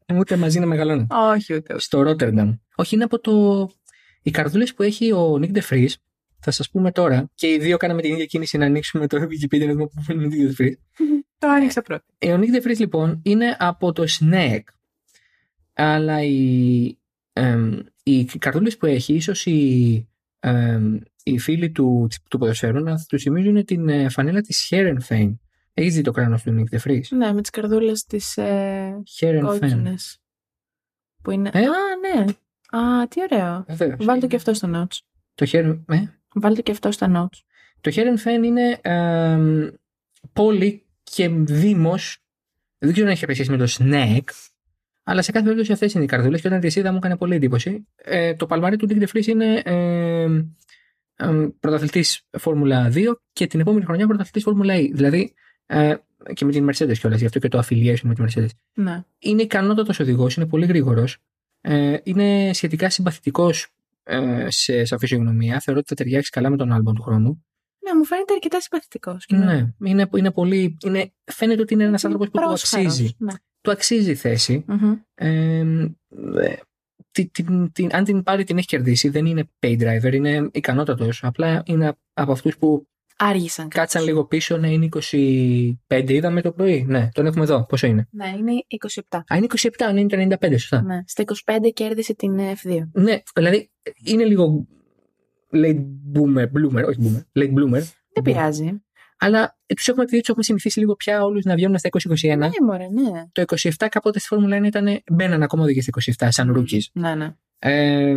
Ούτε 0.19 0.37
μαζί 0.37 0.59
να 0.59 0.67
μεγαλώνει. 0.67 1.07
Όχι 1.11 1.55
ούτε. 1.55 1.79
στο 1.79 2.03
Ρότερνταμ. 2.03 2.55
Όχι, 2.75 2.95
είναι 2.95 3.05
από 3.05 3.21
το. 3.21 3.69
Οι 4.23 4.31
καρδούλες 4.31 4.75
που 4.75 4.83
έχει 4.83 5.13
ο 5.13 5.39
Νίκ 5.39 5.51
Ντεφρή, 5.51 5.91
θα 6.41 6.51
σας 6.51 6.71
πούμε 6.71 6.93
τώρα, 6.93 7.31
και 7.35 7.47
οι 7.47 7.59
δύο 7.59 7.77
κάναμε 7.77 8.03
την 8.03 8.13
ίδια 8.13 8.25
κίνηση 8.25 8.59
να 8.59 8.67
ανοίξουμε 8.67 9.07
το 9.07 9.17
Wikipedia 9.23 9.67
να 9.67 9.73
δούμε 9.73 9.87
πού 9.87 10.13
είναι 10.13 10.25
ο 10.25 10.27
Νίκ 10.27 10.47
Ντεφρή. 10.47 10.79
Το 11.41 11.49
άνοιξα 11.49 11.83
πρώτα. 11.83 12.05
Ο 12.33 12.37
Νίκ 12.37 12.51
Ντεφρή, 12.51 12.77
λοιπόν, 12.77 13.21
είναι 13.25 13.57
από 13.59 13.93
το 13.93 14.05
Snake. 14.21 14.65
Αλλά 15.73 16.23
οι, 16.23 16.99
εμ, 17.33 17.79
οι 18.03 18.25
καρδούλες 18.25 18.77
που 18.77 18.87
έχει, 18.87 19.15
ίσως 19.15 19.47
οι, 19.47 20.09
εμ, 20.41 20.99
οι 21.23 21.39
φίλοι 21.39 21.71
του, 21.71 22.09
του 22.31 22.39
ποδοσφαίρου 22.39 22.83
να 22.83 23.05
τους 23.09 23.23
θυμίζουν 23.23 23.65
την 23.65 23.89
ε, 23.89 24.09
φανέλα 24.09 24.41
της 24.41 24.69
Herenfein. 24.71 25.35
Έχεις 25.81 25.95
δει 25.95 26.01
το 26.01 26.11
κράνο 26.11 26.39
του 26.45 26.51
Νίκ 26.51 26.69
Ντεφρή. 26.69 27.05
Ναι, 27.11 27.33
με 27.33 27.41
τις 27.41 27.51
καρδούλες 27.51 28.05
τις 28.05 28.37
ε, 28.37 29.03
Herenfein. 29.21 29.41
κόκκινες. 29.41 30.21
Που 31.23 31.31
είναι... 31.31 31.51
Ε; 31.53 31.59
Α, 31.59 31.73
ναι. 32.01 32.25
Α, 32.79 33.09
τι 33.09 33.21
ωραίο. 33.23 33.65
Βεβαίως. 33.69 34.05
Βάλτε 34.05 34.27
και 34.27 34.37
αυτό 34.37 34.55
στο 34.55 34.71
notes. 34.75 34.99
Το 35.35 35.47
Heren... 35.53 35.79
ε; 35.89 36.03
Βάλτε 36.35 36.63
και 36.63 36.71
αυτό 36.71 36.91
στα 36.91 37.11
notes. 37.15 37.39
Το 37.81 37.93
Herenfen 37.95 38.45
είναι 38.45 38.79
εμ, 38.83 39.69
πόλη 40.33 40.87
και 41.03 41.29
δήμος, 41.29 42.25
δεν 42.79 42.93
ξέρω 42.93 43.07
αν 43.07 43.13
έχει 43.13 43.33
σχέση 43.33 43.51
με 43.51 43.57
το 43.57 43.67
Snack, 43.79 44.29
αλλά 45.03 45.23
σε 45.23 45.33
κάθε 45.33 45.45
περίπτωση 45.45 45.73
αυτές 45.73 45.93
είναι 45.95 46.05
οι 46.05 46.07
καρδούλες 46.07 46.41
και 46.41 46.47
όταν 46.49 46.61
τι 46.61 46.81
είδα 46.81 46.91
μου 46.91 46.97
έκανε 46.97 47.17
πολύ 47.17 47.35
εντύπωση. 47.35 47.87
Ε, 47.97 48.35
το 48.35 48.47
παλμάρι 48.47 48.77
του 48.77 48.87
Dick 48.91 49.03
DeFries 49.03 49.27
είναι 49.27 49.63
ε, 49.65 50.23
ε, 51.17 51.49
πρωταθλητής 51.61 52.27
Φόρμουλα 52.39 52.91
2 52.95 53.13
και 53.33 53.47
την 53.47 53.61
επόμενη 53.61 53.85
χρονιά 53.85 54.07
πρωταθλητής 54.07 54.43
Φόρμουλα 54.43 54.75
E. 54.77 54.91
Δηλαδή 54.93 55.35
ε, 55.71 55.95
και 56.35 56.45
με 56.45 56.53
την 56.53 56.69
Mercedes 56.71 56.99
κιόλας, 56.99 57.21
γι' 57.21 57.27
αυτό 57.27 57.39
και 57.39 57.49
το 57.49 57.59
affiliation 57.59 58.01
με 58.03 58.15
τη 58.15 58.23
Mercedes. 58.27 58.49
Ναι. 58.75 59.05
Είναι 59.19 59.43
ικανότατος 59.43 60.01
οδηγός, 60.01 60.35
είναι 60.37 60.47
πολύ 60.47 60.67
γρήγορος. 60.67 61.19
Ε, 61.61 61.97
είναι 62.03 62.51
σχετικά 62.53 62.91
συμπαθητικός 62.91 63.69
ε, 64.03 64.47
σε, 64.51 64.85
σε 64.85 64.99
φυσιογνωμία. 64.99 65.61
Θεωρώ 65.61 65.81
ότι 65.81 65.89
θα 65.89 65.95
ταιριάξει 65.95 66.31
καλά 66.31 66.51
με 66.51 66.57
τον 66.57 66.73
άλμπον 66.73 66.95
του 66.95 67.03
χρόνου. 67.03 67.45
Ναι, 67.85 67.95
μου 67.95 68.05
φαίνεται 68.05 68.33
αρκετά 68.33 68.61
συμπαθητικός. 68.61 69.27
και 69.27 69.37
Ναι, 69.37 69.73
είναι, 69.85 70.09
είναι 70.17 70.31
πολύ. 70.31 70.77
Είναι, 70.85 71.13
φαίνεται 71.25 71.61
ότι 71.61 71.75
είναι 71.75 71.85
ένας 71.85 72.05
άνθρωπος 72.05 72.29
που 72.31 72.39
του 72.39 72.45
πρόσχαρος. 72.47 72.87
αξίζει. 72.89 73.15
Ναι. 73.19 73.33
Του 73.61 73.71
αξίζει 73.71 74.11
η 74.11 74.15
θέση. 74.15 74.65
Μμμ. 74.67 74.95
Ε, 75.15 75.59
ε, 76.41 76.55
τι- 77.11 77.29
την- 77.29 77.73
την- 77.73 77.95
αν 77.95 78.05
την 78.05 78.23
πάρει, 78.23 78.45
την 78.45 78.59
έχει 78.59 78.67
κερδίσει. 78.67 79.09
Δεν 79.09 79.27
είναι 79.27 79.49
pay 79.61 79.81
driver, 79.81 80.13
είναι 80.13 80.49
ικανότατος. 80.53 81.25
Απλά 81.25 81.63
είναι 81.67 81.93
από 82.13 82.33
αυτούς 82.33 82.57
που 82.59 82.89
Άργησαν. 83.21 83.69
κάτσαν 83.69 84.01
κάπως. 84.01 84.07
λίγο 84.07 84.27
πίσω. 84.27 84.57
Ναι, 84.57 84.71
είναι 84.71 84.89
25, 85.89 86.11
είδαμε 86.11 86.43
το 86.43 86.53
πρωί. 86.53 86.85
Ναι, 86.89 87.09
τον 87.13 87.27
έχουμε 87.27 87.45
εδώ. 87.45 87.67
Πόσο 87.69 87.87
είναι; 87.87 88.09
Ναι, 88.11 88.27
είναι 88.39 88.53
27. 89.11 89.19
Α, 89.33 89.37
είναι 89.37 89.47
27, 89.57 89.69
ναι, 89.93 90.01
είναι 90.01 90.29
το 90.29 90.37
95, 90.41 90.51
σωστά. 90.51 90.83
Ναι. 90.83 91.03
Στα 91.07 91.25
25 91.45 91.71
κέρδισε 91.75 92.15
την 92.15 92.39
F2. 92.39 92.89
Ναι, 92.93 93.23
δηλαδή 93.35 93.71
είναι 94.05 94.25
λίγο 94.25 94.67
late 95.53 95.85
boomer, 96.15 96.45
bloomer, 96.45 96.85
όχι 96.87 96.99
boomer, 97.03 97.41
late 97.41 97.53
bloomer. 97.55 97.83
Δεν 98.13 98.23
πειράζει. 98.23 98.83
Αλλά 99.19 99.59
τους 99.77 99.89
έχουμε 99.89 100.05
δει, 100.05 100.19
τους 100.19 100.29
έχουμε 100.29 100.43
συνηθίσει 100.45 100.79
λίγο 100.79 100.95
πια 100.95 101.25
όλους 101.25 101.45
να 101.45 101.55
βγαίνουν 101.55 101.79
στα 101.79 101.89
2021. 101.89 102.37
Ναι, 102.37 102.49
μωρέ, 102.67 102.89
ναι. 102.89 103.27
Το 103.33 103.43
27 103.79 103.87
κάποτε 103.91 104.19
στη 104.19 104.29
Φόρμουλα 104.29 104.59
1 104.59 104.65
ήταν, 104.65 105.03
μπαίναν 105.13 105.43
ακόμα 105.43 105.63
οδηγοί 105.63 105.81
στα 105.81 105.93
27 106.27 106.29
σαν 106.31 106.57
rookies. 106.57 106.83
Ναι, 106.93 107.15
ναι. 107.15 107.35
Ε, 107.59 108.17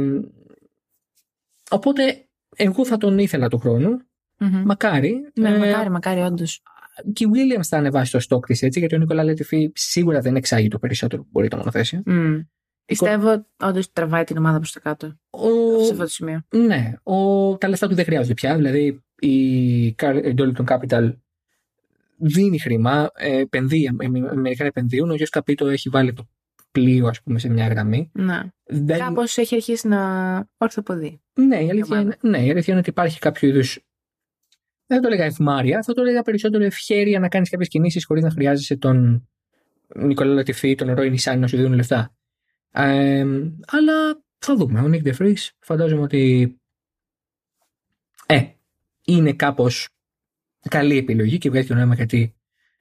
οπότε 1.69 2.25
εγώ 2.55 2.85
θα 2.85 2.97
τον 2.97 3.17
ήθελα 3.17 3.47
του 3.47 3.57
χρόνου. 3.57 3.97
Μμμ. 4.41 4.62
Μακάρι. 4.65 5.32
Ναι, 5.39 5.49
Ε, 5.49 5.58
μακάρι, 5.58 5.89
μακάρι, 5.89 6.21
όντως. 6.21 6.62
Και 7.13 7.23
η 7.23 7.27
Williams 7.34 7.63
θα 7.63 7.77
ανεβάσει 7.77 8.12
το 8.12 8.19
στόκ 8.19 8.45
της 8.45 8.62
έτσι, 8.62 8.80
γιατί 8.80 8.95
ο 8.95 8.97
Νικολά 8.97 9.23
Λετιφή 9.23 9.71
σίγουρα 9.75 10.19
δεν 10.19 10.36
εξάγει 10.36 10.67
το 10.67 10.80
περισσότερο 10.80 11.21
που 11.21 11.27
μπορεί 11.32 11.47
το 11.47 11.58
μονοθέσιο. 11.58 12.04
Πιστεύω 12.86 13.45
όντως 13.63 13.91
τραβάει 13.91 14.23
την 14.23 14.38
ομάδα 14.38 14.58
προς 14.58 14.71
τα 14.71 14.80
κάτω. 14.80 15.15
Ο... 15.30 15.47
Σε 15.84 15.91
αυτό 15.91 16.04
το 16.04 16.10
σημείο. 16.10 16.41
Ναι, 16.49 16.93
ο... 17.04 17.58
τα 17.58 17.67
λεφτά 17.67 17.88
του 17.88 17.95
δεν 17.95 18.06
χρειάζονται 18.06 18.34
πια. 18.34 18.56
Δηλαδή 18.56 19.04
η 19.19 19.95
Car- 19.99 20.21
η 20.25 20.34
Dolittle 20.38 20.65
Capital 20.65 21.13
δίνει 22.17 22.60
χρήμα, 22.60 23.10
ε, 23.15 23.38
επενδύει, 23.39 23.89
ε, 23.99 24.06
οι 24.06 24.06
Αμερικάνοι 24.32 24.69
επενδύουν. 24.69 25.04
Ο 25.04 25.08
Γιώργος 25.08 25.30
Καπίτο 25.30 25.67
έχει 25.67 25.89
βάλει 25.89 26.13
το 26.13 26.27
πλοίο, 26.71 27.08
ας 27.08 27.21
πούμε, 27.21 27.39
σε 27.39 27.49
μια 27.49 27.67
γραμμή. 27.67 28.12
Ναι. 28.13 28.39
Δεν... 28.63 28.97
Κάπως 28.97 29.38
έχει 29.38 29.56
αρχίσει 29.56 29.88
να 29.88 29.99
ορθοποδεί. 30.58 31.21
Ναι, 31.34 31.63
η 31.63 31.69
αλήθεια, 31.69 31.97
ομάδα. 31.97 32.17
είναι, 32.21 32.38
ναι, 32.38 32.45
η 32.45 32.49
αλήθεια 32.49 32.73
είναι 32.73 32.80
ότι 32.80 32.89
υπάρχει 32.89 33.19
κάποιο 33.19 33.49
είδους. 33.49 33.86
Δεν 34.91 35.01
το 35.01 35.08
έλεγα 35.08 35.25
ευμάρεια, 35.25 35.82
θα 35.84 35.93
το 35.93 36.01
έλεγα 36.01 36.21
περισσότερο 36.21 36.63
ευχέρεια 36.63 37.19
να 37.19 37.27
κάνεις 37.27 37.49
κάποιες 37.49 37.67
κινήσεις 37.67 38.06
χωρίς 38.06 38.23
να 38.23 38.30
χρειάζεσαι 38.32 38.75
τον 38.75 39.27
Νικολά 39.95 40.34
Λατιφή, 40.34 40.75
τον 40.75 40.93
Ρόι 40.93 41.10
Νισάνι 41.10 41.39
να 41.39 41.47
σου 41.47 41.58
δίνουν 41.58 41.73
λεφτά. 41.73 42.13
Ε, 42.71 43.25
αλλά 43.67 44.23
θα 44.38 44.56
δούμε. 44.56 44.80
Ο 44.80 44.88
Νίκ 44.88 45.01
Ντεφρή 45.01 45.38
φαντάζομαι 45.60 46.01
ότι. 46.01 46.56
Ε, 48.25 48.41
είναι 49.06 49.34
κάπως 49.34 49.89
καλή 50.69 50.97
επιλογή 50.97 51.38
και 51.38 51.49
βγάζει 51.49 51.67
και 51.67 51.73
νόημα 51.73 51.95
γιατί 51.95 52.36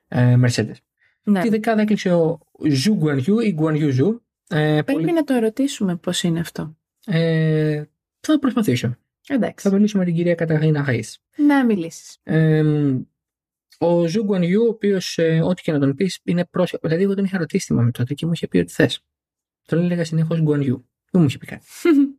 ε, 0.09 0.37
Mercedes. 0.45 0.75
Ναι. 1.23 1.41
Τη 1.41 1.49
δεκάδα 1.49 1.81
έκλεισε 1.83 2.13
ο 2.13 2.39
Ζου 2.71 2.95
Γκουανιού 2.95 3.41
ή 3.41 3.53
Γκουανιού 3.53 3.91
Ζου. 3.91 4.23
Ε, 4.49 4.81
Πρέπει 4.85 4.93
πολύ- 4.93 5.13
να 5.13 5.25
το 5.25 5.39
ρωτήσουμε 5.39 5.97
πώς 5.97 6.23
είναι 6.23 6.41
αυτό. 6.41 6.77
ε, 7.07 7.83
θα 8.21 8.39
προσπαθήσω. 8.39 8.97
Θα 9.23 9.35
Εντάξει. 9.35 9.71
μιλήσω 9.71 9.99
με 9.99 10.05
την 10.05 10.15
κυρία 10.15 10.35
Καταρίνα 10.35 10.85
Χαΐς. 10.89 11.15
Να 11.37 11.65
μιλήσεις. 11.65 12.17
Ε, 12.23 12.65
ο 13.79 14.07
Ζου 14.07 14.23
Γκουανιού, 14.25 14.63
ο 14.65 14.69
οποίος 14.69 15.19
ό,τι 15.43 15.63
και 15.63 15.73
να 15.73 15.79
τον 15.79 15.95
πεις 15.95 16.21
είναι 16.25 16.45
πρόσωπο. 16.45 16.87
Δηλαδή, 16.89 17.05
εγώ 17.05 17.15
τον 17.15 17.25
είχα 17.25 17.39
ρωτήσει 17.39 17.67
τη 17.67 17.75
μαμή 17.75 17.91
τότε 17.91 18.15
και 18.15 18.27
μου 18.27 18.33
είχε 18.33 18.49
πει 18.49 18.59
ότι 18.59 18.73
θες. 18.73 19.05
Τον 19.67 19.79
έλεγα 19.79 20.05
συνεχώς 20.05 20.39
Γκουανιού. 20.39 20.89
Δεν 21.11 21.21
μου 21.21 21.27
είχε 21.29 21.39
πει 21.39 21.47
κάτι. 21.47 21.65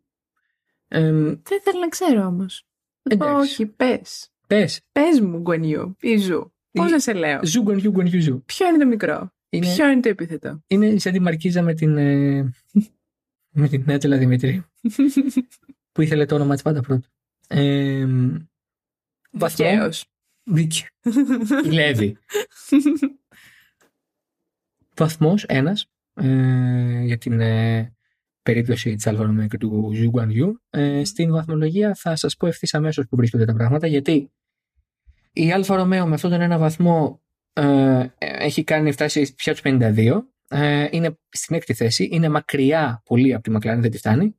Ε, 0.93 1.11
Δεν 1.11 1.61
θέλω 1.63 1.79
να 1.79 1.87
ξέρω 1.87 2.25
όμως. 2.25 2.65
Εντάξει. 3.03 3.33
Όχι, 3.35 3.65
πες. 3.65 4.29
Πες, 4.47 4.81
Πες 4.91 5.19
μου, 5.19 5.39
Γκουανιού, 5.39 5.95
ή 6.01 6.17
Ζου. 6.17 6.53
Πώς 6.71 6.87
Ή- 6.89 6.91
να 6.91 6.99
σε 6.99 7.13
λέω; 7.13 7.39
Ζου 7.45 7.61
Γκουανιού, 7.61 7.91
Γκουανιού 7.91 8.21
Ζου. 8.21 8.43
Ποιο 8.45 8.67
είναι 8.67 8.77
το 8.77 8.85
μικρό; 8.85 9.33
Είναι, 9.49 9.73
Ποιο 9.73 9.89
είναι 9.89 10.01
το 10.01 10.09
επίθετο; 10.09 10.63
είναι 10.67 10.99
σαν 10.99 11.13
τη 11.13 11.19
Μαρκίζα 11.19 11.61
με 11.61 11.73
την. 11.73 11.97
Ε, 11.97 12.49
με 13.59 13.67
την 13.67 13.83
Νάτζελα 13.87 14.17
Δημητρή. 14.17 14.63
που 15.91 16.01
ήθελε 16.01 16.25
το 16.25 16.35
όνομα 16.35 16.53
της 16.53 16.63
πάντα 16.63 16.81
πρώτο. 16.81 17.07
Ε, 17.47 18.05
βαθμό. 19.31 19.65
Δικαίως. 19.65 20.05
Δίκαιο. 20.43 20.87
Η 21.63 21.69
Λέβη. 21.77 22.17
βαθμός 24.95 25.43
ένας 25.43 25.85
ε, 26.13 27.01
για 27.03 27.17
την 27.17 27.39
ε, 27.39 27.95
περίπτωση 28.43 28.95
της 28.95 29.07
Άλφα 29.07 29.23
Ρομέο 29.23 29.47
και 29.47 29.57
του 29.57 29.91
Ζου 29.93 30.09
Γκουανιού. 30.09 30.61
Ε, 30.69 31.03
στην 31.03 31.31
βαθμολογία 31.31 31.95
θα 31.95 32.15
σας 32.15 32.35
πω 32.35 32.47
ευθύς 32.47 32.73
αμέσως 32.73 33.07
που 33.07 33.15
βρίσκονται 33.15 33.45
τα 33.45 33.53
πράγματα 33.53 33.87
γιατί 33.87 34.31
η 35.33 35.51
Άλφα 35.51 35.75
Ρομέο 35.75 36.07
με 36.07 36.13
αυτόν 36.13 36.29
τον 36.29 36.41
ένα 36.41 36.57
βαθμό 36.57 37.21
ε, 37.53 38.05
έχει 38.17 38.63
κάνει 38.63 38.91
φτάσει 38.91 39.33
πια 39.35 39.55
τους 39.55 39.61
52. 39.63 40.21
Ε, 40.47 40.87
είναι 40.91 41.17
στην 41.29 41.55
έκτη 41.55 41.73
θέση. 41.73 42.09
Είναι 42.11 42.29
μακριά 42.29 43.01
πολύ 43.05 43.33
από 43.33 43.43
τη 43.43 43.51
Μακλάριν, 43.51 43.81
δεν 43.81 43.91
τη 43.91 43.97
φτάνει. 43.97 44.35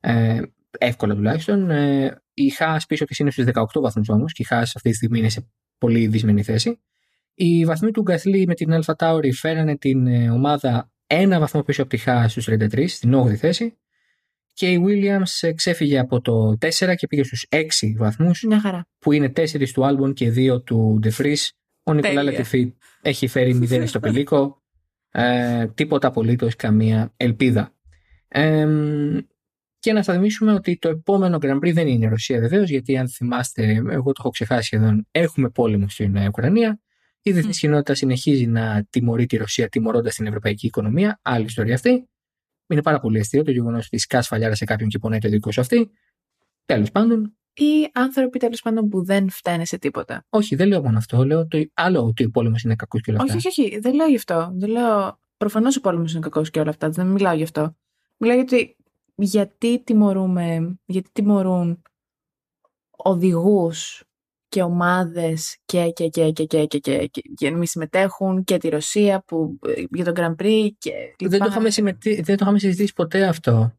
Ε, 0.00 0.42
εύκολα 0.78 1.14
τουλάχιστον. 1.14 1.70
Ε, 1.70 2.22
η 2.34 2.48
Χάας 2.48 2.86
πίσω 2.86 3.04
της 3.04 3.18
είναι 3.18 3.30
στους 3.30 3.44
18 3.44 3.80
βαθμούς 3.80 4.08
όμως 4.08 4.32
και 4.32 4.42
η 4.42 4.44
Χάας 4.44 4.76
αυτή 4.76 4.90
τη 4.90 4.96
στιγμή 4.96 5.18
είναι 5.18 5.28
σε 5.28 5.48
πολύ 5.78 6.06
δυσμενή 6.06 6.42
θέση. 6.42 6.80
Οι 7.34 7.64
βαθμοί 7.64 7.90
του 7.90 8.02
Γκαθλή 8.02 8.46
με 8.46 8.54
την 8.54 8.72
Αλφα 8.72 8.96
Τάουρι 8.96 9.32
φέρανε 9.32 9.76
την 9.76 10.06
ε, 10.06 10.30
ομάδα 10.30 10.92
ένα 11.06 11.38
βαθμό 11.38 11.62
πίσω 11.62 11.82
από 11.82 11.90
τη 11.90 11.96
Χάς 11.96 12.30
στους 12.30 12.48
33, 12.50 12.84
στην 12.88 13.14
8η 13.14 13.34
θέση. 13.34 13.76
Και 14.54 14.70
η 14.70 14.84
Williams 14.86 15.38
ε, 15.40 15.52
ξέφυγε 15.52 15.98
από 15.98 16.20
το 16.20 16.56
4 16.60 16.94
και 16.96 17.06
πήγε 17.06 17.22
στους 17.22 17.46
6 17.50 17.58
βαθμούς 17.96 18.42
Μια 18.42 18.60
χαρά. 18.60 18.86
που 18.98 19.12
είναι 19.12 19.32
4 19.36 19.68
του 19.72 19.84
Άλμπον 19.86 20.12
και 20.12 20.32
2 20.36 20.64
του 20.64 20.98
Ντεφρίς. 21.00 21.52
Ο 21.82 21.92
Νικολά 21.94 22.14
Τέλεια. 22.14 22.30
Λατιφή 22.30 22.74
έχει 23.02 23.26
φέρει 23.26 23.68
0 23.70 23.82
στο 23.86 24.00
πηλίκο. 24.00 24.62
Ε, 25.10 25.66
τίποτα 25.66 26.06
απολύτως, 26.08 26.56
καμία 26.56 27.12
ελπίδα. 27.16 27.74
Ε, 28.28 28.66
και 29.82 29.92
να 29.92 30.02
θα 30.02 30.12
θυμίσουμε 30.12 30.52
ότι 30.52 30.78
το 30.78 30.88
επόμενο 30.88 31.38
Grand 31.40 31.56
Prix 31.56 31.72
δεν 31.72 31.86
είναι 31.86 32.04
η 32.04 32.08
Ρωσία 32.08 32.40
βεβαίως, 32.40 32.70
γιατί 32.70 32.96
αν 32.96 33.08
θυμάστε, 33.08 33.82
εγώ 33.90 34.04
το 34.04 34.12
έχω 34.18 34.30
ξεχάσει 34.30 34.64
σχεδόν, 34.64 35.06
έχουμε 35.10 35.48
πόλεμο 35.50 35.88
στην 35.88 36.16
ε, 36.16 36.26
Ουκρανία. 36.26 36.80
Η 37.22 37.32
διεθνής 37.32 37.58
κοινότητα 37.58 37.94
συνεχίζει 37.94 38.46
να 38.46 38.86
τιμωρεί 38.90 39.26
τη 39.26 39.36
Ρωσία 39.36 39.68
τιμωρώντας 39.68 40.14
την 40.14 40.26
ευρωπαϊκή 40.26 40.66
οικονομία. 40.66 41.18
Άλλη 41.22 41.44
ιστορία 41.44 41.74
αυτή. 41.74 42.08
Είναι 42.66 42.82
πάρα 42.82 43.00
πολύ 43.00 43.18
αστείο 43.18 43.42
το 43.42 43.50
γεγονός 43.50 43.86
ότι 43.86 43.98
σκά 43.98 44.22
φαλιάρα 44.22 44.54
σε 44.54 44.64
κάποιον 44.64 44.88
και 44.88 44.98
πονάει 44.98 45.18
το 45.18 45.28
δικός 45.28 45.54
σου 45.54 45.60
αυτή. 45.60 45.90
Τέλος 46.64 46.90
πάντων, 46.90 47.36
Ή 47.54 47.90
άνθρωποι 47.92 48.38
τέλος 48.38 48.60
πάντων 48.60 48.88
που 48.88 49.04
δεν 49.04 49.30
φταίνε 49.30 49.64
σε 49.64 49.78
τίποτα. 49.78 50.26
όχι, 50.28 50.54
δεν 50.54 50.68
λέω 50.68 50.82
μόνο 50.82 50.98
αυτό. 50.98 51.24
Λέω 51.24 51.46
το 51.46 51.64
άλλο 51.74 52.04
ότι 52.04 52.24
ο 52.24 52.30
πόλεμος 52.30 52.62
είναι 52.62 52.74
κακός 52.74 53.00
και 53.00 53.10
όλα 53.10 53.20
αυτά. 53.22 53.34
Όχι, 53.34 53.48
όχι, 53.48 53.62
όχι. 53.62 53.78
Δεν 53.78 53.94
λέω 53.94 54.06
γι' 54.06 54.16
αυτό. 54.16 54.52
Δεν 54.54 54.70
λέω. 54.70 55.18
Προφανώς 55.36 55.76
ο 55.76 55.80
πόλεμος 55.80 56.12
είναι 56.12 56.20
κακός 56.20 56.50
και 56.50 56.60
όλα 56.60 56.70
αυτά. 56.70 56.90
Δεν 56.90 57.06
μιλάω 57.06 57.34
γι' 57.34 57.42
αυτό. 57.42 57.76
Μιλάω 58.16 58.36
γιατί 58.36 58.76
γιατί 59.14 59.82
τιμωρούμε, 59.84 60.78
γιατί 60.84 61.10
τιμωρούν 61.12 61.82
οδηγούς 62.90 64.04
και 64.48 64.62
ομάδες 64.62 65.58
και 65.64 65.90
και 65.94 66.08
και 66.08 66.30
και 66.30 66.44
και 66.44 66.66
και, 66.66 66.78
και, 67.06 67.22
και 67.34 67.50
μη 67.50 67.66
συμμετέχουν 67.66 68.44
και 68.44 68.56
τη 68.56 68.68
Ρωσία 68.68 69.22
που, 69.26 69.58
ε, 69.66 69.84
για 69.90 70.04
τον 70.04 70.14
Grand 70.16 70.42
Prix 70.42 70.68
και 70.78 70.92
δεν 71.28 71.38
το, 71.40 71.46
είχαμε 71.48 71.70
συμμετεί, 71.70 72.14
δεν 72.14 72.36
το 72.36 72.44
είχαμε 72.44 72.58
συζητήσει 72.58 72.92
ποτέ 72.92 73.26
αυτό. 73.26 73.76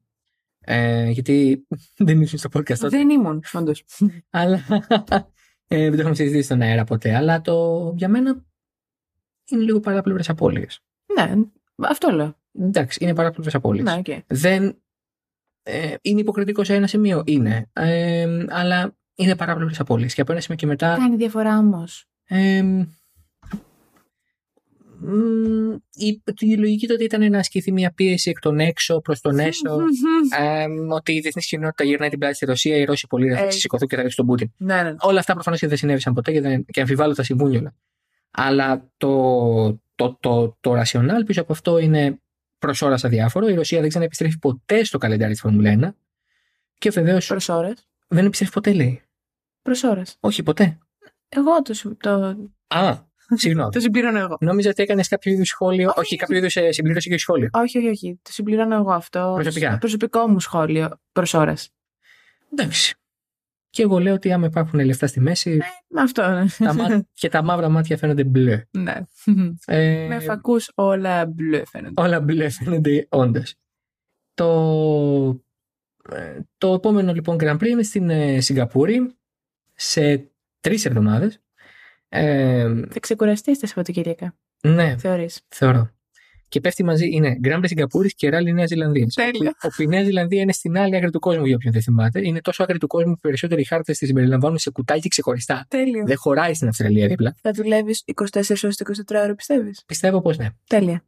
Ε, 0.60 1.10
γιατί 1.10 1.68
δεν 2.06 2.22
ήσουν 2.22 2.40
στο 2.40 2.50
podcast. 2.54 2.90
Δεν 2.90 3.10
ήμουν, 3.10 3.44
όντως. 3.54 3.84
αλλά 4.30 4.66
ε, 5.68 5.82
δεν 5.84 5.92
το 5.92 5.98
είχαμε 6.00 6.16
συζητήσει 6.16 6.44
στον 6.44 6.62
αέρα 6.62 6.84
ποτέ. 6.84 7.16
Αλλά 7.16 7.42
το, 7.42 7.94
για 7.98 8.10
μένα 8.10 8.46
είναι 9.50 9.64
λίγο 9.64 9.80
παράπλευρες 9.80 10.30
απώλειες. 10.30 10.84
Ναι, 11.16 11.34
αυτό 11.76 12.10
λέω. 12.10 12.36
Εντάξει, 12.60 13.04
είναι 13.04 13.16
παράπλευρες 13.16 13.56
απώλειες. 13.56 14.02
Ναι, 14.30 14.74
ε, 15.64 15.94
είναι 16.02 16.20
υποκριτικός 16.20 16.68
σε 16.68 16.74
ένα 16.74 16.88
σημείο, 16.88 17.24
είναι. 17.26 17.70
Ε, 17.74 18.46
αλλά 18.50 18.96
είναι 19.16 19.36
παράπλευρε 19.36 19.74
απώλειε. 19.78 20.08
Και 20.08 20.22
από 20.22 20.32
ένα 20.32 20.42
σημείο 20.42 20.58
και 20.58 20.66
μετά. 20.66 20.96
Κάνει 20.98 21.16
διαφορά 21.16 21.58
όμως. 21.58 22.06
Ε, 22.26 22.62
μ, 25.00 25.72
η, 25.94 26.22
η 26.40 26.56
λογική 26.58 26.88
τότε 26.88 27.04
ήταν 27.04 27.32
να 27.32 27.38
ασκηθεί 27.40 27.72
μια 27.72 27.92
πίεση 27.96 28.30
εκ 28.30 28.40
των 28.40 28.60
έξω 28.60 29.00
προς 29.00 29.22
τον 29.22 29.40
έσω. 29.40 29.78
ε, 30.40 30.66
ότι 30.90 31.14
η 31.14 31.20
διεθνής 31.20 31.48
κοινότητα 31.48 31.84
γυρνάει 31.84 32.10
την 32.10 32.20
πλάτη 32.20 32.36
στη 32.36 32.46
Ρωσία, 32.46 32.78
οι 32.78 32.84
Ρώσοι 32.84 33.08
πολίτε 33.08 33.36
θα 33.36 33.44
Ε. 33.44 33.50
σηκωθούν 33.52 33.88
και 33.88 33.96
θα 33.96 34.02
ρίξουν 34.02 34.26
τον 34.26 34.36
Πούτιν. 34.36 34.52
ναι, 34.58 34.82
ναι. 34.84 34.96
Όλα 35.00 35.20
αυτά 35.20 35.34
προφανώς 35.34 35.60
και 35.60 35.68
δεν 35.68 35.78
συνέβησαν 35.78 36.14
ποτέ 36.14 36.32
και, 36.32 36.42
δεν, 36.42 36.66
και 36.66 36.82
αμφιβάλλω 36.82 37.16
θα 37.16 37.24
συμβούν 37.24 37.56
όλα. 37.56 37.76
Αλλά 38.32 38.90
το, 38.98 39.82
το, 39.96 40.18
το, 40.20 40.58
το 40.60 40.74
ρασιονάλ 40.74 41.24
πίσω 41.24 41.42
από 41.42 41.54
αυτό 41.54 41.78
είναι 41.78 42.22
προς 42.68 42.82
ώρας 42.82 43.04
αδιάφορο. 43.06 43.48
Η 43.48 43.54
Ρωσία 43.54 43.80
δεν 43.80 43.90
ξαναεπιστρέφει 43.90 44.38
ποτέ 44.40 44.84
στο 44.84 44.98
καλεντάρι 44.98 45.32
της 45.32 45.42
Φόρμουλα 45.42 45.70
1. 45.72 45.96
Και 46.78 46.90
βεβαίω 46.90 47.18
Προς 47.28 47.50
ώρες. 47.50 47.88
δεν 48.08 48.26
επιστρέφει 48.26 48.52
ποτέ, 48.54 48.74
λέει. 48.74 49.02
Προς 49.62 49.84
ώρες. 49.84 50.18
Όχι, 50.20 50.44
ποτέ. 50.44 50.78
Εγώ 51.30 51.62
το, 51.62 51.74
συ- 51.74 51.98
το, 52.00 52.10
Α, 52.68 52.98
συγγνώμη. 53.36 53.72
το 53.74 53.80
συμπληρώνω 53.80 54.20
εγώ. 54.20 54.38
Νόμιζα 54.40 54.70
ότι 54.70 54.84
έκανες 54.84 55.08
κάποιο 55.08 55.32
είδους 55.32 55.48
σχόλιο. 55.48 55.90
Όχι, 55.90 56.00
Όχι, 56.00 56.16
κάποιο 56.16 56.38
είδους 56.38 56.56
συμπλήρωση 56.70 57.10
και 57.10 57.18
σχόλιο. 57.18 57.50
Όχι, 57.54 57.78
όχι, 57.78 57.88
όχι. 57.88 58.20
Το 58.22 58.32
συμπληρώνω 58.32 58.76
εγώ 58.76 58.92
αυτό. 58.92 59.32
Προσωπικά. 59.36 59.78
Προσωπικό 59.78 60.28
μου 60.28 60.40
σχόλιο 60.40 61.00
προς 61.12 61.34
ώρες. 61.34 61.70
Εντάξει. 62.52 62.96
Και 63.74 63.82
εγώ 63.82 64.00
λέω 64.00 64.14
ότι 64.14 64.32
άμα 64.32 64.46
υπάρχουν 64.46 64.80
λεφτά 64.80 65.08
στη 65.08 65.20
μέση 65.20 65.60
Αυτό, 65.98 66.28
ναι. 66.30 66.46
τα 66.58 66.74
μάτια, 66.74 67.08
και 67.20 67.30
τα 67.30 67.44
μαύρα 67.44 67.70
μάτια 67.70 67.98
φαίνονται 67.98 68.24
μπλε. 68.24 68.64
ναι. 68.72 68.96
Ε, 69.66 70.06
Με 70.08 70.20
φακούς 70.20 70.72
όλα 70.76 71.26
μπλε 71.26 71.66
φαίνονται. 71.66 72.02
όλα 72.02 72.20
μπλε 72.22 72.50
φαίνονται 72.50 73.08
όντως. 73.10 73.56
Το, 74.34 75.44
ε, 76.12 76.40
το 76.58 76.74
επόμενο 76.74 77.14
λοιπόν 77.14 77.38
Grand 77.40 77.58
Prix 77.58 77.68
είναι 77.68 77.84
στην 77.84 78.10
ε, 78.10 78.42
Σιγκαπούρη 78.42 79.16
σε 79.74 80.32
τρεις 80.60 80.86
εβδομάδες. 80.86 81.40
Ε, 82.10 82.74
Θα 82.90 83.00
ξεκουραστείς 83.00 83.60
τα 83.60 83.68
Σαββατοκύριακα, 83.68 84.36
ναι, 84.64 84.98
θεωρείς. 84.98 85.42
θεωρώ. 85.48 85.90
Και 86.54 86.60
πέφτει 86.60 86.84
μαζί, 86.84 87.08
είναι 87.12 87.40
Grand 87.44 87.58
Prix 87.58 87.64
Σιγκαπούρη 87.64 88.10
και 88.10 88.30
ράλι 88.30 88.54
Νέα 88.54 88.66
Ζηλανδίας. 88.66 89.14
Τέλεια. 89.14 89.56
Όπου 89.62 89.82
η 89.82 89.88
Νέα 89.88 90.04
Ζηλανδία 90.04 90.42
είναι 90.42 90.52
στην 90.52 90.78
άλλη 90.78 90.96
άκρη 90.96 91.10
του 91.10 91.20
κόσμου, 91.20 91.46
για 91.46 91.56
όποιον 91.56 91.74
δεν 91.74 91.82
θυμάται. 91.82 92.28
Είναι 92.28 92.42
τόσο 92.42 92.64
άκρη 92.64 92.78
του 92.78 92.88
κόσμου 92.88 93.14
που 93.14 93.20
περισσότεροι 93.20 93.64
χάρτες 93.64 93.98
τη 93.98 94.06
συμπεριλαμβάνουν 94.06 94.58
σε 94.58 94.72
κουτάκι 94.72 95.08
ξεχωριστά. 95.08 95.66
Τέλειο. 95.68 96.06
Δεν 96.06 96.18
χωράει 96.18 96.54
στην 96.54 96.68
Αυστραλία 96.68 97.08
δίπλα. 97.08 97.36
Θα 97.42 97.52
δουλεύεις 97.52 98.04
24 98.14 98.64
ώρες 98.64 98.76
το 98.76 98.86
24 99.14 99.24
ώρο, 99.24 99.36
πιστεύεις; 99.36 99.84
Πιστεύω 99.86 100.22
πως 100.22 100.38
ναι. 100.38 100.48
Τέλεια. 100.68 101.04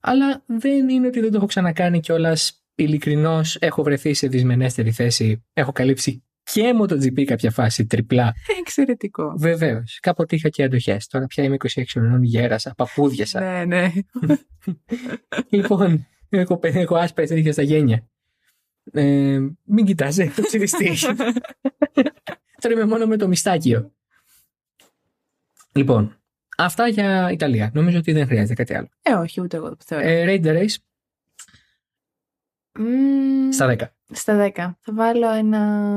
Αλλά 0.00 0.42
δεν 0.46 0.88
είναι 0.88 1.06
ότι 1.06 1.20
δεν 1.20 1.30
το 1.30 1.36
έχω 1.36 1.46
ξανακάνει 1.46 2.00
κιόλας. 2.00 2.64
Ειλικρινώς 2.74 3.56
έχω 3.60 3.82
βρεθεί 3.82 4.14
σε 4.14 4.26
δυσμενέστερη 4.26 4.90
θέση. 4.90 5.44
Έχω 5.52 5.72
καλύψει 5.72 6.24
και 6.52 6.74
MotoGP 6.80 7.24
κάποια 7.24 7.50
φάση 7.50 7.86
τριπλά. 7.86 8.34
Εξαιρετικό. 8.60 9.34
Βεβαίως. 9.36 9.98
Κάποτε 10.02 10.36
είχα 10.36 10.48
και 10.48 10.62
αντοχές. 10.62 11.06
Τώρα 11.06 11.26
πια 11.26 11.44
είμαι 11.44 11.56
26 11.74 11.82
χρονών, 11.90 12.22
γέρασα, 12.22 12.74
παππούδιασα. 12.76 13.40
Ναι, 13.40 13.64
ναι. 13.64 13.92
λοιπόν, 15.50 16.06
έχω, 16.28 16.60
έχω 16.62 16.96
άσπρες 16.96 17.28
τρίχε 17.28 17.52
στα 17.52 17.62
γένια. 17.62 18.08
Ε, 18.92 19.38
μην 19.64 19.84
κοιτάς, 19.84 20.18
έχω 20.18 20.42
ψηριστεί. 20.42 20.96
Τώρα 22.60 22.74
είμαι 22.74 22.84
μόνο 22.84 23.06
με 23.06 23.16
το 23.16 23.28
μιστάκιο. 23.28 23.92
Λοιπόν, 25.72 26.20
αυτά 26.56 26.88
για 26.88 27.30
Ιταλία. 27.32 27.70
Νομίζω 27.74 27.98
ότι 27.98 28.12
δεν 28.12 28.26
χρειάζεται 28.26 28.54
κάτι 28.54 28.74
άλλο. 28.74 28.88
Ε, 29.02 29.12
όχι, 29.12 29.40
ούτε 29.40 29.56
εγώ 29.56 29.68
το 29.68 29.84
θεωρώ. 29.84 30.06
Ε, 30.06 30.24
Raid 30.26 30.46
the 30.46 30.58
Race 30.58 30.74
Μμμ, 32.78 33.50
στα 33.50 33.76
10. 33.78 33.99
Στα 34.10 34.52
10. 34.54 34.70
Θα 34.80 34.92
βάλω 34.94 35.30
ένα 35.30 35.90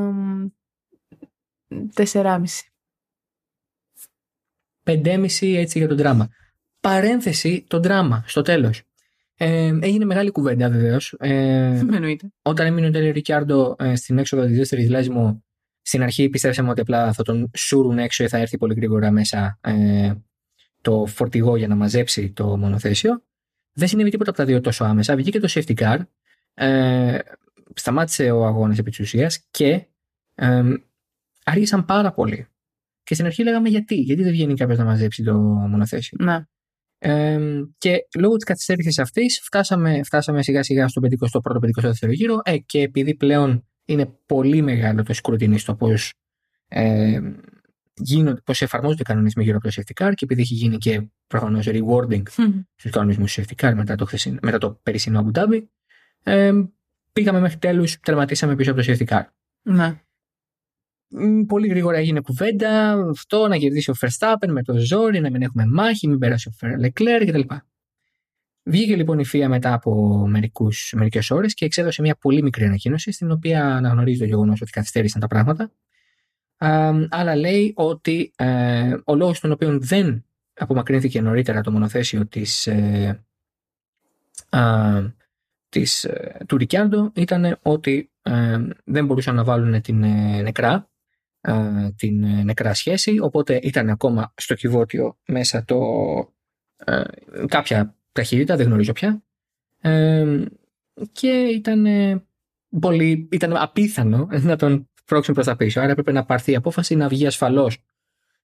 4,5. 1.93 2.43
5,5 4.83 5.55
έτσι 5.57 5.77
για 5.79 5.87
το 5.87 5.95
δράμα. 5.95 6.29
Παρένθεση, 6.79 7.65
το 7.67 7.79
δράμα 7.79 8.23
στο 8.27 8.41
τέλος. 8.41 8.81
Ε, 9.35 9.77
έγινε 9.81 10.05
μεγάλη 10.05 10.31
κουβέντα 10.31 10.69
βεβαίως. 10.69 11.15
Ε, 11.19 11.81
Με 11.85 11.95
εννοείται. 11.95 12.31
όταν 12.41 12.65
έμεινε 12.65 12.87
ο 12.87 12.89
Ντέλη 12.89 13.11
Ρικιάρντο 13.11 13.75
ε, 13.79 13.95
στην 13.95 14.17
έξοδο 14.17 14.45
της 14.45 14.57
δεύτερης 14.57 14.89
Λέσμο, 14.89 15.43
στην 15.81 16.03
αρχή 16.03 16.29
πιστέψαμε 16.29 16.69
ότι 16.69 16.81
απλά 16.81 17.13
θα 17.13 17.23
τον 17.23 17.51
σούρουν 17.57 17.97
έξω 17.97 18.23
ή 18.23 18.27
θα 18.27 18.37
έρθει 18.37 18.57
πολύ 18.57 18.73
γρήγορα 18.73 19.11
μέσα 19.11 19.59
ε, 19.61 20.13
το 20.81 21.05
φορτηγό 21.05 21.55
για 21.55 21.67
να 21.67 21.75
μαζέψει 21.75 22.31
το 22.31 22.57
μονοθέσιο. 22.57 23.23
Δεν 23.73 23.87
συνέβη 23.87 24.09
τίποτα 24.09 24.29
από 24.29 24.39
τα 24.39 24.45
δύο 24.45 24.61
τόσο 24.61 24.83
άμεσα. 24.83 25.15
Βγήκε 25.15 25.39
το 25.39 25.47
safety 25.51 25.73
car, 25.75 25.99
ε, 26.53 27.17
σταμάτησε 27.75 28.31
ο 28.31 28.45
αγώνας 28.45 28.77
επί 28.77 28.89
της 28.89 28.99
ουσίας 28.99 29.47
και 29.51 29.87
ε, 30.35 30.63
άργησαν 31.43 31.85
πάρα 31.85 32.11
πολύ. 32.13 32.47
Και 33.03 33.13
στην 33.13 33.25
αρχή 33.25 33.43
λέγαμε 33.43 33.69
γιατί, 33.69 33.95
γιατί 33.95 34.23
δεν 34.23 34.31
βγαίνει 34.31 34.53
κάποιος 34.53 34.77
να 34.77 34.85
μαζέψει 34.85 35.23
το 35.23 35.33
μονοθέσιο. 35.39 36.17
Να. 36.21 36.47
Ε, 36.97 37.39
και 37.77 38.07
λόγω 38.19 38.35
της 38.35 38.43
καθυστέρησης 38.43 38.99
αυτής 38.99 39.41
φτάσαμε, 39.43 40.03
φτάσαμε 40.03 40.43
σιγά 40.43 40.63
σιγά 40.63 40.87
στο 40.87 41.01
51ο-52ο 41.01 42.09
γύρο 42.09 42.39
ε, 42.43 42.57
και 42.57 42.81
επειδή 42.81 43.15
πλέον 43.15 43.67
είναι 43.85 44.05
πολύ 44.25 44.61
μεγάλο 44.61 45.03
το 45.03 45.13
σκρутινί 45.13 45.57
στο 45.57 45.75
πώς 45.75 46.13
ε, 46.67 47.19
γίνονται, 47.93 48.41
πώς 48.41 48.61
εφαρμόζονται 48.61 49.01
οι 49.01 49.05
κανονισμοί 49.05 49.43
γύρω 49.43 49.57
από 49.57 49.67
το 49.67 49.73
safety 49.75 50.03
car 50.03 50.11
και 50.13 50.25
επειδή 50.25 50.41
έχει 50.41 50.53
γίνει 50.53 50.77
και 50.77 51.07
προφανώς 51.27 51.65
rewarding 51.67 52.23
στους 52.75 52.91
κανονισμούς 52.91 53.39
safety 53.39 53.55
car 53.55 53.73
μετά 53.75 53.95
το, 53.95 54.05
χθεσιν, 54.05 54.39
μετά 54.41 54.57
το 54.57 54.79
περσινό 54.83 55.25
Abu 55.25 55.39
Dhabi, 55.39 55.63
ε, 56.23 56.51
πήγαμε 57.13 57.39
μέχρι 57.39 57.57
τέλους, 57.57 57.99
τερματίσαμε 57.99 58.55
πίσω 58.55 58.71
από 58.71 58.81
το 58.81 58.91
safety 58.91 59.05
car. 59.07 59.23
Να. 59.61 60.01
Μ, 61.07 61.41
Πολύ 61.41 61.67
γρήγορα 61.67 61.97
έγινε 61.97 62.19
κουβέντα 62.19 62.91
αυτό 63.09 63.47
να 63.47 63.57
κερδίσει 63.57 63.91
ο 63.91 63.93
Verstappen 63.99 64.47
με 64.47 64.63
το 64.63 64.77
ζόρι, 64.77 65.19
να 65.19 65.29
μην 65.29 65.41
έχουμε 65.41 65.65
μάχη, 65.65 66.07
μην 66.07 66.19
περάσει 66.19 66.49
ο 66.49 66.67
Leclerc 66.83 67.25
κτλ. 67.27 67.55
Βγήκε 68.65 68.95
λοιπόν 68.95 69.19
η 69.19 69.25
FIA 69.31 69.45
μετά 69.47 69.73
από 69.73 70.23
μερικούς, 70.27 70.93
μερικές 70.95 71.31
ώρες 71.31 71.53
και 71.53 71.65
εξέδωσε 71.65 72.01
μια 72.01 72.15
πολύ 72.15 72.41
μικρή 72.41 72.65
ανακοίνωση 72.65 73.11
στην 73.11 73.31
οποία 73.31 73.75
αναγνωρίζει 73.75 74.19
το 74.19 74.25
γεγονός 74.25 74.61
ότι 74.61 74.71
καθυστέρησαν 74.71 75.21
τα 75.21 75.27
πράγματα. 75.27 75.71
Α, 76.57 76.91
αλλά 77.09 77.35
λέει 77.35 77.73
ότι 77.75 78.33
ε, 78.35 78.95
ο 79.03 79.15
λόγος 79.15 79.39
τον 79.39 79.51
οποίο 79.51 79.79
δεν 79.79 80.25
απομακρύνθηκε 80.53 81.21
νωρίτερα 81.21 81.61
το 81.61 81.71
μονοθέσιο 81.71 82.27
της, 82.27 82.67
ε, 82.67 83.23
α, 84.49 85.01
της, 85.73 86.03
ε, 86.03 86.37
του 86.47 86.57
Ρικιάρντο 86.57 87.11
ήταν 87.15 87.59
ότι 87.61 88.11
ε, 88.21 88.57
δεν 88.85 89.05
μπορούσαν 89.05 89.35
να 89.35 89.43
βάλουν 89.43 89.81
την 89.81 90.03
ε, 90.03 90.41
νεκρά 90.41 90.89
ε, 91.41 91.53
την 91.95 92.23
ε, 92.23 92.43
νεκρά 92.43 92.73
σχέση 92.73 93.19
οπότε 93.19 93.59
ήταν 93.63 93.89
ακόμα 93.89 94.33
στο 94.37 94.53
κυβότιο 94.53 95.17
μέσα 95.25 95.65
το 95.65 95.79
ε, 96.85 97.01
κάποια 97.47 97.95
ταχύτητα, 98.11 98.55
δεν 98.55 98.65
γνωρίζω 98.65 98.91
πια. 98.91 99.23
Ε, 99.81 100.43
και 101.11 101.29
ήταν 101.29 101.85
ε, 101.85 102.23
πολύ, 102.79 103.27
ήταν 103.31 103.55
απίθανο 103.55 104.27
να 104.49 104.55
τον 104.55 104.89
πρόξουν 105.05 105.33
προς 105.33 105.45
τα 105.45 105.55
πίσω. 105.55 105.79
Άρα 105.79 105.91
έπρεπε 105.91 106.11
να 106.11 106.25
πάρθει 106.25 106.51
η 106.51 106.55
απόφαση 106.55 106.95
να 106.95 107.07
βγει 107.07 107.25
ασφαλώς 107.25 107.83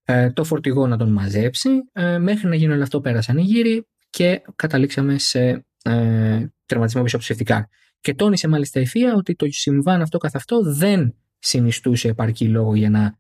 ε, 0.04 0.32
το 0.32 0.44
φορτηγό 0.44 0.88
να 0.88 0.98
τον 0.98 1.12
μαζέψει 1.12 1.70
ε, 1.92 2.18
μέχρι 2.18 2.48
να 2.48 2.56
γίνει 2.56 2.74
όλο 2.74 2.84
αυτό 2.84 3.02
πέρασαν 3.02 3.38
οι 3.38 3.42
γύροι 3.42 3.88
και 4.10 4.42
καταλήξαμε 4.56 5.18
σε 5.18 5.66
ε, 5.84 6.46
τερματισμό 6.66 7.04
πίσω 7.04 7.18
από 7.18 7.26
το 7.26 7.36
safety 7.36 7.52
car. 7.52 7.62
Και 8.00 8.14
τόνισε 8.14 8.48
μάλιστα 8.48 8.80
η 8.80 8.86
FIA 8.94 9.18
ότι 9.18 9.36
το 9.36 9.46
συμβάν 9.50 10.02
αυτό 10.02 10.18
καθ' 10.18 10.36
αυτό 10.36 10.74
δεν 10.74 11.16
συνιστούσε 11.40 12.08
επαρκή 12.08 12.48
λόγο 12.48 12.76
για 12.76 12.90
να 12.90 13.20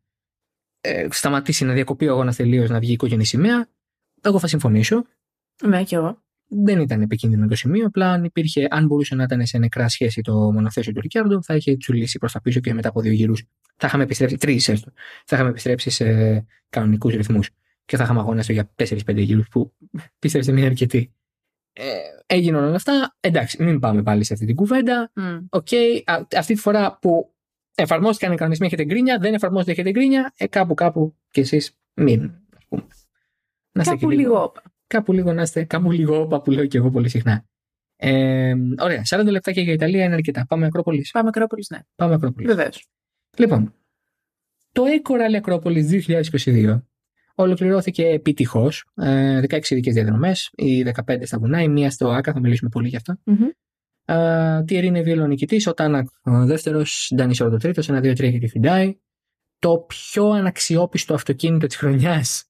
ε, 0.82 1.08
σταματήσει 1.12 1.66
να 1.66 1.74
διακοπεί 1.74 2.08
ο 2.08 2.12
αγώνας 2.12 2.36
τελείως 2.36 2.70
να 2.70 2.80
βγει 2.80 2.90
η 2.90 2.94
οικογενή 2.94 3.26
σημαία. 3.26 3.70
Εγώ 4.22 4.40
θα 4.40 4.48
συμφωνήσω. 4.48 5.06
Ναι, 5.64 5.84
κι 5.84 5.96
εγώ. 5.96 6.24
Δεν 6.48 6.80
ήταν 6.80 7.02
επικίνδυνο 7.02 7.48
το 7.48 7.56
σημείο. 7.56 7.86
Απλά 7.86 8.12
αν, 8.12 8.24
υπήρχε, 8.24 8.68
αν 8.70 8.86
μπορούσε 8.86 9.16
να 9.16 9.24
ήταν 9.24 9.46
σε 9.46 9.58
νεκρά 9.58 9.90
σχέση 9.90 10.22
το 10.22 10.52
μονοθέσιο 10.52 10.94
του 10.94 11.02
Ρικιάρντο, 11.02 11.44
θα 11.44 11.56
είχε 11.56 11.78
τσουλήσει 11.78 12.18
προς 12.18 12.32
τα 12.32 12.42
πίσω 12.42 12.60
και 12.60 12.74
μετά 12.74 12.90
από 12.90 13.02
δύο 13.02 13.12
γύρου 13.12 13.34
θα 13.80 13.88
είχαμε 13.88 14.04
επιστρέψει, 14.04 14.38
τρεις 14.38 14.70
έστω, 14.70 14.92
θα 15.26 15.36
είχαμε 15.36 15.50
επιστρέψει 15.50 15.90
σε 15.90 16.06
κανονικούς 16.70 17.14
ρυθμούς 17.14 17.50
και 17.86 17.98
θα 17.98 18.04
είχαμε 18.04 18.20
αγώνα 18.20 18.42
για 18.42 18.72
4-5 18.76 18.98
γύρους 19.16 19.42
που 19.52 19.74
πίστεψε 20.20 20.52
μην 20.52 20.60
είναι 20.60 20.70
αρκετοί. 20.70 21.14
Ε, 21.82 22.00
έγιναν 22.26 22.64
όλα 22.64 22.76
αυτά. 22.76 23.16
Εντάξει, 23.20 23.64
μην 23.64 23.80
πάμε 23.80 24.04
πάλι 24.04 24.24
σε 24.24 24.34
αυτή 24.34 24.46
την 24.46 24.56
κουβέντα. 24.56 25.12
Μμ. 25.16 25.38
Οκ, 25.50 25.68
α- 26.06 26.28
αυτή 26.38 26.54
τη 26.54 26.60
φορά 26.60 26.98
που 27.02 27.34
εφαρμόστηκαν 27.76 28.34
οι 28.34 28.36
κανονισμοί 28.36 28.66
έχετε 28.66 28.84
γκρίνια, 28.84 29.18
δεν 29.18 29.34
εφαρμόζεται 29.34 29.72
έχετε 29.72 29.92
γκρίνια, 29.92 30.34
ε, 30.38 30.48
κάπου 30.48 30.74
κάπου 30.74 31.16
κι 31.32 31.40
εσείς 31.40 31.78
μην. 31.94 32.32
Ας 32.58 32.66
πούμε. 32.70 32.88
Να 33.72 33.82
είστε 33.82 33.94
Κάπου 33.94 34.10
και 34.10 34.16
λίγο. 34.16 34.54
Κάπου 34.88 35.14
λίγο 35.14 35.34
να 35.34 35.42
είστε, 35.42 35.64
κάπου 35.64 35.92
λίγο 35.92 36.22
όπα 36.22 36.42
που 36.42 36.52
λέω 36.52 36.66
και 36.66 36.78
εγώ 36.78 36.90
πολύ 36.90 37.10
συχνά. 37.10 37.46
Ε, 37.96 38.54
ωραία, 38.80 39.02
40 39.06 39.32
λεπτάκια 39.32 39.64
για 39.64 39.74
Ιταλία 39.74 40.04
είναι 40.04 40.14
αρκετά. 40.14 40.46
Πάμε 40.48 40.66
Ακρόπολης. 40.66 41.12
Πάμε 41.12 41.28
Ακρόπολης, 41.28 41.70
ναι. 41.70 41.80
Πάμε 41.96 42.14
Ακρόπολης. 42.14 42.56
Βεβαίως. 42.56 42.88
Λοιπόν, 43.38 43.74
το 44.72 44.84
Eco 44.86 45.12
Rally 45.14 45.36
Ακρόπολης 45.36 45.88
2022 45.88 46.89
ολοκληρώθηκε 47.42 48.08
επιτυχώς. 48.08 48.86
Ε, 48.96 49.40
16 49.40 49.70
ειδικές 49.70 49.94
διαδρομές, 49.94 50.50
οι 50.56 50.82
15 50.82 51.26
στα 51.26 51.40
βουνά, 51.40 51.62
η 51.62 51.68
μία 51.68 51.92
στο 51.92 52.08
Άκα, 52.10 52.34
θα 52.34 52.40
μιλήσουμε 52.40 52.70
πολύ 52.70 52.88
γι' 52.88 52.96
αυτό. 52.96 53.16
Ε, 54.06 54.64
Τι 54.64 54.76
Ερήνε 54.76 55.02
Βίλο 55.02 55.28
νικητής, 55.28 55.68
ο 55.68 55.74
Τάνακ 55.74 56.08
ο 56.24 56.46
δεύτερος, 56.46 57.12
Ντάνι 57.16 57.36
Σόρδο 57.36 57.58
τρίτος, 57.58 57.90
ένα 57.90 58.00
2-3 58.00 58.30
για 58.30 58.40
τη 58.40 58.52
Hyundai. 58.54 58.94
Το 59.60 59.86
πιο 59.88 60.30
αναξιόπιστο 60.30 61.14
αυτοκίνητο 61.14 61.68
της 61.68 61.76
χρονιάς 61.76 62.46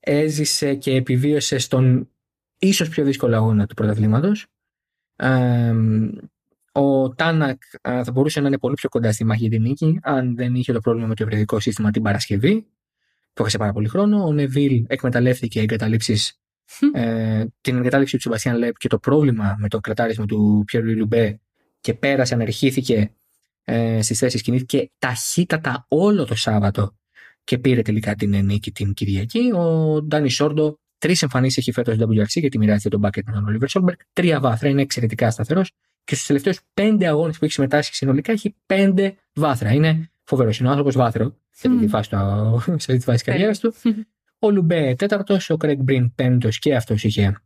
έζησε 0.00 0.74
και 0.74 0.94
επιβίωσε 0.94 1.58
στον 1.58 2.10
ίσως 2.58 2.88
πιο 2.88 3.04
δύσκολο 3.04 3.36
αγώνα 3.36 3.66
του 3.66 3.74
πρωταθλήματος. 3.74 4.46
Ε, 5.16 5.74
ο 6.72 7.14
Τάνακ 7.14 7.62
ε, 7.80 8.04
θα 8.04 8.12
μπορούσε 8.12 8.40
να 8.40 8.46
είναι 8.46 8.58
πολύ 8.58 8.74
πιο 8.74 8.88
κοντά 8.88 9.12
στη 9.12 9.24
μάχη 9.24 9.40
για 9.40 9.50
την 9.50 9.62
νίκη 9.62 9.98
αν 10.02 10.36
δεν 10.36 10.54
είχε 10.54 10.72
το 10.72 10.80
πρόβλημα 10.80 11.06
με 11.06 11.14
το 11.14 11.22
ευρεδικό 11.22 11.60
σύστημα 11.60 11.90
την 11.90 12.02
Παρασκευή 12.02 12.66
που 13.38 13.44
έχασε 13.44 13.58
πάρα 13.58 13.72
πολύ 13.72 13.88
χρόνο. 13.88 14.24
Ο 14.24 14.32
Νεβίλ 14.32 14.84
εκμεταλλεύτηκε 14.88 15.60
εγκαταλείψεις, 15.60 16.40
ε, 16.92 17.44
την 17.60 17.76
εγκατάλειψη 17.76 18.16
του 18.16 18.22
Σεμπαστιάν 18.22 18.56
Λεμπ 18.56 18.76
και 18.76 18.88
το 18.88 18.98
πρόβλημα 18.98 19.56
με 19.58 19.68
το 19.68 19.80
κλατάρισμα 19.80 20.26
του 20.26 20.62
Πιέρ 20.66 20.96
Λουμπέ 20.96 21.40
και 21.80 21.94
πέρασε, 21.94 22.34
αναρριχήθηκε 22.34 23.14
ε, 23.64 24.02
στις 24.02 24.18
θέσεις 24.18 24.42
κινήθηκε 24.42 24.90
ταχύτατα 24.98 25.86
όλο 25.88 26.24
το 26.24 26.34
Σάββατο 26.34 26.96
και 27.44 27.58
πήρε 27.58 27.82
τελικά 27.82 28.14
την 28.14 28.44
νίκη 28.44 28.72
την 28.72 28.94
Κυριακή. 28.94 29.52
Ο 29.52 30.02
Ντάνι 30.02 30.28
Σόρντο 30.28 30.78
τρεις 30.98 31.22
εμφανίσεις 31.22 31.58
έχει 31.58 31.72
φέτος 31.72 31.94
στο 31.94 32.06
WRC 32.10 32.40
γιατί 32.40 32.58
μοιράζεται 32.58 32.88
τον 32.88 33.00
bucket 33.00 33.26
με 33.26 33.32
τον 33.32 33.46
Όλιβερ 33.46 33.68
Σόλμπεργκ. 33.68 33.98
Τρία 34.12 34.40
βάθρα, 34.40 34.68
είναι 34.68 34.82
εξαιρετικά 34.82 35.30
σταθερός 35.30 35.72
και 36.04 36.14
στους 36.14 36.26
τελευταίους 36.26 36.60
πέντε 36.74 37.06
αγώνες 37.06 37.38
που 37.38 37.44
έχει 37.44 37.52
συμμετάσχει 37.52 37.94
συνολικά 37.94 38.32
έχει 38.32 38.54
πέντε 38.66 39.16
βάθρα. 39.34 39.72
Είναι 39.72 40.10
φοβερός. 40.24 40.58
Είναι 40.58 40.68
ο 40.68 40.70
άνθρωπος 40.70 40.96
βάθρο 40.96 41.36
σε 41.58 41.68
αυτή 41.68 41.80
τη 41.80 41.88
φάση, 41.88 42.10
του- 42.10 42.60
σε 42.66 42.72
αυτή 42.72 42.96
τη 42.96 43.04
φάση 43.04 43.16
της 43.16 43.22
καριέρας 43.22 43.58
του. 43.58 43.74
Ο 44.38 44.50
Λουμπέ 44.50 44.94
τέταρτος, 44.94 45.50
ο 45.50 45.56
Κρέγκ 45.56 45.80
Μπριν 45.82 46.14
πέμπτος 46.14 46.58
και 46.58 46.74
αυτός 46.76 47.04
είχε 47.04 47.40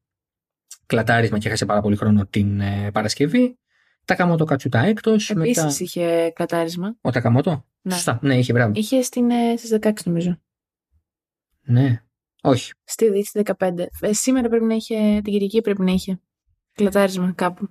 κλατάρισμα 0.86 1.38
και 1.38 1.46
έχασε 1.48 1.66
πάρα 1.66 1.80
πολύ 1.80 1.96
χρόνο 1.96 2.26
την 2.26 2.60
ε, 2.60 2.90
Παρασκευή. 2.92 3.58
Τακαμότο 4.04 4.44
Κατσούτα 4.44 4.80
έκτος. 4.80 5.30
Επίσης 5.30 5.62
Μετά... 5.62 5.76
είχε 5.78 6.32
κατάρισμα. 6.34 6.96
Ο 7.00 7.10
Τακαμότο; 7.10 7.66
Ναι. 7.82 7.94
Σωστά. 7.94 8.18
Ναι, 8.22 8.38
είχε 8.38 8.52
μπράβο. 8.52 8.72
Είχε 8.74 9.02
στην, 9.02 9.30
ε, 9.30 9.56
στις 9.56 9.78
16 9.80 9.92
νομίζω. 10.04 10.40
Ναι. 11.62 12.02
Όχι. 12.42 12.72
Στη 12.84 13.10
Δύση 13.10 13.42
15. 13.58 13.72
Ε, 14.00 14.12
σήμερα 14.12 14.48
πρέπει 14.48 14.64
να 14.64 14.74
είχε, 14.74 14.94
την 14.94 15.32
Κυριακή 15.32 15.60
πρέπει 15.60 15.82
να 15.82 15.92
είχε. 15.92 16.20
Κλατάρισμα 16.72 17.32
κάπου. 17.32 17.68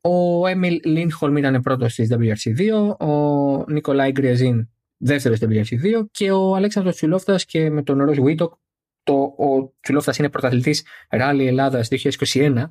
Ο 0.00 0.46
Έμιλ 0.46 0.80
Λίντχολμ 0.84 1.36
ήταν 1.36 1.60
πρώτος 1.62 1.92
στη 1.92 2.06
WRC2, 2.10 2.96
ο 2.98 3.64
Νικολάη 3.70 4.10
Γκριαζίν 4.10 4.68
δεύτερος 5.04 5.38
στη 5.38 5.46
WRC2 5.50 6.06
και 6.10 6.30
ο 6.30 6.54
Αλέξανδρος 6.54 6.94
Τσουλόφτα 6.94 7.36
και 7.46 7.70
με 7.70 7.82
τον 7.82 8.04
Ροζ 8.04 8.18
Βίτοκ. 8.18 8.54
Το, 9.02 9.14
ο 9.22 9.74
Τσουλόφτα 9.80 10.12
είναι 10.18 10.28
πρωταθλητής 10.28 10.86
Ράλι 11.08 11.46
Ελλάδας 11.46 11.88
2021. 11.90 12.64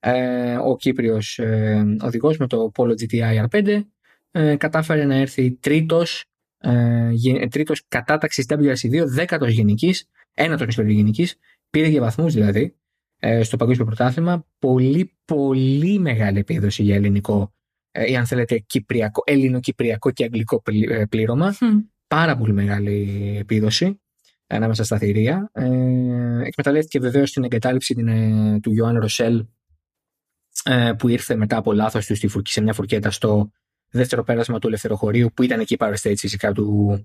Ε, 0.00 0.56
ο 0.56 0.76
Κύπριος 0.76 1.38
ε, 1.38 1.84
οδηγός 2.02 2.36
με 2.36 2.46
το 2.46 2.70
Polo 2.76 2.90
GTI 2.90 3.46
R5 3.48 3.82
ε, 4.30 4.56
κατάφερε 4.56 5.04
να 5.04 5.14
έρθει 5.14 5.52
τρίτος, 5.52 6.24
ε, 6.58 7.48
τρίτος 7.50 7.84
κατάταξης 7.88 8.46
WRC2, 8.48 9.04
δέκατος 9.06 9.50
γενικής, 9.50 10.08
ένατος 10.34 10.66
ιστορία 10.66 10.94
γενικής, 10.94 11.36
πήρε 11.70 11.90
και 11.90 12.00
βαθμούς 12.00 12.32
δηλαδή 12.32 12.76
ε, 13.18 13.42
στο 13.42 13.56
παγκόσμιο 13.56 13.86
πρωτάθλημα. 13.86 14.46
Πολύ, 14.58 15.14
πολύ 15.24 15.98
μεγάλη 15.98 16.38
επίδοση 16.38 16.82
για 16.82 16.94
ελληνικό 16.94 17.40
ε, 17.42 17.61
ή 17.92 18.16
αν 18.16 18.26
θέλετε 18.26 18.58
κυπριακό, 18.58 19.22
ελληνοκυπριακό 19.26 20.10
και 20.10 20.24
αγγλικό 20.24 20.62
ε, 20.88 21.04
πλήρωμα. 21.04 21.56
Πάρα 22.06 22.36
πολύ 22.36 22.52
μεγάλη 22.52 23.36
επίδοση 23.40 24.00
ανάμεσα 24.46 24.84
στα 24.84 24.98
θηρία. 24.98 25.50
Ε, 25.52 25.66
εκμεταλλεύτηκε 26.42 26.98
βεβαίως 26.98 27.32
την 27.32 27.44
εγκατάλειψη 27.44 27.94
την, 27.94 28.08
ε, 28.08 28.60
του 28.60 28.72
Ιωάννη 28.72 28.98
Ροσέλ 28.98 29.46
ε, 30.64 30.92
που 30.98 31.08
ήρθε 31.08 31.36
μετά 31.36 31.56
από 31.56 31.72
λάθος 31.72 32.06
του 32.06 32.16
στη, 32.16 32.30
σε 32.44 32.62
μια 32.62 32.72
φουρκέτα 32.72 33.10
στο 33.10 33.50
δεύτερο 33.90 34.22
πέρασμα 34.22 34.58
του 34.58 34.66
ελευθεροχωρίου 34.66 35.30
που 35.34 35.42
ήταν 35.42 35.60
εκεί 35.60 35.76
πάρα 35.76 35.96
φυσικά 35.96 36.52
του, 36.52 36.98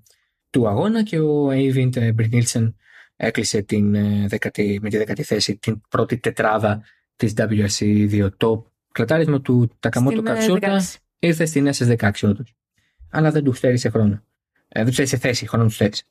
του 0.49 0.67
αγώνα 0.67 1.03
και 1.03 1.19
ο 1.19 1.51
Έιβιντ 1.51 1.97
Μπρινίλσεν 2.13 2.75
έκλεισε 3.15 3.61
την, 3.61 3.91
δεκατη, 4.27 4.79
με 4.81 4.89
τη 4.89 4.97
δέκατη 4.97 5.23
θέση 5.23 5.57
την 5.57 5.81
πρώτη 5.89 6.17
τετράδα 6.17 6.83
της 7.15 7.33
WRC2. 7.37 8.29
Το 8.37 8.71
κλατάρισμα 8.97 9.41
του 9.41 9.71
Τακαμότο 9.79 10.21
Κατσούτα 10.21 10.81
ήρθε 11.19 11.45
στην 11.45 11.69
SS16 11.73 12.11
όντως. 12.23 12.55
Αλλά 13.11 13.31
δεν 13.31 13.43
του 13.43 13.53
στέρισε 13.53 13.89
χρόνο. 13.89 14.23
Ε, 14.67 14.79
δεν 14.79 14.85
του 14.85 14.93
στέρισε 14.93 15.17
θέση, 15.17 15.47
χρόνο 15.47 15.65
του 15.65 15.71
στέρισε. 15.73 16.03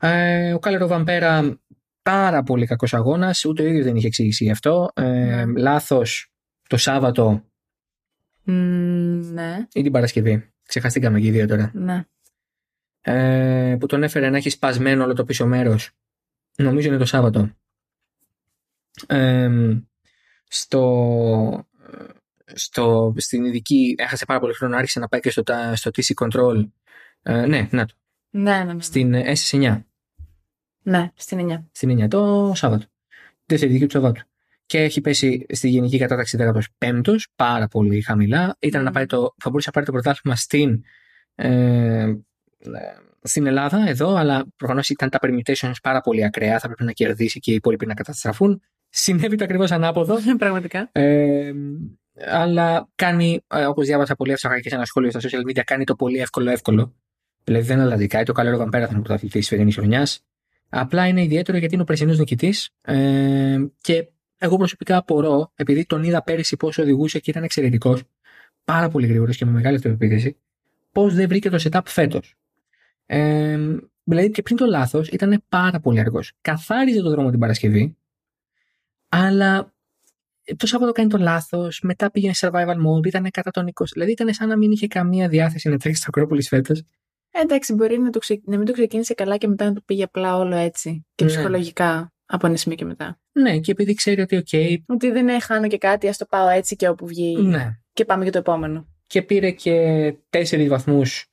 Ε, 0.00 0.52
ο 0.52 0.58
Κάλερο 0.58 0.86
Βαμπέρα 0.86 1.60
πάρα 2.02 2.42
πολύ 2.42 2.66
κακός 2.66 2.94
αγώνας, 2.94 3.44
ούτε 3.44 3.62
ο 3.62 3.66
ίδιος 3.66 3.84
δεν 3.84 3.96
είχε 3.96 4.06
εξήγηση 4.06 4.44
γι' 4.44 4.50
αυτό. 4.50 4.90
Ε, 4.94 5.02
ναι. 5.44 5.60
Λάθος 5.60 6.32
το 6.68 6.76
Σάββατο. 6.76 7.44
ναι. 8.44 9.66
Ή 9.72 9.82
την 9.82 9.92
Παρασκευή. 9.92 10.52
Ξεχαστήκαμε 10.66 11.20
και 11.20 11.26
οι 11.26 11.30
δύο 11.30 11.46
τώρα. 11.46 11.70
Ναι. 11.74 12.04
Ε, 13.00 13.76
που 13.80 13.86
τον 13.86 14.02
έφερε 14.02 14.30
να 14.30 14.36
έχει 14.36 14.50
σπασμένο 14.50 15.04
όλο 15.04 15.14
το 15.14 15.24
πίσω 15.24 15.46
μέρος. 15.46 15.90
Νομίζω 16.56 16.88
είναι 16.88 16.98
το 16.98 17.04
Σάββατο. 17.04 17.50
Ε, 19.06 19.48
στο, 20.48 21.67
στο, 22.54 23.14
στην 23.16 23.44
ειδική 23.44 23.94
έχασε 23.98 24.24
πάρα 24.24 24.40
πολύ 24.40 24.54
χρόνο, 24.54 24.76
άρχισε 24.76 24.98
να 24.98 25.08
πάει 25.08 25.20
και 25.20 25.30
στο, 25.30 25.42
στο 25.74 25.90
TC 25.94 26.26
Control. 26.26 26.68
Ε, 27.22 27.46
ναι, 27.46 27.68
να 27.70 27.86
το. 27.86 27.94
Ναι, 28.30 28.50
ναι, 28.50 28.64
ναι. 28.64 28.72
ναι. 28.72 28.82
Στην 28.82 29.14
S9. 29.14 29.82
Ναι, 30.82 31.10
στην 31.14 31.48
9. 31.50 31.64
Στην 31.72 32.04
9 32.04 32.08
το 32.08 32.52
Σάββατο. 32.54 32.86
Δεύτερη 33.46 33.72
δική 33.72 33.84
του 33.84 33.90
Σαββάτου. 33.90 34.22
Και 34.66 34.78
έχει 34.78 35.00
πέσει 35.00 35.46
στη 35.48 35.68
γενική 35.68 35.98
κατάταξη 35.98 36.38
15ο, 36.78 37.14
πάρα 37.36 37.68
πολύ 37.68 38.00
χαμηλά. 38.00 38.56
Ήταν 38.58 38.82
να 38.82 38.90
πάει 38.90 39.06
το, 39.06 39.34
θα 39.38 39.50
μπορούσε 39.50 39.66
να 39.66 39.72
πάρει 39.72 39.86
το 39.86 39.92
πρωτάθλημα 39.92 40.36
στην, 40.36 40.84
ε, 41.34 42.12
στην 43.22 43.46
Ελλάδα, 43.46 43.88
εδώ, 43.88 44.14
αλλά 44.14 44.46
προφανώς 44.56 44.88
ήταν 44.88 45.10
τα 45.10 45.18
permutations 45.22 45.72
πάρα 45.82 46.00
πολύ 46.00 46.24
ακραία. 46.24 46.58
Θα 46.58 46.66
πρέπει 46.66 46.84
να 46.84 46.92
κερδίσει 46.92 47.40
και 47.40 47.50
οι 47.50 47.54
υπόλοιποι 47.54 47.86
να 47.86 47.94
καταστραφούν. 47.94 48.62
Συνέβη 48.88 49.36
το 49.36 49.44
ακριβώς 49.44 49.70
ανάποδο. 49.70 50.16
Πραγματικά. 50.38 50.88
Ε, 50.92 51.52
αλλά 52.26 52.88
κάνει, 52.94 53.40
ε, 53.46 53.64
όπως 53.64 53.86
διάβασα 53.86 54.14
πολύ 54.14 54.32
εύστοχα 54.32 54.60
και 54.60 54.68
σε 54.68 54.74
ένα 54.74 54.84
σχόλιο 54.84 55.10
στα 55.10 55.20
social 55.22 55.50
media, 55.50 55.62
κάνει 55.64 55.84
το 55.84 55.94
πολύ 55.94 56.18
εύκολο 56.18 56.50
εύκολο. 56.50 56.94
Δηλαδή 57.44 57.66
δεν 57.66 57.80
αλλαδικά, 57.80 58.22
το 58.22 58.32
καλό 58.32 58.56
Βαμπέρα 58.56 58.86
θα 58.86 58.92
είναι 58.92 59.02
πρωταθλητής 59.02 59.40
της 59.40 59.48
φετινής 59.48 59.74
χρονιάς. 59.74 60.24
Απλά 60.68 61.06
είναι 61.06 61.22
ιδιαίτερο 61.22 61.58
γιατί 61.58 61.74
είναι 61.74 61.82
ο 61.82 61.86
περσινός 61.86 62.18
νικητής 62.18 62.70
ε, 62.80 63.58
και 63.80 64.08
εγώ 64.38 64.56
προσωπικά 64.56 64.96
απορώ, 64.96 65.52
επειδή 65.54 65.86
τον 65.86 66.02
είδα 66.02 66.22
πέρυσι 66.22 66.56
πόσο 66.56 66.82
οδηγούσε 66.82 67.18
και 67.18 67.30
ήταν 67.30 67.42
εξαιρετικός, 67.42 68.02
πάρα 68.64 68.88
πολύ 68.88 69.06
γρήγορος 69.06 69.36
και 69.36 69.44
με 69.44 69.50
μεγάλη 69.50 69.76
αυτοεπίθεση, 69.76 70.36
πώς 70.92 71.14
δεν 71.14 71.28
βρήκε 71.28 71.50
το 71.50 71.68
setup 71.70 71.80
φέτος. 71.84 72.34
Ε, 73.06 73.58
δηλαδή 74.04 74.30
και 74.30 74.42
πριν 74.42 74.56
το 74.56 74.66
λάθος 74.66 75.08
ήταν 75.08 75.42
πάρα 75.48 75.80
πολύ 75.80 76.00
αργός. 76.00 76.32
Καθάριζε 76.40 77.00
το 77.02 77.10
δρόμο 77.10 77.30
την 77.30 77.38
Παρασκευή, 77.38 77.96
αλλά 79.08 79.74
το 80.56 80.66
Σάββατο 80.66 80.92
κάνει 80.92 81.08
το 81.08 81.18
λάθος, 81.18 81.80
μετά 81.82 82.10
πήγαινε 82.10 82.34
survival 82.36 82.76
mode, 82.86 83.06
ήταν 83.06 83.30
κατά 83.30 83.50
τον 83.50 83.66
20. 83.74 83.84
Δηλαδή 83.92 84.10
ήταν 84.10 84.34
σαν 84.34 84.48
να 84.48 84.56
μην 84.56 84.70
είχε 84.70 84.86
καμία 84.86 85.28
διάθεση 85.28 85.68
να 85.68 85.78
τρέξει 85.78 86.00
στο 86.00 86.10
Ακρόπολης 86.10 86.48
φέτος 86.48 86.82
Εντάξει, 87.30 87.74
μπορεί 87.74 87.98
να, 87.98 88.10
το 88.10 88.18
ξε... 88.18 88.40
να 88.44 88.56
μην 88.56 88.66
το 88.66 88.72
ξεκίνησε 88.72 89.14
καλά 89.14 89.36
και 89.36 89.48
μετά 89.48 89.64
να 89.64 89.72
το 89.72 89.80
πήγε 89.84 90.02
απλά 90.02 90.36
όλο 90.36 90.56
έτσι. 90.56 91.06
Και 91.14 91.24
ναι. 91.24 91.30
ψυχολογικά 91.30 92.12
από 92.26 92.46
ένα 92.46 92.56
σημείο 92.56 92.76
και 92.76 92.84
μετά. 92.84 93.20
Ναι, 93.32 93.58
και 93.58 93.70
επειδή 93.70 93.94
ξέρει 93.94 94.20
ότι, 94.20 94.42
OK. 94.46 94.76
Ότι 94.86 95.10
δεν 95.10 95.40
χάνω 95.40 95.66
και 95.66 95.78
κάτι, 95.78 96.08
ας 96.08 96.16
το 96.16 96.26
πάω 96.26 96.48
έτσι 96.48 96.76
και 96.76 96.88
όπου 96.88 97.06
βγει. 97.06 97.36
Ναι. 97.42 97.78
Και 97.92 98.04
πάμε 98.04 98.22
για 98.22 98.32
το 98.32 98.38
επόμενο. 98.38 98.86
Και 99.06 99.22
πήρε 99.22 99.50
και 99.50 100.14
τέσσερις 100.30 100.68
βαθμούς 100.68 101.26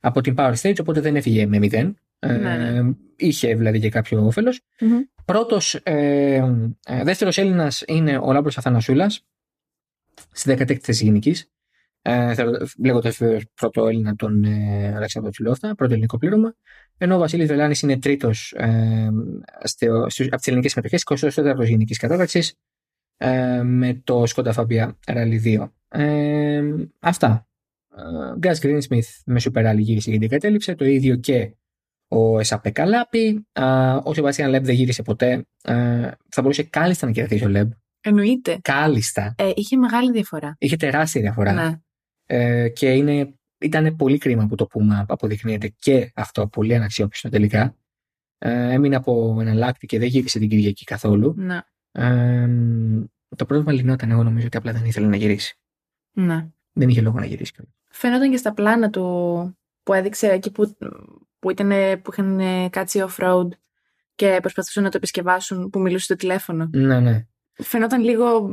από 0.00 0.20
την 0.20 0.34
Power 0.38 0.54
Stage, 0.62 0.76
οπότε 0.80 1.00
δεν 1.00 1.16
έφυγε 1.16 1.46
με 1.46 1.58
μηδέν. 1.58 1.98
Ναι, 2.26 2.36
ναι. 2.36 2.78
Ε, 2.78 2.96
είχε 3.16 3.54
δηλαδή 3.54 3.80
και 3.80 3.88
κάποιο 3.88 4.26
όφελος. 4.26 4.60
Mm-hmm. 4.80 5.22
Πρώτος, 5.24 5.74
ε, 5.74 6.34
ε, 6.86 7.04
δεύτερος 7.04 7.38
Έλληνας 7.38 7.82
είναι 7.86 8.18
ο 8.18 8.32
Λάμπρος 8.32 8.58
Αθανασούλας 8.58 9.26
στη 10.30 10.56
16η 10.58 10.78
θέση 10.78 11.04
γενικής. 11.04 11.52
Ε, 12.02 12.34
Λέγοντα 12.78 13.10
βεβαίω 13.10 13.38
πρώτο 13.54 13.86
Έλληνα 13.86 14.14
τον 14.14 14.44
ε, 14.44 14.92
Αλέξανδρο 14.96 15.30
Τσιλόφτα, 15.30 15.74
πρώτο 15.74 15.92
ελληνικό 15.92 16.18
πλήρωμα. 16.18 16.54
Ενώ 16.98 17.14
ο 17.14 17.18
Βασίλης 17.18 17.48
Βελάνης 17.48 17.82
είναι 17.82 17.98
τρίτος 17.98 18.52
ε, 18.56 19.10
από 19.80 20.36
τις 20.36 20.46
ελληνικές 20.46 20.70
συμμετοχές, 20.72 21.04
24ο 21.36 21.64
γενικής 21.64 21.98
κατάταξης 21.98 22.54
ε, 23.16 23.62
με 23.62 24.00
το 24.04 24.26
Σκόντα 24.26 24.52
Φαμπία 24.52 24.98
Rally 25.06 25.42
2. 25.44 25.68
Ε, 25.88 26.62
αυτά. 26.98 27.46
Γκάς 28.38 28.60
Γκρίνσμιθ 28.60 29.08
με 29.26 29.40
Super 29.42 29.70
Rally 29.70 29.78
γύρισε 29.78 30.10
και 30.10 30.18
την 30.18 30.28
κατέληψε. 30.28 30.74
Το 30.74 30.84
ίδιο 30.84 31.16
και 31.16 31.54
ο 32.12 32.38
Εσαπέ 32.38 32.70
Καλάπη. 32.70 33.46
Ο 34.02 34.14
Σεβαστιαν 34.14 34.50
Λεμπ 34.50 34.64
δεν 34.64 34.74
γύρισε 34.74 35.02
ποτέ. 35.02 35.46
θα 36.28 36.42
μπορούσε 36.42 36.62
κάλλιστα 36.62 37.06
να 37.06 37.12
κερδίσει 37.12 37.44
ο 37.44 37.48
Λεμπ. 37.48 37.70
Εννοείται. 38.00 38.58
Κάλλιστα. 38.62 39.34
Ε, 39.38 39.52
είχε 39.54 39.76
μεγάλη 39.76 40.12
διαφορά. 40.12 40.56
Είχε 40.58 40.76
τεράστια 40.76 41.20
διαφορά. 41.20 41.52
Ναι. 41.52 41.80
Ε, 42.26 42.68
και 42.68 42.92
είναι, 42.92 43.34
ήταν 43.58 43.96
πολύ 43.96 44.18
κρίμα 44.18 44.46
που 44.46 44.54
το 44.54 44.66
πούμε 44.66 45.04
αποδεικνύεται 45.08 45.74
και 45.78 46.12
αυτό 46.14 46.46
πολύ 46.46 46.74
αναξιόπιστο 46.74 47.28
τελικά. 47.28 47.76
Ε, 48.38 48.72
έμεινε 48.72 48.96
από 48.96 49.36
ένα 49.40 49.54
λάκτη 49.54 49.86
και 49.86 49.98
δεν 49.98 50.08
γύρισε 50.08 50.38
την 50.38 50.48
Κυριακή 50.48 50.84
καθόλου. 50.84 51.34
Ναι. 51.36 51.60
Ε, 51.92 52.48
το 53.36 53.44
πρόβλημα 53.46 53.72
λυνόταν. 53.72 54.10
Εγώ 54.10 54.22
νομίζω 54.22 54.46
ότι 54.46 54.56
απλά 54.56 54.72
δεν 54.72 54.84
ήθελε 54.84 55.06
να 55.06 55.16
γυρίσει. 55.16 55.58
Ναι. 56.12 56.48
Δεν 56.72 56.88
είχε 56.88 57.00
λόγο 57.00 57.18
να 57.18 57.26
γυρίσει. 57.26 57.54
Φαίνονταν 57.88 58.30
και 58.30 58.36
στα 58.36 58.52
πλάνα 58.52 58.90
του 58.90 59.04
που 59.82 59.92
έδειξε 59.92 60.26
εκεί 60.26 60.50
που, 60.50 60.76
που, 61.42 61.50
ήταν, 61.50 61.68
που 62.02 62.10
είχαν 62.12 62.40
κάτσει 62.70 63.04
off-road 63.08 63.48
και 64.14 64.38
προσπαθούσαν 64.40 64.82
να 64.82 64.88
το 64.88 64.96
επισκευάσουν 64.96 65.70
που 65.70 65.80
μιλούσε 65.80 66.04
στο 66.04 66.16
τηλέφωνο. 66.16 66.68
Ναι, 66.72 67.00
ναι. 67.00 67.26
Φαινόταν 67.52 68.02
λίγο 68.02 68.50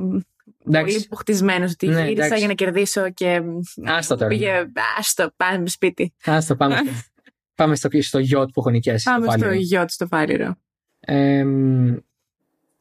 πολύ 0.71 1.07
χτισμένο 1.17 1.65
ότι 1.65 1.87
ναι, 1.87 2.01
γύρισα 2.01 2.11
εντάξει. 2.11 2.37
για 2.37 2.47
να 2.47 2.53
κερδίσω 2.53 3.09
και. 3.09 3.41
Άστο 3.83 4.15
τώρα. 4.15 4.27
Πήγε. 4.27 4.71
Άστο, 4.97 5.31
πάμε 5.35 5.67
σπίτι. 5.67 6.13
Άστο, 6.25 6.55
πάμε. 6.55 6.75
πάμε 7.55 7.75
στο, 7.75 7.89
στο 8.01 8.19
γιότ 8.19 8.49
που 8.53 8.59
έχω 8.59 8.69
νοικιάσει. 8.69 9.09
Πάμε 9.09 9.25
στο, 9.25 9.37
στο 9.37 9.51
γιότ 9.51 9.89
στο 9.89 10.07
Φάληρο. 10.07 10.55
Ε, 10.99 11.45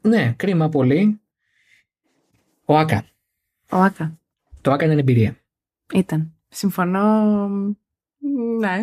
ναι, 0.00 0.34
κρίμα 0.36 0.68
πολύ. 0.68 1.20
Ο 2.64 2.78
Άκα. 2.78 3.04
Ο 3.70 3.76
Άκα. 3.76 4.18
Το 4.60 4.72
Άκα 4.72 4.84
ήταν 4.84 4.98
εμπειρία. 4.98 5.36
Ήταν. 5.94 6.32
Συμφωνώ. 6.48 7.28
Ναι. 8.58 8.80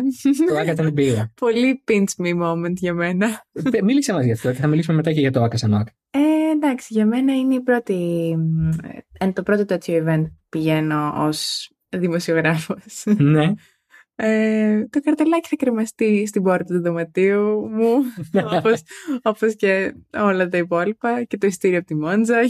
Το 0.48 0.56
Άκα 0.56 0.72
ήταν 0.72 0.86
εμπειρία. 0.86 1.32
Πολύ 1.40 1.82
pinch 1.88 2.24
me 2.24 2.42
moment 2.42 2.74
για 2.74 2.94
μένα. 2.94 3.46
Μίλησε 3.82 4.12
μας 4.12 4.24
γι' 4.24 4.32
αυτό 4.32 4.52
και 4.52 4.58
θα 4.58 4.66
μιλήσουμε 4.66 4.96
μετά 4.96 5.12
και 5.12 5.20
για 5.20 5.32
το 5.32 5.42
Άκα 5.42 5.56
σαν 5.56 5.74
Άκα. 5.74 5.92
Ε, 6.10 6.50
εντάξει, 6.52 6.88
για 6.90 7.06
μένα 7.06 7.36
είναι 7.36 7.54
η 7.54 7.60
πρώτη, 7.60 8.34
ε, 9.20 9.32
το 9.32 9.42
πρώτο 9.42 9.64
τέτοιο 9.64 10.04
event 10.04 10.22
που 10.22 10.46
πηγαίνω 10.48 11.12
ως 11.16 11.70
δημοσιογράφος. 11.88 13.04
Ναι. 13.16 13.52
Ε, 14.18 14.86
το 14.90 15.00
καρτελάκι 15.00 15.48
θα 15.48 15.56
κρεμαστεί 15.56 16.26
στην 16.26 16.42
πόρτα 16.42 16.74
του 16.74 16.82
δωματίου 16.82 17.68
μου, 17.68 17.94
όπως, 18.56 18.82
όπως 19.22 19.56
και 19.56 19.94
όλα 20.14 20.48
τα 20.48 20.58
υπόλοιπα 20.58 21.22
και 21.22 21.38
το 21.38 21.46
ειστήριο 21.46 21.78
από 21.78 21.86
τη 21.86 21.94
Μόντζα. 21.94 22.38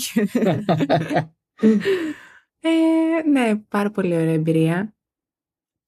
ε, 2.61 3.28
ναι, 3.30 3.57
πάρα 3.68 3.91
πολύ 3.91 4.14
ωραία 4.14 4.32
εμπειρία 4.32 4.95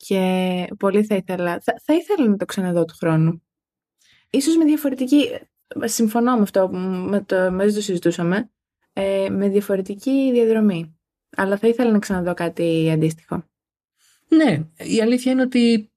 και 0.06 0.66
πολύ 0.78 1.04
θα 1.04 1.14
ήθελα, 1.14 1.60
θα, 1.60 1.80
θα 1.84 1.94
ήθελα 1.94 2.28
να 2.28 2.36
το 2.36 2.44
ξαναδώ 2.44 2.84
του 2.84 2.94
χρόνου. 2.96 3.42
Ίσως 4.30 4.56
με 4.56 4.64
διαφορετική, 4.64 5.28
συμφωνώ 5.84 6.36
με 6.36 6.42
αυτό, 6.42 6.68
με 7.08 7.20
το, 7.22 7.52
μαζί 7.52 7.74
το 7.74 7.80
συζητούσαμε. 7.80 8.50
ε, 8.92 9.28
με 9.30 9.48
διαφορετική 9.48 10.30
διαδρομή. 10.32 10.98
Αλλά 11.36 11.56
θα 11.56 11.68
ήθελα 11.68 11.90
να 11.90 11.98
ξαναδώ 11.98 12.34
κάτι 12.34 12.90
αντίστοιχο. 12.92 13.44
Ναι, 14.28 14.64
η 14.76 15.00
αλήθεια 15.02 15.32
είναι 15.32 15.42
ότι 15.42 15.90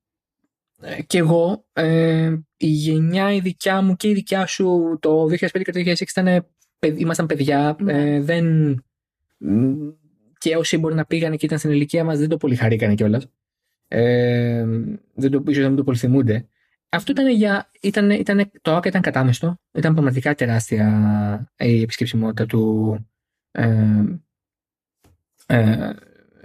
ε, 0.82 1.02
και 1.02 1.18
εγώ, 1.18 1.66
ε, 1.74 2.36
η 2.58 2.68
γενιά 2.68 3.34
η 3.34 3.40
δικιά 3.40 3.82
μου 3.82 3.96
και 3.96 4.08
η 4.10 4.14
δικιά 4.14 4.46
σου 4.46 4.98
το 5.02 5.24
2005 5.24 5.38
και 5.64 5.72
το 5.72 5.80
2006 5.80 6.02
ήταν, 6.02 6.46
ήμασταν 6.98 7.26
παιδιά, 7.26 7.76
Ναι. 7.80 8.16
ε, 8.16 8.22
δεν, 8.22 8.46
μ, 9.38 9.74
και 10.38 10.56
όσοι 10.56 10.78
μπορεί 10.78 10.96
να 10.96 11.06
πήγαν 11.06 11.38
και 11.38 11.46
ήταν 11.46 11.58
στην 11.58 11.72
ηλικία 11.72 12.04
μας 12.04 12.20
δεν 12.20 12.30
το 12.30 12.38
πολύ 12.38 12.56
χαρήκανε 12.56 12.96
κιόλας. 12.96 13.28
Ε, 13.94 14.66
δεν 15.14 15.32
το, 15.32 15.44
ίσως 15.48 15.64
δεν 15.64 15.76
το 15.76 15.84
πολύ 15.84 15.98
θυμούνται. 15.98 16.48
Αυτό 16.90 17.12
ήταν 17.12 17.30
για, 17.30 17.72
ήταν, 17.82 18.10
ήταν, 18.10 18.52
το 18.62 18.76
ΆΚΑ 18.76 18.90
ήταν 18.90 19.02
κατάμεστο, 19.02 19.60
ήταν 19.72 19.94
πραγματικά 19.94 20.36
τεράστια 20.36 21.52
η 21.58 21.82
επισκεψιμότητα 21.82 22.46
του 22.46 22.96
ε, 23.52 24.04
ε, 25.46 25.92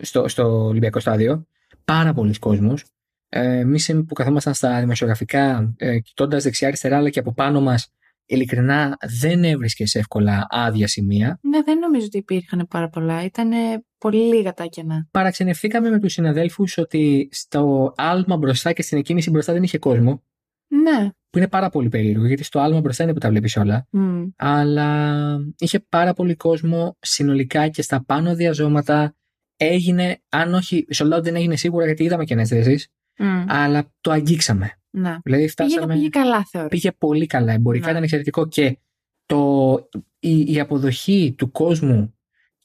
στο, 0.00 0.28
στο 0.28 0.64
Ολυμπιακό 0.64 1.00
στάδιο. 1.00 1.46
Πάρα 1.84 2.12
πολλοί 2.12 2.38
κόσμος. 2.38 2.84
Ε, 3.28 3.58
Εμείς 3.58 3.94
που 4.06 4.14
καθόμασταν 4.14 4.54
στα 4.54 4.80
δημοσιογραφικά, 4.80 5.74
ε, 5.76 5.98
κοιτώντας 5.98 6.42
δεξιά-αριστερά, 6.42 6.96
αλλά 6.96 7.10
και 7.10 7.18
από 7.18 7.32
πάνω 7.32 7.60
μας, 7.60 7.92
ειλικρινά 8.26 8.96
δεν 9.22 9.44
έβρισκες 9.44 9.94
εύκολα 9.94 10.46
άδεια 10.50 10.86
σημεία. 10.86 11.38
Ναι, 11.42 11.62
δεν 11.62 11.78
νομίζω 11.78 12.06
ότι 12.06 12.18
υπήρχαν 12.18 12.66
πάρα 12.70 12.88
πολλά. 12.88 13.24
Ήταν 13.24 13.50
πολύ 13.98 14.34
λίγα 14.34 14.52
τα 14.52 14.64
κενά. 14.64 15.08
Παραξενευθήκαμε 15.10 15.90
με 15.90 15.98
τους 15.98 16.12
συναδέλφους 16.12 16.78
ότι 16.78 17.28
στο 17.32 17.92
άλμα 17.96 18.36
μπροστά 18.36 18.72
και 18.72 18.82
στην 18.82 18.98
εκκίνηση 18.98 19.30
μπροστά 19.30 19.52
δεν 19.52 19.62
είχε 19.62 19.78
κόσμο. 19.78 20.22
Ναι. 20.68 21.10
Που 21.30 21.38
είναι 21.38 21.48
πάρα 21.48 21.68
πολύ 21.68 21.88
περίεργο, 21.88 22.26
γιατί 22.26 22.44
στο 22.44 22.58
άλμα 22.58 22.80
μπροστά 22.80 23.02
είναι 23.02 23.12
που 23.12 23.18
τα 23.18 23.28
βλέπεις 23.28 23.56
όλα. 23.56 23.86
Μμ. 23.90 24.24
Αλλά 24.36 25.38
είχε 25.58 25.80
πάρα 25.80 26.12
πολύ 26.12 26.34
κόσμο 26.34 26.96
συνολικά 27.00 27.68
και 27.68 27.82
στα 27.82 28.04
πάνω 28.04 28.34
διαζώματα 28.34 29.16
έγινε, 29.56 30.22
αν 30.28 30.54
όχι, 30.54 30.84
sold 30.94 31.16
out 31.16 31.22
δεν 31.22 31.36
έγινε 31.36 31.56
σίγουρα 31.56 31.84
γιατί 31.84 32.04
είδαμε 32.04 32.24
και 32.24 32.44
θέσει, 32.44 32.90
Μμ. 33.18 33.44
αλλά 33.48 33.92
το 34.00 34.10
αγγίξαμε. 34.10 34.70
Ναι. 34.98 35.16
Δηλαδή 35.22 35.42
Πήγε, 35.42 35.46
φτάσαμε. 35.48 35.94
πήγε 35.94 36.08
καλά, 36.08 36.44
θεωρώ. 36.50 36.68
πήγε 36.68 36.92
πολύ 36.92 37.26
καλά. 37.26 37.52
Εμπορικά 37.52 37.84
Ναι. 37.84 37.90
ήταν 37.90 38.02
εξαιρετικό 38.02 38.48
και 38.48 38.78
το, 39.26 39.74
η, 40.18 40.52
η 40.52 40.60
αποδοχή 40.60 41.34
του 41.38 41.50
κόσμου 41.50 42.14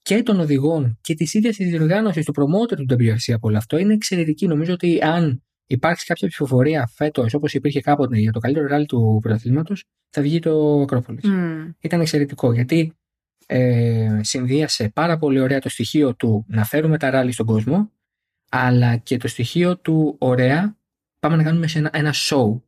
και 0.02 0.24
των 0.24 0.40
οδηγών 0.40 0.98
και 1.02 1.14
της 1.14 1.34
ίδιας 1.34 1.56
της 1.56 1.70
διοργάνωσης 1.70 2.26
του 2.26 2.34
promoter 2.36 2.76
του 2.88 2.96
WRC 3.00 3.34
από 3.34 3.48
όλο 3.48 3.58
αυτό 3.58 3.78
είναι 3.78 3.94
εξαιρετική. 3.94 4.48
Νομίζω 4.48 4.74
ότι 4.74 5.00
αν 5.04 5.44
υπάρξει 5.68 6.06
κάποια 6.06 6.28
ψηφοφορία 6.28 6.88
φέτος, 6.96 7.34
όπως 7.34 7.54
υπήρχε 7.54 7.82
κάποτε 7.82 8.18
για 8.18 8.32
το 8.32 8.40
καλύτερο 8.40 8.68
ράλι 8.68 8.86
του 8.86 9.20
πρωταθλήματος, 9.22 9.84
θα 10.10 10.22
βγει 10.22 10.40
το 10.40 10.82
Ακρόπολης. 10.82 11.24
Μμ. 11.24 11.70
Ήταν 11.82 12.02
εξαιρετικό 12.02 12.54
γιατί 12.54 12.94
ε, 13.46 14.20
συνδύασε 14.22 14.90
πάρα 14.90 15.18
πολύ 15.18 15.40
ωραία 15.40 15.60
το 15.60 15.70
στοιχείο 15.70 16.16
του 16.16 16.46
να 16.48 16.64
φέρουμε 16.66 16.98
τα 16.98 17.10
ράλι 17.10 17.32
στον 17.32 17.46
κόσμο, 17.46 17.92
αλλά 18.50 18.96
και 18.98 19.18
το 19.18 19.28
στοιχείο 19.28 19.78
του 19.78 20.16
ωραία 20.20 20.76
πάμε 21.22 21.36
να 21.36 21.44
κάνουμε 21.44 21.68
σε 21.68 21.78
ένα, 21.78 21.90
ένα 21.94 22.14
show. 22.14 22.62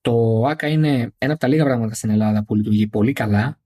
Το 0.00 0.44
ΆΚΑ 0.46 0.66
είναι 0.68 1.12
ένα 1.18 1.32
από 1.32 1.40
τα 1.40 1.48
λίγα 1.48 1.64
πράγματα 1.64 1.94
στην 1.94 2.10
Ελλάδα 2.10 2.44
που 2.44 2.54
λειτουργεί 2.54 2.86
πολύ 2.86 3.12
καλά, 3.12 3.60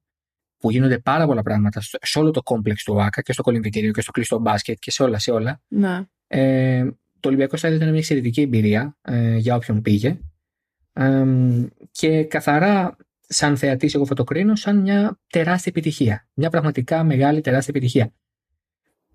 που 0.58 0.70
γίνονται 0.70 0.98
πάρα 0.98 1.26
πολλά 1.26 1.42
πράγματα 1.42 1.80
στο- 1.80 1.98
σε 2.02 2.18
όλο 2.18 2.30
το 2.30 2.42
κόμπλεξ 2.42 2.84
του 2.84 3.02
ΆΚΑ 3.02 3.22
και 3.22 3.32
στο 3.32 3.42
κολυμβητήριο 3.42 3.92
και 3.92 4.00
στο 4.00 4.10
κλειστό 4.10 4.38
μπάσκετ 4.38 4.78
και 4.80 4.90
σε 4.90 5.02
όλα, 5.02 5.18
σε 5.18 5.30
όλα. 5.30 5.60
Ναι. 5.68 6.04
Ε, 6.26 6.84
το 7.20 7.28
Ολυμπιακό 7.28 7.56
Στάδιο 7.56 7.76
ήταν 7.76 7.88
μια 7.88 7.98
εξαιρετική 7.98 8.40
εμπειρία 8.40 8.96
ε, 9.02 9.36
για 9.36 9.54
όποιον 9.54 9.82
πήγε. 9.82 10.18
Ε, 10.92 11.24
και 11.90 12.24
καθαρά 12.24 12.96
σαν 13.28 13.56
θεατής 13.56 13.94
εγώ 13.94 14.06
θα 14.06 14.14
το 14.14 14.24
κρίνω 14.24 14.56
σαν 14.56 14.80
μια 14.80 15.20
τεράστια 15.26 15.72
επιτυχία. 15.74 16.28
Μια 16.34 16.50
πραγματικά 16.50 17.04
μεγάλη 17.04 17.40
τεράστια 17.40 17.74
επιτυχία. 17.76 18.12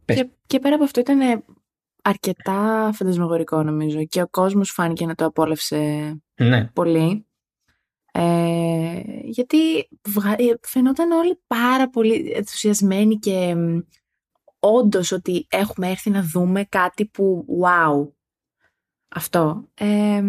Πες. 0.05 0.15
Και, 0.15 0.29
και 0.47 0.59
πέρα 0.59 0.75
από 0.75 0.83
αυτό 0.83 0.99
ήταν 0.99 1.43
αρκετά 2.01 2.89
φαντασμαγορικό 2.93 3.63
νομίζω 3.63 4.05
και 4.05 4.21
ο 4.21 4.27
κόσμος 4.27 4.71
φάνηκε 4.71 5.05
να 5.05 5.15
το 5.15 5.25
απόλαυσε 5.25 6.13
Ναι. 6.35 6.65
πολύ. 6.73 7.25
Ε, 8.13 9.01
γιατί 9.23 9.57
βγα- 10.07 10.35
ε, 10.39 10.59
φαινόταν 10.61 11.11
όλοι 11.11 11.41
πάρα 11.47 11.89
πολύ 11.89 12.31
ενθουσιασμένοι 12.35 13.15
και 13.15 13.55
μ, 13.55 13.79
όντως 14.59 15.11
ότι 15.11 15.45
έχουμε 15.49 15.89
έρθει 15.89 16.09
να 16.09 16.21
δούμε 16.23 16.63
κάτι 16.65 17.05
που 17.05 17.45
wow. 17.63 18.11
Αυτό. 19.15 19.69
Ε, 19.73 20.23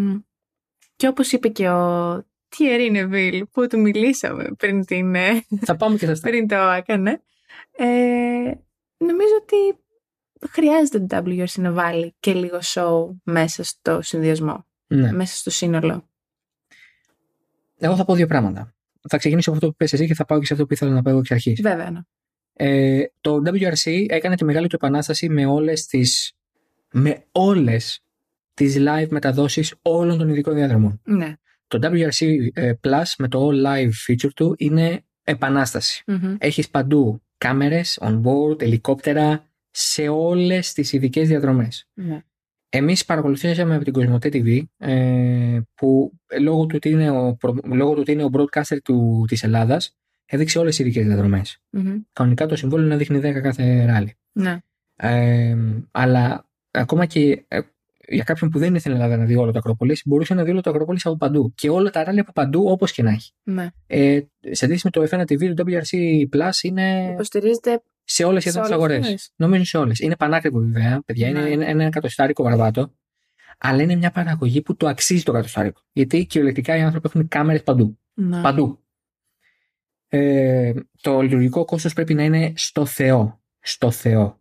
και 0.96 1.08
όπως 1.08 1.32
είπε 1.32 1.48
και 1.48 1.68
ο 1.68 2.14
Thierry 2.56 2.90
Neville 2.96 3.42
που 3.50 3.66
του 3.66 3.80
μιλήσαμε 3.80 4.48
πριν, 4.58 4.84
την, 4.84 5.14
ε, 5.14 5.44
θα 5.60 5.76
πάμε 5.76 5.96
και 5.96 6.06
σε 6.06 6.12
αυτά. 6.12 6.28
πριν 6.28 6.48
το 6.48 6.56
έκανε. 6.56 7.22
Ε, 7.76 8.52
νομίζω 8.96 9.34
ότι 9.42 9.81
χρειάζεται 10.50 11.00
το 11.00 11.22
WRC 11.26 11.54
να 11.60 11.72
βάλει 11.72 12.14
και 12.20 12.32
λίγο 12.34 12.58
show 12.62 13.06
μέσα 13.24 13.64
στο 13.64 14.02
συνδυασμό, 14.02 14.66
Ναι. 14.86 15.12
μέσα 15.12 15.36
στο 15.36 15.50
σύνολο. 15.50 16.08
Εγώ 17.78 17.96
θα 17.96 18.04
πω 18.04 18.14
δύο 18.14 18.26
πράγματα. 18.26 18.74
Θα 19.08 19.16
ξεκινήσω 19.16 19.48
από 19.50 19.58
αυτό 19.58 19.70
που 19.70 19.76
πες 19.76 19.92
εσύ 19.92 20.06
και 20.06 20.14
θα 20.14 20.24
πάω 20.24 20.38
και 20.38 20.46
σε 20.46 20.52
αυτό 20.52 20.66
που 20.66 20.72
ήθελα 20.72 20.90
να 20.90 21.02
πω 21.02 21.10
εγώ 21.10 21.18
εξ 21.18 21.30
αρχής. 21.30 21.60
Βέβαια, 21.62 21.90
ναι. 21.90 22.00
Ε, 22.52 23.04
το 23.20 23.42
WRC 23.46 24.04
έκανε 24.08 24.36
τη 24.36 24.44
μεγάλη 24.44 24.66
του 24.66 24.76
επανάσταση 24.76 25.28
με 25.28 25.46
όλες 25.46 25.86
τις, 25.86 26.32
με 26.92 27.24
όλες 27.32 28.00
τις 28.54 28.76
live 28.78 29.06
μεταδόσεις 29.10 29.74
όλων 29.82 30.18
των 30.18 30.28
ειδικών 30.28 30.54
διαδρομών. 30.54 31.00
ναι. 31.04 31.34
Το 31.66 31.78
WRC 31.82 32.26
ε, 32.52 32.72
Plus 32.82 33.02
με 33.18 33.28
το 33.28 33.48
All 33.48 33.66
Live 33.66 33.90
feature 34.08 34.30
του 34.34 34.54
είναι 34.58 35.04
επανάσταση. 35.22 36.02
Μμμ. 36.06 36.34
Έχεις 36.38 36.68
παντού 36.70 37.22
κάμερες, 37.38 37.98
on 38.02 38.20
board, 38.22 38.62
ελικόπτερα, 38.62 39.50
σε 39.72 40.08
όλες 40.08 40.72
τις 40.72 40.92
ειδικές 40.92 41.28
διαδρομές. 41.28 41.88
ναι. 41.94 42.22
Εμείς 42.74 43.04
παρακολουθήσαμε 43.04 43.74
από 43.74 43.84
την 43.84 43.92
Κοσμοτέ 43.92 44.28
TV 44.32 44.62
ε, 44.78 45.60
που 45.74 46.12
ε, 46.26 46.38
λόγω 46.38 46.66
του 46.66 46.72
ότι 46.76 46.88
είναι 46.88 47.10
ο, 47.10 47.36
προ- 47.40 47.60
λόγω 47.64 47.92
του 47.94 48.00
ότι 48.00 48.12
είναι 48.12 48.24
ο 48.24 48.28
broadcaster 48.32 48.76
του, 48.84 49.24
της 49.28 49.42
Ελλάδας 49.42 49.96
έδειξε 50.26 50.58
όλες 50.58 50.76
τις 50.76 50.84
ειδικές 50.86 51.06
διαδρομές. 51.06 51.58
Μμμ. 51.70 52.00
Κανονικά 52.12 52.46
το 52.46 52.56
συμβόλαιο 52.56 52.84
είναι 52.86 52.94
να 52.94 53.00
δείχνει 53.00 53.18
10 53.18 53.40
κάθε 53.42 53.84
ράλι. 53.84 54.14
ναι. 54.32 54.58
Ε, 54.96 55.56
αλλά 55.90 56.48
ακόμα 56.70 57.06
και 57.06 57.44
ε, 57.48 57.60
για 58.08 58.24
κάποιον 58.24 58.50
που 58.50 58.58
δεν 58.58 58.68
είναι 58.68 58.78
στην 58.78 58.92
Ελλάδα 58.92 59.16
να 59.16 59.24
δει 59.24 59.36
όλο 59.36 59.52
το 59.52 59.58
Ακρόπολης, 59.58 60.02
μπορούσε 60.06 60.34
να 60.34 60.44
δει 60.44 60.50
όλο 60.50 60.60
το 60.60 60.70
Ακρόπολης 60.70 61.06
από 61.06 61.16
παντού. 61.16 61.52
Και 61.54 61.70
όλα 61.70 61.90
τα 61.90 62.04
ράλι 62.04 62.20
από 62.20 62.32
παντού 62.32 62.64
όπως 62.70 62.92
και 62.92 63.02
να 63.02 63.10
έχει. 63.10 63.32
ναι. 63.42 63.68
Ε, 63.86 64.20
σε 64.50 64.64
αντίθεση 64.64 64.82
με 64.84 64.90
το 64.90 65.16
F1 65.16 65.20
TV, 65.20 65.54
το 65.54 65.64
WRC 65.66 65.96
Plus 66.36 66.50
είναι 66.62 67.10
Υποστηρίζεται 67.12 67.82
σε 68.04 68.24
όλες 68.24 68.42
σε 68.42 68.48
σχεδόν 68.50 68.68
τις 68.68 68.76
όλες 68.78 68.90
αγορές. 68.92 69.14
τις. 69.14 69.32
Νομίζω 69.36 69.64
σε 69.64 69.78
όλες. 69.78 69.98
Είναι 69.98 70.16
πανάκριβο 70.16 70.58
βέβαια, 70.58 71.02
παιδιά. 71.06 71.28
Είναι, 71.28 71.40
Ναι. 71.40 71.48
είναι, 71.48 71.62
είναι 71.62 71.70
ένα 71.70 71.84
εκατοστάρικο 71.84 72.42
βαρβάτο. 72.42 72.94
Αλλά 73.58 73.82
είναι 73.82 73.94
μια 73.96 74.10
παραγωγή 74.10 74.62
που 74.62 74.76
το 74.76 74.86
αξίζει 74.86 75.22
το 75.22 75.32
εκατοστάρικο. 75.32 75.80
Γιατί 75.92 76.26
κυριολεκτικά 76.26 76.76
οι 76.76 76.80
άνθρωποι 76.80 77.08
έχουν 77.14 77.28
κάμερες 77.28 77.62
παντού. 77.62 77.98
ναι. 78.14 78.40
Παντού. 78.42 78.76
Ε, 80.08 80.72
το 81.00 81.20
λειτουργικό 81.20 81.64
κόστος 81.64 81.92
πρέπει 81.92 82.14
να 82.14 82.22
είναι 82.24 82.52
στο 82.56 82.86
Θεό. 82.86 83.40
Στο 83.60 83.90
Θεό. 83.90 84.40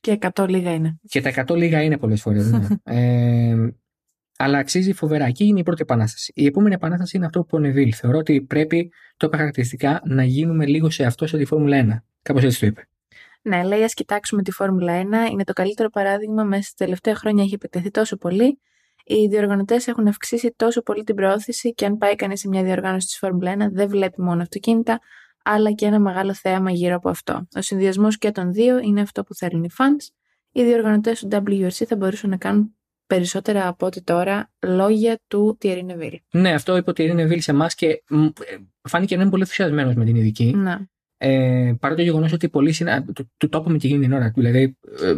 και 0.00 0.18
100 0.34 0.46
λίγα 0.48 0.74
είναι. 0.74 0.98
Και 1.08 1.20
τα 1.20 1.44
100 1.46 1.56
λίγα 1.56 1.82
είναι 1.82 1.98
πολλές 1.98 2.20
φορές. 2.20 2.50
Ναι. 2.50 2.66
ε, 2.96 3.68
αλλά 4.36 4.58
αξίζει 4.58 4.92
φοβερά. 4.92 5.24
Εκεί 5.24 5.44
είναι 5.44 5.60
η 5.60 5.62
πρώτη 5.62 5.82
επανάσταση. 5.82 6.32
Η 6.34 6.46
επόμενη 6.46 6.74
επανάσταση 6.74 7.16
είναι 7.16 7.26
αυτό 7.26 7.40
που 7.40 7.46
είπε 7.46 7.56
ο 7.56 7.58
Νεβίλ. 7.58 7.92
Θεωρώ 7.96 8.18
ότι 8.18 8.40
πρέπει, 8.42 8.90
το 9.16 9.26
είπα 9.26 9.36
χαρακτηριστικά, 9.36 10.02
να 10.04 10.24
γίνουμε 10.24 10.66
λίγο 10.66 10.90
σε 10.90 11.04
αυτό 11.04 11.26
σε 11.26 11.36
τη 11.38 11.44
Φόρμουλα 11.44 12.02
1. 12.02 12.02
Κάπως 12.28 12.44
έτσι 12.44 12.60
το 12.60 12.66
είπε. 12.66 12.88
Ναι, 13.42 13.62
λέει, 13.62 13.82
ας 13.82 13.94
κοιτάξουμε 13.94 14.42
τη 14.42 14.50
Φόρμουλα 14.50 15.02
1. 15.28 15.30
Είναι 15.30 15.44
το 15.44 15.52
καλύτερο 15.52 15.88
παράδειγμα. 15.88 16.44
Μέσα 16.44 16.62
στα 16.62 16.84
τελευταία 16.84 17.14
χρόνια 17.14 17.42
έχει 17.42 17.54
επιτεθεί 17.54 17.90
τόσο 17.90 18.16
πολύ. 18.16 18.60
Οι 19.04 19.26
διοργανωτές 19.26 19.86
έχουν 19.86 20.06
αυξήσει 20.06 20.54
τόσο 20.56 20.82
πολύ 20.82 21.04
την 21.04 21.14
προώθηση 21.14 21.74
και 21.74 21.84
αν 21.84 21.96
πάει 21.96 22.14
κανείς 22.14 22.40
σε 22.40 22.48
μια 22.48 22.62
διοργάνωση 22.62 23.06
της 23.06 23.18
Φόρμουλα 23.18 23.54
1, 23.54 23.72
δεν 23.72 23.88
βλέπει 23.88 24.22
μόνο 24.22 24.42
αυτοκίνητα, 24.42 25.00
αλλά 25.44 25.72
και 25.72 25.86
ένα 25.86 25.98
μεγάλο 25.98 26.34
θέαμα 26.34 26.70
γύρω 26.70 26.94
από 26.94 27.08
αυτό. 27.08 27.46
Ο 27.56 27.62
συνδυασμός 27.62 28.18
και 28.18 28.30
των 28.30 28.52
δύο 28.52 28.78
είναι 28.78 29.00
αυτό 29.00 29.22
που 29.22 29.34
θέλουν 29.34 29.64
οι 29.64 29.70
fans. 29.78 30.06
Οι 30.52 30.64
διοργανωτές 30.64 31.20
του 31.20 31.28
WRC 31.32 31.84
θα 31.86 31.96
μπορούσαν 31.96 32.30
να 32.30 32.36
κάνουν 32.36 32.76
περισσότερα 33.06 33.68
από 33.68 33.86
ό,τι 33.86 34.02
τώρα 34.02 34.50
λόγια 34.66 35.20
του 35.26 35.58
Thierry 35.62 35.82
Neville. 35.90 36.18
Ναι, 36.30 36.52
αυτό 36.52 36.76
είπε 36.76 36.90
ότι 36.90 37.04
είναι 37.04 37.24
Βίλ 37.24 37.40
σε 37.40 37.50
εμάς 37.50 37.74
και 37.74 38.02
μ, 38.08 38.24
ε, 38.24 38.30
φάνηκε 38.88 39.16
να 39.16 39.20
είναι 39.22 39.30
πολύ 39.30 39.42
ενθουσιασμένος 39.42 39.94
με 39.94 40.04
την 40.04 40.16
ειδική. 40.16 40.52
Ναι. 40.56 40.76
Ε, 41.18 41.72
παρά 41.80 41.94
το 41.94 42.02
γεγονός 42.02 42.32
ότι 42.32 42.48
πολλοί 42.48 42.72
συνάδελφοι. 42.72 43.12
Του, 43.12 43.32
του 43.36 43.48
το 43.48 43.58
είπαμε 43.58 43.78
και 43.78 43.86
εκείνη 43.86 44.02
την 44.02 44.12
ώρα. 44.12 44.32
Δηλαδή, 44.36 44.76
ε, 45.02 45.16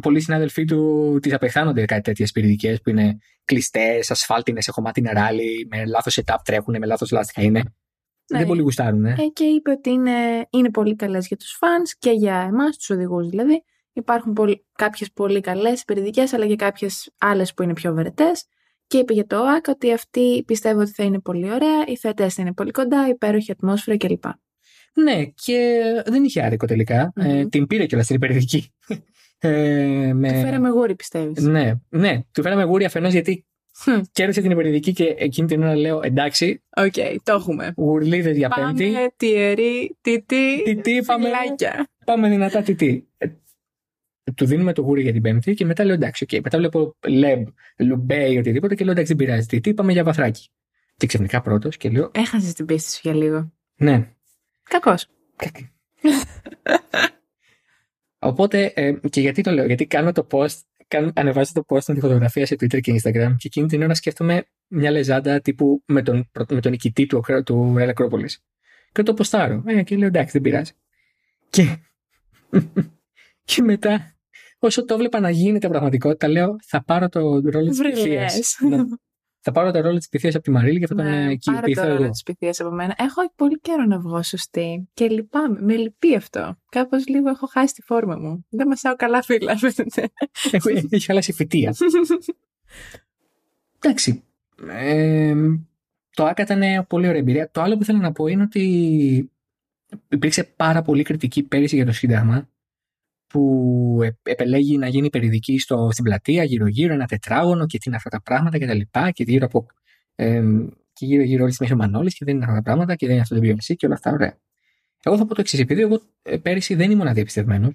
πολλοί 0.00 0.20
συνάδελφοί 0.20 0.64
του 0.64 1.18
τις 1.22 1.32
απεχθάνονται 1.32 1.84
κάτι 1.84 2.02
τέτοιες 2.02 2.32
πυρηνικές 2.32 2.80
που 2.80 2.90
είναι 2.90 3.18
κλειστές, 3.44 4.10
ασφάλτινες, 4.10 4.64
σε 4.64 4.70
χωμάτινα 4.70 5.12
ράλι, 5.12 5.66
με 5.70 5.86
λάθος 5.86 6.18
setup 6.20 6.36
τρέχουν, 6.44 6.76
με 6.78 6.86
λάθος 6.86 7.10
λάστιχα 7.10 7.42
είναι. 7.42 7.62
Ναι. 8.32 8.38
Δεν 8.38 8.46
πολύ 8.46 8.60
γουστάρουν. 8.60 9.04
Ε. 9.04 9.10
Ε, 9.10 9.26
και 9.32 9.44
είπε 9.44 9.70
ότι 9.70 9.90
είναι, 9.90 10.46
είναι 10.50 10.70
πολύ 10.70 10.96
καλές 10.96 11.26
για 11.26 11.36
τους 11.36 11.58
fans 11.60 11.96
και 11.98 12.10
για 12.10 12.46
εμάς, 12.48 12.76
τους 12.76 12.90
οδηγούς 12.90 13.28
δηλαδή. 13.28 13.62
Υπάρχουν 13.92 14.32
πολύ, 14.32 14.66
κάποιες 14.72 15.12
πολύ 15.12 15.40
καλές 15.40 15.80
υπηρετικές, 15.80 16.32
αλλά 16.32 16.46
και 16.46 16.56
κάποιες 16.56 17.14
άλλες 17.18 17.54
που 17.54 17.62
είναι 17.62 17.72
πιο 17.72 17.94
βερετές. 17.94 18.44
Και 18.86 18.98
είπε 18.98 19.12
για 19.12 19.26
το 19.26 19.40
ΟΑΚ 19.40 19.64
ότι 19.68 19.92
αυτή 19.92 20.44
πιστεύω 20.46 20.80
ότι 20.80 20.90
θα 20.90 21.04
είναι 21.04 21.20
πολύ 21.20 21.52
ωραία, 21.52 21.86
οι 21.86 21.96
θεατές 21.96 22.34
θα 22.34 22.42
είναι 22.42 22.52
πολύ 22.52 22.70
κοντά, 22.70 23.08
υπέροχη 23.08 23.52
ατμόσφαιρα 23.52 23.96
κλπ. 23.96 24.24
Ναι, 25.02 25.24
και 25.24 25.80
δεν 26.06 26.24
είχε 26.24 26.42
άρικο 26.42 26.66
τελικά. 26.66 27.12
Ε, 27.16 27.32
Μμμ. 27.32 27.48
την 27.48 27.66
πήρε 27.66 27.86
κιόλας 27.86 28.04
στην 28.06 28.16
υπηρετική. 28.16 28.70
Ε, 29.38 30.12
με... 30.14 30.28
Του 30.32 30.34
φέραμε 30.40 30.68
γούρι, 30.68 30.94
πιστεύεις; 30.94 31.42
Ναι, 31.42 31.74
ναι, 31.88 32.20
του 32.32 32.42
φέραμε 32.42 32.62
γούρι 32.64 32.84
αφενός 32.84 33.12
γιατί 33.12 33.46
Hm. 33.86 34.00
κέρδισε 34.12 34.40
την 34.40 34.50
υπηρετική 34.50 34.92
και 34.92 35.14
εκείνη 35.18 35.48
την 35.48 35.62
ώρα 35.62 35.76
λέω 35.76 36.00
εντάξει, 36.02 36.62
Οκ, 36.76 36.92
το 37.22 37.32
έχουμε. 37.32 37.72
γουρλίδε 37.76 38.30
για 38.30 38.48
πέμπτη. 38.48 38.84
Πάμε, 38.84 39.06
τιερή, 39.16 39.96
τιτή, 40.00 40.62
Τι 40.64 40.76
τι 40.76 41.02
πάμε, 41.02 41.24
φυλάκια. 41.24 41.88
πάμε 42.04 42.28
δυνατά 42.28 42.62
τι 42.62 42.74
τι. 42.74 43.02
Ε, 43.18 43.26
του 44.34 44.46
δίνουμε 44.46 44.72
το 44.72 44.82
γούρι 44.82 45.02
για 45.02 45.12
την 45.12 45.22
πέμπτη 45.22 45.54
και 45.54 45.64
μετά 45.64 45.84
λέω 45.84 45.94
εντάξει, 45.94 46.24
οκ. 46.32 46.42
Μετά 46.42 46.58
βλέπω 46.58 46.96
λεμπ, 47.08 47.46
λουμπέ 47.78 48.30
ή 48.32 48.38
οτιδήποτε 48.38 48.74
και 48.74 48.84
λέω 48.84 48.92
εντάξει 48.92 49.14
δεν 49.14 49.26
πειράζει. 49.26 49.46
Τι, 49.46 49.60
τι 49.60 49.74
πάμε 49.74 49.92
για 49.92 50.04
βαθράκι. 50.04 50.48
Και 50.96 51.06
ξαφνικά 51.06 51.40
πρώτος 51.40 51.76
και 51.76 51.88
λέω 51.90 52.10
Έχασες 52.14 52.52
την 52.52 52.66
πίστη 52.66 52.90
σου 52.92 53.00
για 53.02 53.14
λίγο. 53.14 53.52
ναι. 53.76 54.10
Κακός. 54.68 55.06
Οπότε, 58.18 58.72
ε, 58.74 58.92
και 59.10 59.20
γιατί 59.20 59.42
το 59.42 59.50
λέω, 59.50 59.66
γιατί 59.66 59.86
κάνω 59.86 60.12
το 60.12 60.26
post, 60.30 60.56
κάνω, 60.88 61.10
ανεβάζω 61.14 61.52
το 61.54 61.62
post 61.68 61.84
με 61.86 61.94
τη 61.94 62.00
φωτογραφία 62.00 62.46
σε 62.46 62.54
Twitter 62.54 62.80
και 62.80 62.92
Instagram 62.92 63.34
και 63.36 63.46
εκείνη 63.46 63.66
την 63.66 63.82
ώρα 63.82 63.94
σκέφτομαι 63.94 64.44
μια 64.66 64.90
λεζάντα 64.90 65.40
τύπου 65.40 65.82
με 65.86 66.02
τον, 66.02 66.28
πρω- 66.32 66.50
με 66.52 66.60
τον 66.60 66.70
νικητή 66.70 67.06
του, 67.06 67.16
Ακρα- 67.18 67.42
του 67.42 67.74
Real 67.78 67.92
Acropolis. 67.94 68.30
Και 68.92 69.02
το 69.02 69.14
ποστάρω. 69.14 69.62
Ε, 69.66 69.82
και 69.82 69.96
λέω 69.96 70.06
εντάξει, 70.06 70.30
δεν 70.32 70.42
πειράζει. 70.42 70.72
Και, 71.50 71.76
και 73.44 73.62
μετά, 73.62 74.16
όσο 74.58 74.84
το 74.84 74.96
βλέπα 74.96 75.20
να 75.20 75.30
γίνεται 75.30 75.68
πραγματικότητα, 75.68 76.28
λέω 76.28 76.56
θα 76.66 76.84
πάρω 76.84 77.08
το 77.08 77.20
ρόλο 77.40 77.68
της 77.68 77.78
Βρε, 77.78 77.90
πυθία. 77.90 78.20
λες. 78.20 78.58
Θα 79.48 79.52
πάρω 79.52 79.70
το 79.70 79.80
ρόλο 79.80 79.98
της 79.98 80.08
πυθίας 80.08 80.34
από 80.34 80.44
τη 80.44 80.50
Μαρίλη 80.50 80.78
και 80.78 80.84
αυτό 80.84 80.96
τον 80.96 81.04
Ναι, 81.04 81.16
ε, 81.16 81.20
πάρε 81.22 81.34
κοιοποιηθώ 81.34 81.82
το 81.82 81.88
ρόλο 81.88 82.02
εγώ. 82.02 82.10
της 82.10 82.22
πυθίας 82.22 82.60
από 82.60 82.70
μένα. 82.70 82.94
Έχω 82.98 83.32
πολύ 83.36 83.60
καιρό 83.60 83.84
να 83.84 83.98
βγω 83.98 84.22
σωστή. 84.22 84.88
Και 84.94 85.08
λυπάμαι. 85.08 85.60
Με 85.60 85.76
λυπεί 85.76 86.16
αυτό. 86.16 86.56
Κάπως 86.68 87.06
λίγο 87.06 87.28
έχω 87.28 87.46
χάσει 87.46 87.74
τη 87.74 87.82
φόρμα 87.82 88.16
μου. 88.16 88.46
Δεν 88.48 88.66
μασάω 88.66 88.96
καλά 88.96 89.22
φύλλα, 89.22 89.56
φαίνεται. 89.56 90.08
Έχω- 90.50 90.68
Έχει 90.90 91.04
χαλάσει 91.04 91.30
η 91.30 91.34
φυτεία. 91.34 91.74
Εντάξει. 93.80 94.22
Ε, 94.68 95.34
το 96.14 96.24
ΆΚΑ 96.24 96.42
ήταν 96.42 96.86
πολύ 96.86 97.06
ωραία 97.08 97.20
εμπειρία. 97.20 97.50
Το 97.50 97.60
άλλο 97.60 97.76
που 97.76 97.84
θέλω 97.84 97.98
να 97.98 98.12
πω 98.12 98.26
είναι 98.26 98.42
ότι 98.42 99.30
υπήρξε 100.08 100.44
πάρα 100.44 100.82
πολύ 100.82 101.02
κριτική 101.02 101.42
πέρυσι 101.42 101.76
για 101.76 101.86
το 101.86 101.92
Σύνταγμα 101.92 102.48
που 103.36 103.98
ε- 104.02 104.30
επελέγει 104.30 104.78
να 104.78 104.88
γίνει 104.88 105.10
περιδική 105.10 105.58
στο, 105.58 105.88
στην 105.92 106.04
πλατεία 106.04 106.44
γύρω-γύρω, 106.44 106.92
ένα 106.92 107.06
τετράγωνο 107.06 107.66
και 107.66 107.78
τι 107.78 107.84
είναι 107.86 107.96
αυτά 107.96 108.10
τα 108.10 108.22
πράγματα 108.22 108.58
και 108.58 108.66
τα 108.66 108.74
λοιπά 108.74 109.10
και 109.10 109.24
γύρω 109.26 109.46
από 109.46 109.66
ε, 110.14 110.42
και 110.92 111.06
γύρω-γύρω 111.06 111.42
όλης 111.42 111.56
της 111.56 111.68
μέσης 111.68 111.76
Μανώλης 111.76 112.14
και 112.14 112.24
δεν 112.24 112.34
είναι 112.34 112.44
αυτά 112.44 112.56
τα 112.56 112.62
πράγματα 112.62 112.94
και 112.94 113.06
δεν 113.06 113.14
είναι 113.14 113.22
αυτό 113.22 113.34
το 113.34 113.40
BMC 113.44 113.74
και 113.76 113.86
όλα 113.86 113.94
αυτά 113.94 114.12
ωραία. 114.12 114.38
Εγώ 115.02 115.16
θα 115.16 115.26
πω 115.26 115.34
το 115.34 115.40
εξής, 115.40 115.60
επειδή 115.60 115.80
εγώ 115.80 116.00
ε, 116.22 116.36
πέρυσι 116.36 116.74
δεν 116.74 116.90
ήμουν 116.90 117.06
αδιαπιστευμένος, 117.06 117.74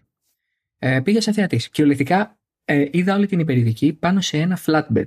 ε, 0.79 0.99
πήγα 0.99 1.21
σαν 1.21 1.33
θεατής. 1.33 1.69
Κυριολεκτικά 1.69 2.39
ε, 2.65 2.87
είδα 2.91 3.15
όλη 3.15 3.27
την 3.27 3.39
υπερηδική 3.39 3.93
πάνω 3.93 4.21
σε 4.21 4.37
ένα 4.37 4.59
flatbed. 4.65 5.05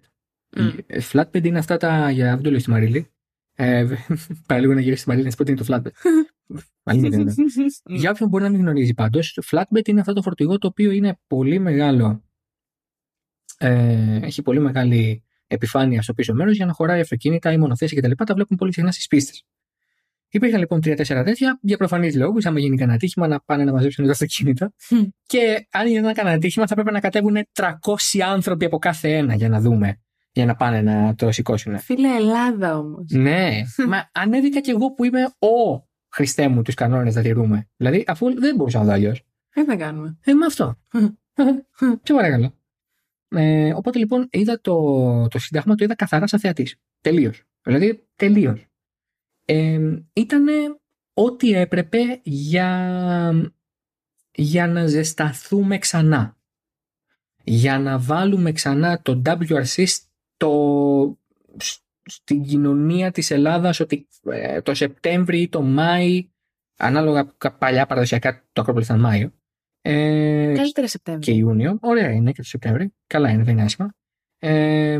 Μμ. 0.56 0.68
Ε, 0.86 1.00
Flatbed 1.12 1.44
είναι 1.44 1.58
αυτά 1.58 1.76
τα. 1.76 2.10
Για 2.10 2.34
δεν 2.34 2.42
το 2.42 2.50
λέω 2.50 2.58
στη 2.58 2.70
Μαρίλη. 2.70 3.10
Ε, 3.54 3.86
παραλίγο 4.46 4.74
να 4.74 4.80
γυρίσει 4.80 5.00
στη 5.00 5.08
Μαρίλη 5.08 5.24
να 5.24 5.30
σου 5.30 5.36
πω 5.36 5.44
τι 5.44 5.50
είναι 5.50 5.62
το 5.62 5.66
flatbed. 5.74 5.90
Μαρίλη 6.82 7.08
δεν 7.08 7.20
είναι. 7.20 7.34
Για 7.84 8.10
όποιον 8.10 8.28
μπορεί 8.28 8.44
να 8.44 8.50
μην 8.50 8.60
γνωρίζει 8.60 8.94
πάντως, 8.94 9.32
το 9.32 9.42
flatbed 9.50 9.88
είναι 9.88 10.00
αυτό 10.00 10.12
το 10.12 10.22
φορτηγό 10.22 10.58
το 10.58 10.66
οποίο 10.66 10.90
είναι 10.90 11.18
πολύ 11.26 11.58
μεγάλο. 11.58 12.24
Ε, 13.58 14.18
έχει 14.22 14.42
πολύ 14.42 14.60
μεγάλη 14.60 15.22
επιφάνεια 15.46 16.02
στο 16.02 16.14
πίσω 16.14 16.34
μέρος 16.34 16.56
για 16.56 16.66
να 16.66 16.72
χωράει 16.72 17.00
αυτοκίνητα 17.00 17.52
ή 17.52 17.58
μονοθέσει 17.58 17.96
κτλ. 17.96 18.10
Τα, 18.10 18.24
τα 18.24 18.34
βλέπουμε 18.34 18.58
πολύ 18.58 18.72
συχνά 18.72 18.92
στις 18.92 19.06
πίστες. 19.06 19.44
Υπήρχαν 20.28 20.60
λοιπόν 20.60 20.80
τρία-τέσσερα 20.80 21.22
τέτοια 21.22 21.58
για 21.62 21.76
προφανείς 21.76 22.16
λόγους. 22.16 22.46
Άμα 22.46 22.58
γίνει 22.58 22.76
κανένα 22.76 22.96
ατύχημα, 22.96 23.28
να 23.28 23.40
πάνε 23.40 23.64
να 23.64 23.72
μαζέψουν 23.72 24.04
τα 24.04 24.10
αυτοκίνητα. 24.10 24.72
Μμ. 24.90 25.02
και 25.26 25.66
αν 25.70 25.86
είναι 25.86 26.12
κανένα 26.12 26.36
ατύχημα, 26.36 26.66
θα 26.66 26.74
πρέπει 26.74 26.92
να 26.92 27.00
κατέβουν 27.00 27.36
300 27.52 27.70
άνθρωποι 28.26 28.64
από 28.64 28.78
κάθε 28.78 29.16
ένα 29.16 29.34
για 29.34 29.48
να 29.48 29.60
δούμε. 29.60 30.00
Για 30.32 30.46
να 30.46 30.54
πάνε 30.54 30.82
να 30.82 31.14
το 31.14 31.32
σηκώσουν. 31.32 31.78
Φίλε 31.78 32.08
Ελλάδα 32.08 32.78
όμως. 32.78 33.06
Ναι, 33.10 33.50
μα 33.90 34.10
ανέβηκα 34.12 34.60
κι 34.60 34.70
εγώ 34.70 34.92
που 34.92 35.04
είμαι 35.04 35.22
ο 35.24 35.86
Χριστέ 36.14 36.48
μου 36.48 36.62
τους 36.62 36.74
κανόνες 36.74 37.14
να 37.14 37.22
τηρούμε. 37.22 37.68
Δηλαδή, 37.76 38.04
αφού 38.06 38.40
δεν 38.40 38.56
μπορούσα 38.56 38.78
να 38.78 38.84
δω 38.84 38.92
αλλιώς. 38.92 39.24
Τι 39.50 39.64
θα 39.64 39.76
κάνουμε. 39.76 40.18
Ε, 40.24 40.32
με 40.32 40.46
αυτό. 40.46 40.78
Σε 42.02 42.14
παρακαλώ. 42.14 42.54
Ε, 43.28 43.74
οπότε 43.74 43.98
λοιπόν 43.98 44.28
είδα 44.30 44.60
το, 44.60 45.28
το 45.28 45.38
Σύνταγμα, 45.38 45.74
το 45.74 45.84
είδα 45.84 45.94
καθαρά 45.94 46.26
σαν 46.26 46.40
θεατής. 46.40 46.76
Τελείως. 47.00 47.42
Δηλαδή, 47.62 48.06
τελείως. 48.16 48.66
Ε, 49.44 49.98
ήταν 50.12 50.46
ό,τι 51.14 51.52
έπρεπε 51.52 52.20
για, 52.22 53.52
για 54.34 54.66
να 54.66 54.86
ζεσταθούμε 54.86 55.78
ξανά. 55.78 56.36
Για 57.44 57.78
να 57.78 57.98
βάλουμε 57.98 58.52
ξανά 58.52 59.02
το 59.02 59.22
WRC 59.24 59.84
στο, 59.86 61.18
στην 62.04 62.42
κοινωνία 62.42 63.10
της 63.10 63.30
Ελλάδας 63.30 63.80
ότι 63.80 64.06
ε, 64.30 64.60
το 64.60 64.74
Σεπτέμβρη 64.74 65.40
ή 65.40 65.48
το 65.48 65.62
Μάη, 65.62 66.28
ανάλογα 66.76 67.34
κα- 67.38 67.52
παλιά 67.56 67.86
παραδοσιακά 67.86 68.44
το 68.52 68.60
Ακρόπολη 68.60 68.84
ήταν 68.84 69.00
Μάιο, 69.00 69.32
ε, 69.80 70.52
Καλύτερα 70.56 70.88
Σεπτέμβριο. 70.88 71.32
και 71.34 71.38
Ιούνιο. 71.40 71.78
Ωραία 71.80 72.10
είναι 72.10 72.30
και 72.32 72.40
το 72.42 72.48
Σεπτέμβρη. 72.48 72.94
Καλά 73.06 73.30
είναι, 73.30 73.42
δεν 73.42 73.52
είναι 73.54 73.62
άσχημα. 73.64 73.94
Ε, 74.38 74.98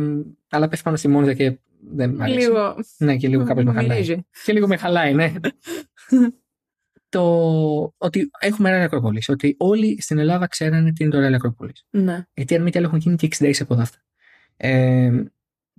αλλά 0.48 0.68
πέφτει 0.68 0.84
πάνω 0.84 0.96
στη 0.96 1.08
Μόνιζα 1.08 1.34
και 1.34 1.58
δεν 1.90 2.10
μ' 2.14 2.22
αρέσει. 2.22 2.38
Λίγο. 2.38 2.74
Ναι, 2.98 3.16
και 3.16 3.28
λίγο 3.28 3.44
κάπως 3.44 3.64
με 3.64 3.72
χαλάει. 3.72 3.88
μυρίζει. 4.00 4.26
Και 4.44 4.52
λίγο 4.52 4.66
με 4.66 4.76
χαλάει, 4.76 5.14
ναι. 5.14 5.32
το 7.08 7.22
ότι 7.98 8.30
έχουμε 8.40 8.70
Real 8.78 8.84
Ακρόπολης. 8.84 9.28
Ότι 9.28 9.54
όλοι 9.58 10.00
στην 10.02 10.18
Ελλάδα 10.18 10.46
ξέρανε 10.46 10.92
τι 10.92 11.04
είναι 11.04 11.12
το 11.12 11.26
Real 11.26 11.32
Ακρόπολης. 11.32 11.86
Ναι. 11.90 12.24
Γιατί 12.34 12.54
αν 12.56 12.62
μη 12.62 12.70
τι 12.70 12.78
άλλο 12.78 12.86
έχουν 12.86 12.98
γίνει 12.98 13.16
και 13.16 13.28
60 13.38 13.52
από 13.60 13.74
αυτά. 13.74 13.98
Ε, 14.56 15.22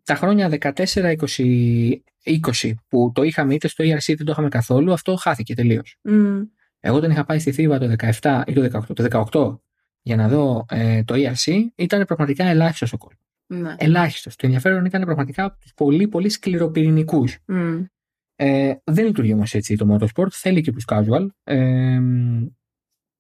τα 0.06 0.16
χρόνια 0.16 0.50
14, 0.62 1.16
20, 1.36 1.92
20 2.24 2.72
που 2.88 3.12
το 3.16 3.24
είχαμε 3.24 3.54
είτε 3.54 3.68
στο 3.68 3.84
ERC 3.84 4.14
δεν 4.18 4.26
το 4.26 4.32
είχαμε 4.32 4.50
καθόλου, 4.50 4.94
αυτό 4.94 5.16
χάθηκε 5.16 5.56
τελείως. 5.56 5.98
Μμ. 6.02 6.42
Εγώ 6.80 6.96
όταν 6.96 7.12
είχα 7.12 7.26
πάει 7.26 7.40
στη 7.40 7.52
Θήβα 7.52 7.78
το 7.80 7.96
17 8.22 8.42
ή 8.48 8.54
το 8.54 8.62
18, 8.62 8.96
το 8.96 9.28
18 9.32 9.60
για 10.02 10.16
να 10.16 10.28
δω 10.28 10.66
ε, 10.70 11.04
το 11.04 11.14
ERC, 11.18 11.54
ήταν 11.76 12.06
πραγματικά 12.06 12.46
ελάχιστος 12.46 12.94
ο 12.94 12.98
κόσμος. 12.98 13.20
Ναι. 13.48 13.76
Ελάχιστος. 13.78 14.36
Το 14.36 14.46
ενδιαφέρον 14.46 14.86
ήταν 14.86 15.02
πραγματικά 15.04 15.44
από 15.44 15.60
τους 15.60 15.74
πολύ, 15.74 16.08
πολύ 16.08 16.30
σκληροπυρηνικούς. 16.30 17.38
Μμ. 17.46 17.84
Ε, 18.36 18.74
δεν 18.84 19.06
λειτουργεί 19.06 19.34
όμως 19.34 19.54
έτσι 19.54 19.76
το 19.76 19.98
motorsport. 19.98 20.28
Θέλει 20.32 20.62
και 20.62 20.72
τους 20.72 20.86
casual. 20.88 21.28
Ε, 21.44 22.00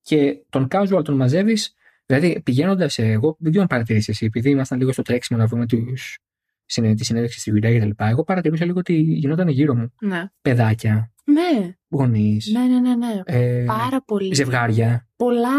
και 0.01 0.43
τον 0.49 0.67
casual 0.71 1.01
τον 1.03 1.15
μαζεύεις. 1.15 1.73
Δηλαδή 2.05 2.41
πηγαίνοντας. 2.43 2.97
Εγώ 2.99 3.35
δεν 3.39 3.49
ξέρω 3.51 3.61
αν 3.61 3.67
παρατηρήσεις 3.67 4.07
εσύ, 4.07 4.25
επειδή 4.25 4.49
ήμασταν 4.49 4.79
λίγο 4.79 4.91
στο 4.91 5.01
τρέξιμο 5.01 5.39
να 5.39 5.45
βρούμε 5.45 5.65
τους, 5.65 5.79
συνε- 5.81 6.24
τη 6.65 7.05
συνέντευξη 7.05 7.39
στη 7.39 7.51
δουλειά 7.51 7.79
κτλ. 7.79 7.89
Εγώ 8.03 8.23
παρατηρούσα 8.23 8.65
λίγο 8.65 8.79
ότι 8.79 8.93
γινόταν 8.93 9.47
γύρω 9.47 9.75
μου 9.75 9.93
Ναι. 10.01 10.23
παιδάκια, 10.41 11.13
Ναι. 11.23 11.75
γονείς, 11.89 12.47
Ναι, 12.51 12.59
ναι, 12.59 12.79
ναι, 12.79 12.95
ναι. 12.95 13.21
ε, 13.25 13.63
Πάρα 13.67 14.01
πολύ. 14.01 14.33
ζευγάρια. 14.35 15.07
Πολλά, 15.15 15.49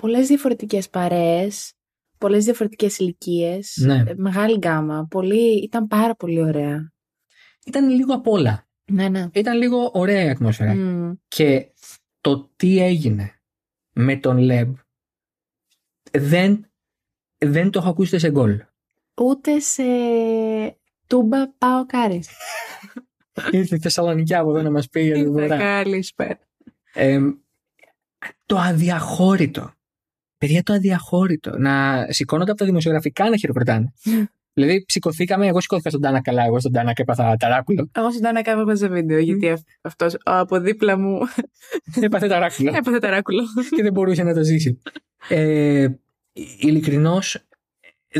πολλές 0.00 0.26
διαφορετικές 0.26 0.88
παρέες, 0.90 1.72
πολλές 2.18 2.44
διαφορετικές 2.44 2.98
ηλικίες, 2.98 3.76
Ναι. 3.80 4.04
ε, 4.06 4.14
μεγάλη 4.16 4.56
γκάμα. 4.56 5.06
Πολύ, 5.10 5.62
ήταν 5.62 5.86
πάρα 5.86 6.14
πολύ 6.14 6.40
ωραία. 6.42 6.92
Ήταν 7.66 7.88
λίγο 7.88 8.14
απ' 8.14 8.26
όλα. 8.28 8.66
Ναι, 8.92 9.08
ναι. 9.08 9.28
Ήταν 9.34 9.56
λίγο 9.58 9.90
ωραία 9.94 10.24
η 10.24 10.28
ατμόσφαιρα. 10.28 10.74
Μμ. 10.74 11.12
Και 11.28 11.66
το 12.20 12.50
τι 12.56 12.78
έγινε 12.82 13.30
με 13.92 14.16
τον 14.16 14.38
Λεμπ 14.38 14.74
δεν, 16.12 16.70
δεν 17.38 17.70
το 17.70 17.78
έχω 17.78 17.88
ακούσει 17.88 18.08
ούτε 18.08 18.18
σε 18.18 18.30
γκολ. 18.30 18.60
Ούτε 19.22 19.58
σε 19.60 19.82
τούμπα 21.06 21.48
πάω 21.58 21.86
κάρις. 21.86 22.28
Ήρθε 23.50 23.76
η 23.76 23.78
Θεσσαλονίκη 23.78 24.34
από 24.34 24.50
εδώ 24.50 24.62
να 24.62 24.70
μας 24.70 24.88
πει 24.88 25.00
για 25.02 25.14
την 25.14 25.32
δωρά. 25.32 25.56
Καλησπέρα. 25.56 26.38
Ε, 26.94 27.18
το 28.46 28.56
αδιαχώρητο. 28.58 29.70
Παιδιά, 30.38 30.62
το 30.62 30.72
αδιαχώρητο. 30.72 31.58
Να 31.58 32.06
σηκώνονται 32.08 32.50
από 32.50 32.60
τα 32.60 32.66
δημοσιογραφικά 32.66 33.28
να 33.30 33.36
χειροκροτάνε. 33.36 33.92
δηλαδή, 34.52 34.84
σηκωθήκαμε, 34.88 35.46
εγώ 35.46 35.60
σηκώθηκα 35.60 35.88
στον 35.90 36.00
Τάνα 36.02 36.20
καλά, 36.22 36.44
εγώ 36.44 36.60
στον 36.60 36.72
Τάνα 36.72 36.92
και 36.92 37.02
έπαθα 37.02 37.36
ταράκουλο. 37.36 37.90
Εγώ 37.94 38.10
σου 38.10 38.18
να 38.20 38.42
κάνω 38.42 38.74
σε 38.74 38.88
βίντεο, 38.88 39.18
γιατί 39.18 39.48
αυ- 39.50 39.66
αυτός 39.80 40.14
ο, 40.14 40.18
από 40.24 40.60
δίπλα 40.60 40.98
μου 40.98 41.18
Έπαθε 42.00 42.26
ταράκουλο. 42.28 42.72
έπαθε 42.76 42.98
ταράκουλο. 42.98 43.42
και 43.76 43.82
δεν 43.82 43.92
μπορούσε 43.92 44.22
να 44.22 44.34
το 44.34 44.42
ζήσει. 44.42 44.80
Ε, 45.28 45.88
ειλικρινώς, 46.58 47.46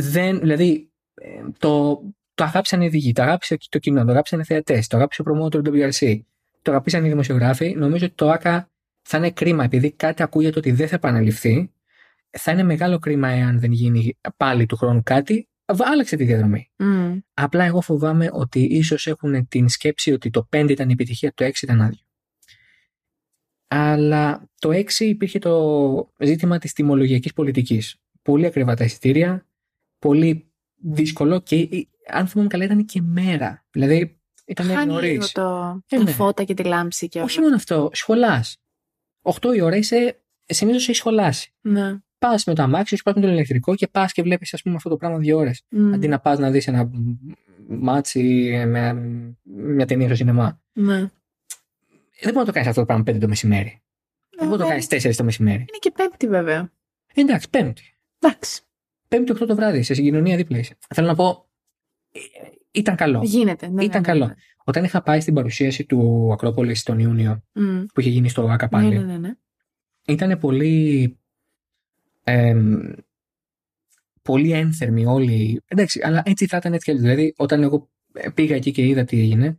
δεν, 0.00 0.40
δηλαδή, 0.40 0.90
ε, 1.14 1.28
το, 1.58 2.02
το 2.34 2.44
αγάπησαν 2.44 2.80
οι 2.80 2.86
ειδικοί, 2.86 3.12
το 3.12 3.22
αγάπησε 3.22 3.56
το 3.68 3.78
κοινό, 3.78 4.04
το 4.04 4.10
αγάπησαν 4.10 4.40
οι 4.40 4.44
θεατές, 4.44 4.86
το 4.86 4.96
αγάπησε 4.96 5.22
ο 5.22 5.24
promoter 5.28 5.64
του 5.64 5.72
WRC, 5.74 6.20
το 6.62 6.70
αγάπησαν 6.70 7.04
οι 7.04 7.08
δημοσιογράφοι. 7.08 7.74
Νομίζω 7.76 8.04
ότι 8.04 8.14
το 8.14 8.30
ΆΚΑ 8.30 8.70
θα 9.02 9.18
είναι 9.18 9.30
κρίμα, 9.30 9.64
επειδή 9.64 9.92
κάτι 9.92 10.22
ακούγεται 10.22 10.58
ότι 10.58 10.72
δεν 10.72 10.88
θα 10.88 10.94
επαναληφθεί. 10.94 11.70
Θα 12.30 12.52
είναι 12.52 12.62
μεγάλο 12.62 12.98
κρίμα 12.98 13.28
εάν 13.28 13.60
δεν 13.60 13.72
γίνει 13.72 14.18
πάλι 14.36 14.66
του 14.66 14.76
χρόνου 14.76 15.02
κάτι. 15.02 15.48
Άλλαξε 15.64 16.16
τη 16.16 16.24
διαδρομή. 16.24 16.70
Μμ. 16.76 17.18
Απλά 17.34 17.64
εγώ 17.64 17.80
φοβάμαι 17.80 18.28
ότι 18.32 18.60
ίσως 18.60 19.06
έχουν 19.06 19.48
την 19.48 19.68
σκέψη 19.68 20.12
ότι 20.12 20.30
το 20.30 20.48
5 20.56 20.70
ήταν 20.70 20.88
η 20.88 20.92
επιτυχία, 20.92 21.32
το 21.34 21.44
6 21.44 21.62
ήταν 21.62 21.80
άδειο. 21.80 22.00
Αλλά 23.68 24.48
το 24.58 24.70
6 24.70 24.84
υπήρχε 24.98 25.38
το 25.38 26.12
ζήτημα 26.18 26.58
της 26.58 26.72
τιμολογιακής 26.72 27.32
πολιτικής. 27.32 27.96
Πολύ 28.22 28.46
ακριβά 28.46 28.74
τα 28.74 28.84
εισιτήρια, 28.84 29.46
πολύ 30.06 30.52
δύσκολο 30.82 31.40
και 31.40 31.86
αν 32.12 32.26
θυμάμαι 32.26 32.48
καλά 32.48 32.64
ήταν 32.64 32.84
και 32.84 33.00
μέρα. 33.02 33.66
Δηλαδή 33.70 34.20
ήταν 34.46 34.66
Χάνει 34.66 34.92
νωρίς. 34.92 35.10
λίγο 35.10 35.26
το, 35.32 35.80
Ε, 35.88 35.96
τα 35.96 36.02
ναι. 36.02 36.10
φώτα 36.10 36.44
και 36.44 36.54
τη 36.54 36.62
λάμψη 36.64 37.08
και 37.08 37.18
όλα. 37.18 37.26
Όχι 37.26 37.40
μόνο 37.40 37.54
αυτό, 37.54 37.90
σχολάς. 37.92 38.56
8 39.22 39.54
η 39.56 39.60
ώρα 39.60 39.76
είσαι, 39.76 40.20
συνήθως 40.44 40.82
έχεις 40.82 40.96
σχολάσει. 40.96 41.54
Ναι. 41.60 41.98
Πας 42.18 42.44
με 42.44 42.54
το 42.54 42.62
αμάξι, 42.62 42.96
σου 42.96 43.02
πας 43.02 43.14
με 43.14 43.20
το 43.20 43.28
ηλεκτρικό 43.28 43.74
και 43.74 43.88
πας 43.88 44.12
και 44.12 44.22
βλέπεις 44.22 44.54
αυτό 44.54 44.88
το 44.88 44.96
πράγμα 44.96 45.18
δύο 45.18 45.38
ώρες. 45.38 45.62
Μμ. 45.68 45.92
Αντί 45.92 46.08
να 46.08 46.18
πας 46.20 46.38
να 46.38 46.50
δεις 46.50 46.66
ένα 46.66 46.90
ματς 47.68 48.22
ή 48.66 48.92
μια 49.42 49.86
ταινία 49.86 50.06
στο 50.06 50.16
σινεμά. 50.16 50.60
Ναι. 50.72 50.98
Δεν 52.20 52.32
μπορεί 52.32 52.36
να 52.36 52.44
το 52.44 52.52
κάνεις 52.52 52.68
αυτό 52.68 52.80
το 52.80 52.86
πράγμα 52.86 53.04
5 53.06 53.18
το 53.20 53.28
μεσημέρι. 53.28 53.82
Δεν 54.38 54.48
μπορεί 54.48 54.60
να 54.60 54.66
το 54.66 54.72
Ε, 54.72 54.86
κάνεις 54.86 54.86
4 54.86 55.16
το 55.16 55.24
μεσημέρι. 55.24 55.58
Είναι 55.58 55.78
και 55.78 55.90
πέμπτη 55.90 56.28
βέβαια. 56.28 56.72
Εντάξει, 57.14 57.50
Πέμπτη. 57.50 57.82
Εντάξει. 58.18 58.62
Πέμπτη 59.08 59.32
8 59.32 59.46
το 59.46 59.54
βράδυ, 59.54 59.82
σε 59.82 59.94
συγκοινωνία 59.94 60.36
δίπλα 60.36 60.58
είσαι. 60.58 60.76
Θέλω 60.94 61.06
να 61.06 61.14
πω. 61.14 61.48
ε, 62.12 62.18
Ήταν 62.70 62.96
καλό. 62.96 63.20
Γίνεται. 63.24 63.68
Ναι, 63.68 63.84
Ήταν 63.84 64.02
ναι, 64.06 64.12
ναι, 64.12 64.18
καλό. 64.18 64.34
Όταν 64.64 64.84
είχα 64.84 65.02
πάει 65.02 65.20
στην 65.20 65.34
παρουσίαση 65.34 65.84
του 65.84 66.30
Ακρόπολις 66.32 66.82
τον 66.82 66.98
Ιούνιο, 66.98 67.42
Ναι. 67.52 67.62
Μμ. 67.70 67.84
που 67.94 68.00
είχε 68.00 68.10
γίνει 68.10 68.28
στο 68.28 68.42
ΟΑΚΑ 68.48 68.68
πάλι, 68.68 68.88
Ναι, 68.88 68.98
ναι, 68.98 69.04
ναι, 69.12 69.18
ναι. 69.18 69.32
ήταν 70.06 70.38
πολύ. 70.38 71.18
εμ, 72.24 72.80
πολύ 74.22 74.52
ένθερμοι 74.52 75.06
όλοι. 75.06 75.62
Εντάξει, 75.66 76.00
αλλά 76.04 76.22
έτσι 76.24 76.46
θα 76.46 76.56
ήταν 76.56 76.72
έτσι 76.72 76.84
κι 76.84 76.90
αλλιώς. 76.90 77.06
Δηλαδή, 77.06 77.34
όταν 77.36 77.62
εγώ 77.62 77.90
πήγα 78.34 78.54
εκεί 78.54 78.70
και 78.70 78.86
είδα 78.86 79.04
τι 79.04 79.18
έγινε, 79.20 79.58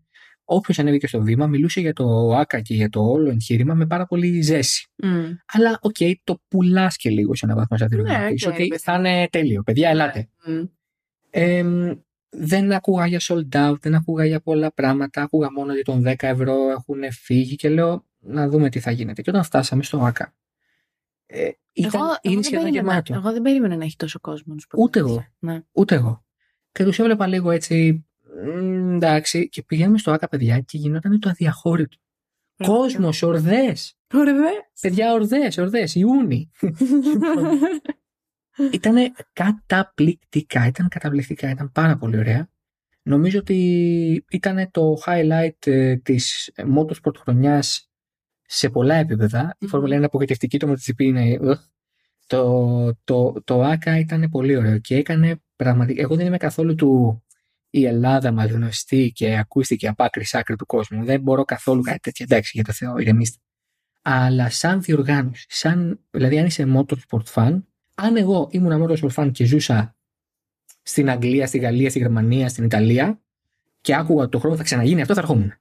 όποιος 0.49 0.79
ανέβηκε 0.79 1.07
στο 1.07 1.21
βήμα 1.21 1.47
μιλούσε 1.47 1.79
για 1.81 1.93
το 1.93 2.35
ΟΑΚΑ 2.35 2.59
και 2.61 2.73
για 2.73 2.89
το 2.89 3.01
όλο 3.11 3.29
εγχείρημα 3.29 3.73
με 3.73 3.85
πάρα 3.85 4.05
πολύ 4.05 4.41
ζέση. 4.41 4.87
Μμ. 4.95 5.25
Αλλά, 5.53 5.77
οκ, 5.81 5.95
το 6.23 6.41
πουλάς 6.47 6.95
και 6.97 7.09
λίγο 7.09 7.35
σε 7.35 7.45
ένα 7.45 7.55
βαθμό 7.55 7.77
σαν 7.77 7.87
Ναι, 7.91 7.95
τηλεοπτική. 8.03 8.47
οκ, 8.47 8.53
ότι 8.53 8.67
παιδί. 8.67 8.81
θα 8.81 8.93
είναι 8.93 9.27
τέλειο. 9.31 9.63
Παιδιά, 9.63 9.89
ελάτε. 9.89 10.29
Μμ. 10.45 10.63
Εμ, 11.29 11.91
δεν 12.29 12.71
ακούγα 12.71 13.05
για 13.07 13.19
sold 13.21 13.49
out, 13.69 13.75
δεν 13.81 13.95
ακούγα 13.95 14.25
για 14.25 14.39
πολλά 14.41 14.73
πράγματα. 14.73 15.21
Ακούγα 15.21 15.51
μόνο 15.51 15.71
ότι 15.71 15.81
των 15.81 16.03
10 16.07 16.13
ευρώ 16.17 16.55
έχουν 16.69 17.11
φύγει 17.11 17.55
και 17.55 17.69
λέω 17.69 18.05
να 18.19 18.49
δούμε 18.49 18.69
τι 18.69 18.79
θα 18.79 18.91
γίνεται. 18.91 19.21
Και 19.21 19.29
όταν 19.29 19.43
φτάσαμε 19.43 19.83
στο 19.83 19.97
ΆΚΑ, 19.97 20.33
ε, 21.25 21.49
ήταν 21.73 21.91
Εγώ, 21.93 22.03
εγώ, 22.05 22.15
ήδη 22.21 22.33
δεν 22.33 22.43
σχεδόν 22.43 22.63
περίμενα, 22.63 22.89
γεμάτο. 22.91 23.13
εγώ 23.13 23.31
δεν 23.31 23.41
περίμενα 23.41 23.75
να 23.75 23.83
έχει 23.83 23.95
τόσο 23.95 24.19
κόσμο. 24.19 24.53
να 24.53 24.59
σου 24.59 24.67
πω 24.67 24.81
Ούτε 24.81 24.99
την 24.99 25.07
εγώ. 25.07 25.09
αλήθεια. 25.17 25.33
Ναι. 25.39 25.61
Ούτε 25.71 25.95
εγώ. 25.95 26.25
Και 26.71 26.83
τους 26.83 26.99
έβλεπα 26.99 27.27
λίγο 27.27 27.51
έτσι. 27.51 28.06
«Μμ, 28.45 28.95
Εντάξει, 28.95 29.49
και 29.49 29.63
πηγαίνουμε 29.63 29.97
στο 29.97 30.11
ΆΚΑ, 30.11 30.27
παιδιά, 30.27 30.59
και 30.59 30.77
γινόταν 30.77 31.19
το 31.19 31.29
αδιαχώρητο. 31.29 31.97
Κόσμος, 32.57 33.21
ορδές. 33.21 33.97
Ωραία, 34.13 34.33
δε. 34.33 34.49
Παιδιά, 34.81 35.13
ορδές, 35.13 35.57
ορδές, 35.57 35.95
Ιούνι. 35.95 36.51
ήταν 38.71 38.95
καταπληκτικά, 39.33 40.67
ήταν 40.67 40.88
καταπληκτικά, 40.88 41.49
ήταν 41.49 41.71
πάρα 41.71 41.97
πολύ 41.97 42.17
ωραία. 42.17 42.49
Νομίζω 43.01 43.39
ότι 43.39 43.55
ήταν 44.29 44.71
το 44.71 44.93
highlight 45.05 45.65
ε, 45.65 45.95
της 45.95 46.51
motorsport 46.75 47.15
χρονιάς 47.17 47.89
σε 48.41 48.69
πολλά 48.69 48.95
επίπεδα. 48.95 49.41
Η 49.41 49.55
Μμμ. 49.59 49.69
Φόρμουλα 49.69 49.95
είναι 49.95 50.05
απογοητευτική, 50.05 50.59
το 50.59 50.71
MotoGP 50.71 50.99
είναι... 50.99 51.38
ugh. 51.41 51.57
Το, 52.27 52.95
το, 53.03 53.41
το 53.43 53.61
ΆΚΑ 53.61 53.97
ήταν 53.97 54.29
πολύ 54.29 54.55
ωραίο 54.55 54.79
και 54.79 54.95
έκανε 54.95 55.41
πραγματικά... 55.55 56.01
Εγώ 56.01 56.15
δεν 56.15 56.25
είμαι 56.25 56.38
καθόλου 56.38 56.75
του 56.75 57.23
η 57.70 57.86
Ελλάδα 57.86 58.32
μας 58.32 58.49
γνωστή 58.51 59.11
και 59.15 59.38
ακούστηκε 59.38 59.88
από 59.88 60.03
άκρη 60.03 60.24
σ' 60.24 60.34
άκρη 60.36 60.55
του 60.55 60.65
κόσμου. 60.65 61.05
Δεν 61.05 61.22
μπορώ 61.22 61.43
καθόλου 61.43 61.82
κάτι 61.82 61.99
τέτοιο. 61.99 62.26
Εντάξει, 62.30 62.51
για 62.53 62.63
το 62.63 62.72
Θεό, 62.72 62.97
ηρεμήστε. 62.97 63.38
Αλλά 64.01 64.49
σαν 64.49 64.82
διοργάνωση, 64.82 65.45
σαν, 65.49 65.99
δηλαδή 66.09 66.39
αν 66.39 66.45
είσαι 66.45 66.65
motorsport 66.76 67.24
fan, 67.34 67.61
αν 67.95 68.15
εγώ 68.15 68.47
ήμουν 68.51 68.84
motorsport 68.88 69.13
fan 69.24 69.32
και 69.32 69.45
ζούσα 69.45 69.95
στην 70.82 71.09
Αγγλία, 71.09 71.47
στη 71.47 71.57
Γαλλία, 71.57 71.89
στη 71.89 71.99
Γερμανία, 71.99 72.49
στην 72.49 72.63
Ιταλία 72.63 73.22
και 73.82 73.95
άκουγα 73.95 74.22
ότι 74.22 74.32
το 74.32 74.39
χρόνο 74.39 74.55
θα 74.55 74.63
ξαναγίνει, 74.63 75.01
αυτό 75.01 75.13
θα 75.13 75.20
ερχόμουν. 75.20 75.53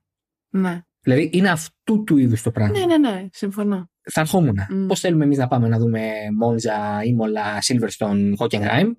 ναι. 0.50 0.80
Δηλαδή 1.00 1.30
είναι 1.32 1.50
αυτού 1.50 2.04
του 2.04 2.16
είδους 2.16 2.42
το 2.42 2.50
πράγμα. 2.50 2.78
ναι, 2.78 2.86
ναι, 2.86 2.98
ναι, 2.98 3.26
συμφωνώ. 3.32 3.90
Θα 4.12 4.20
ερχόμουν. 4.20 4.58
Μμ. 4.68 4.86
Πώς 4.86 5.00
θέλουμε 5.00 5.24
εμείς 5.24 5.38
να 5.38 5.46
πάμε 5.46 5.68
να 5.68 5.78
δούμε 5.78 6.10
Μόντζα, 6.36 7.02
Ήμολα, 7.04 7.58
Silverstone, 7.62 8.32
Hockenheim; 8.38 8.90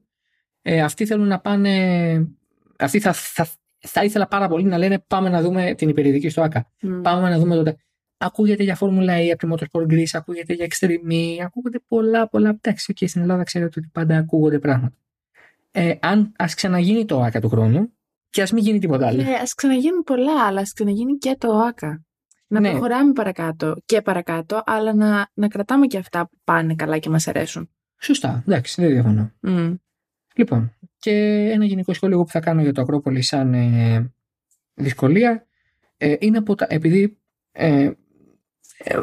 Ε, 0.62 0.82
αυτοί 0.82 1.06
θέλουν 1.06 1.28
να 1.28 1.40
πάνε. 1.40 2.28
Αυτοί 2.80 3.00
θα, 3.00 3.14
θα, 3.14 3.48
θα 3.80 4.04
ήθελα 4.04 4.28
πάρα 4.28 4.48
πολύ 4.48 4.64
να 4.64 4.78
λένε 4.78 5.00
πάμε 5.08 5.30
να 5.30 5.42
δούμε 5.42 5.74
την 5.74 5.90
υπηρετική 5.90 6.30
στο 6.30 6.42
ΑΚΑ. 6.42 6.72
Μμ. 6.82 7.02
Πάμε 7.02 7.30
να 7.30 7.40
δούμε 7.40 7.56
τότε. 7.56 7.76
Ακούγεται 8.18 8.64
για 8.64 8.76
Φόρμουλα 8.76 9.14
E 9.18 9.30
από 9.30 9.48
τη 9.48 9.54
Motorsport 9.54 9.92
Greece, 9.94 10.10
ακούγεται 10.14 10.54
για 10.54 10.68
Extreme, 10.70 11.12
E, 11.12 11.42
ακούγονται 11.46 11.80
πολλά, 11.88 12.28
πολλά. 12.28 12.50
Εντάξει, 12.50 12.94
και 12.94 13.08
στην 13.08 13.22
Ελλάδα 13.22 13.44
ξέρετε 13.44 13.80
ότι 13.80 13.90
πάντα 13.94 14.18
ακούγονται 14.18 14.60
πράγματα. 14.60 14.96
Ε, 15.72 15.94
αν 16.00 16.32
ας 16.38 16.54
ξαναγίνει 16.54 17.06
το 17.06 17.22
ΑΚΑ 17.22 17.40
του 17.40 17.50
χρόνου 17.50 17.94
και 18.30 18.42
ας 18.42 18.52
μην 18.52 18.64
γίνει 18.64 18.80
τίποτα 18.80 19.08
άλλο. 19.08 19.24
Ναι, 19.24 19.34
ας 19.42 19.54
ξαναγίνουν 19.54 20.04
πολλά, 20.04 20.46
αλλά 20.46 20.62
ας 20.62 20.74
ξαναγίνει 20.74 21.18
και 21.18 21.36
το 21.40 21.52
ΆΚΑ. 21.52 22.02
Να 22.48 22.60
Ναι. 22.60 22.70
προχωράμε 22.70 23.12
παρακάτω 23.14 23.76
και 23.86 24.02
παρακάτω, 24.02 24.62
αλλά 24.66 24.94
να, 24.94 25.30
να 25.34 25.48
κρατάμε 25.48 25.86
και 25.88 25.98
αυτά 25.98 26.28
που 26.28 26.38
πάνε 26.44 26.76
καλά 26.76 26.98
και 26.98 27.10
μας 27.10 27.28
αρέσουν. 27.28 27.70
Σωστά, 28.00 28.44
εντάξει, 28.48 28.82
δεν 28.82 28.90
διαφωνώ. 28.92 29.32
Μμ. 29.40 29.74
Λοιπόν, 30.36 30.74
και 31.00 31.12
ένα 31.54 31.66
γενικό 31.66 31.94
σχόλιο 31.94 32.24
που 32.24 32.30
θα 32.30 32.40
κάνω 32.40 32.62
για 32.62 32.74
το 32.74 32.82
Ακρόπολη 32.82 33.22
σαν 33.22 33.54
ε, 33.54 34.14
δυσκολία 34.74 35.48
ε, 35.98 36.16
είναι 36.20 36.38
από 36.38 36.56
τα, 36.56 36.68
επειδή 36.70 37.18
ε, 37.52 37.92
ε, 38.78 39.00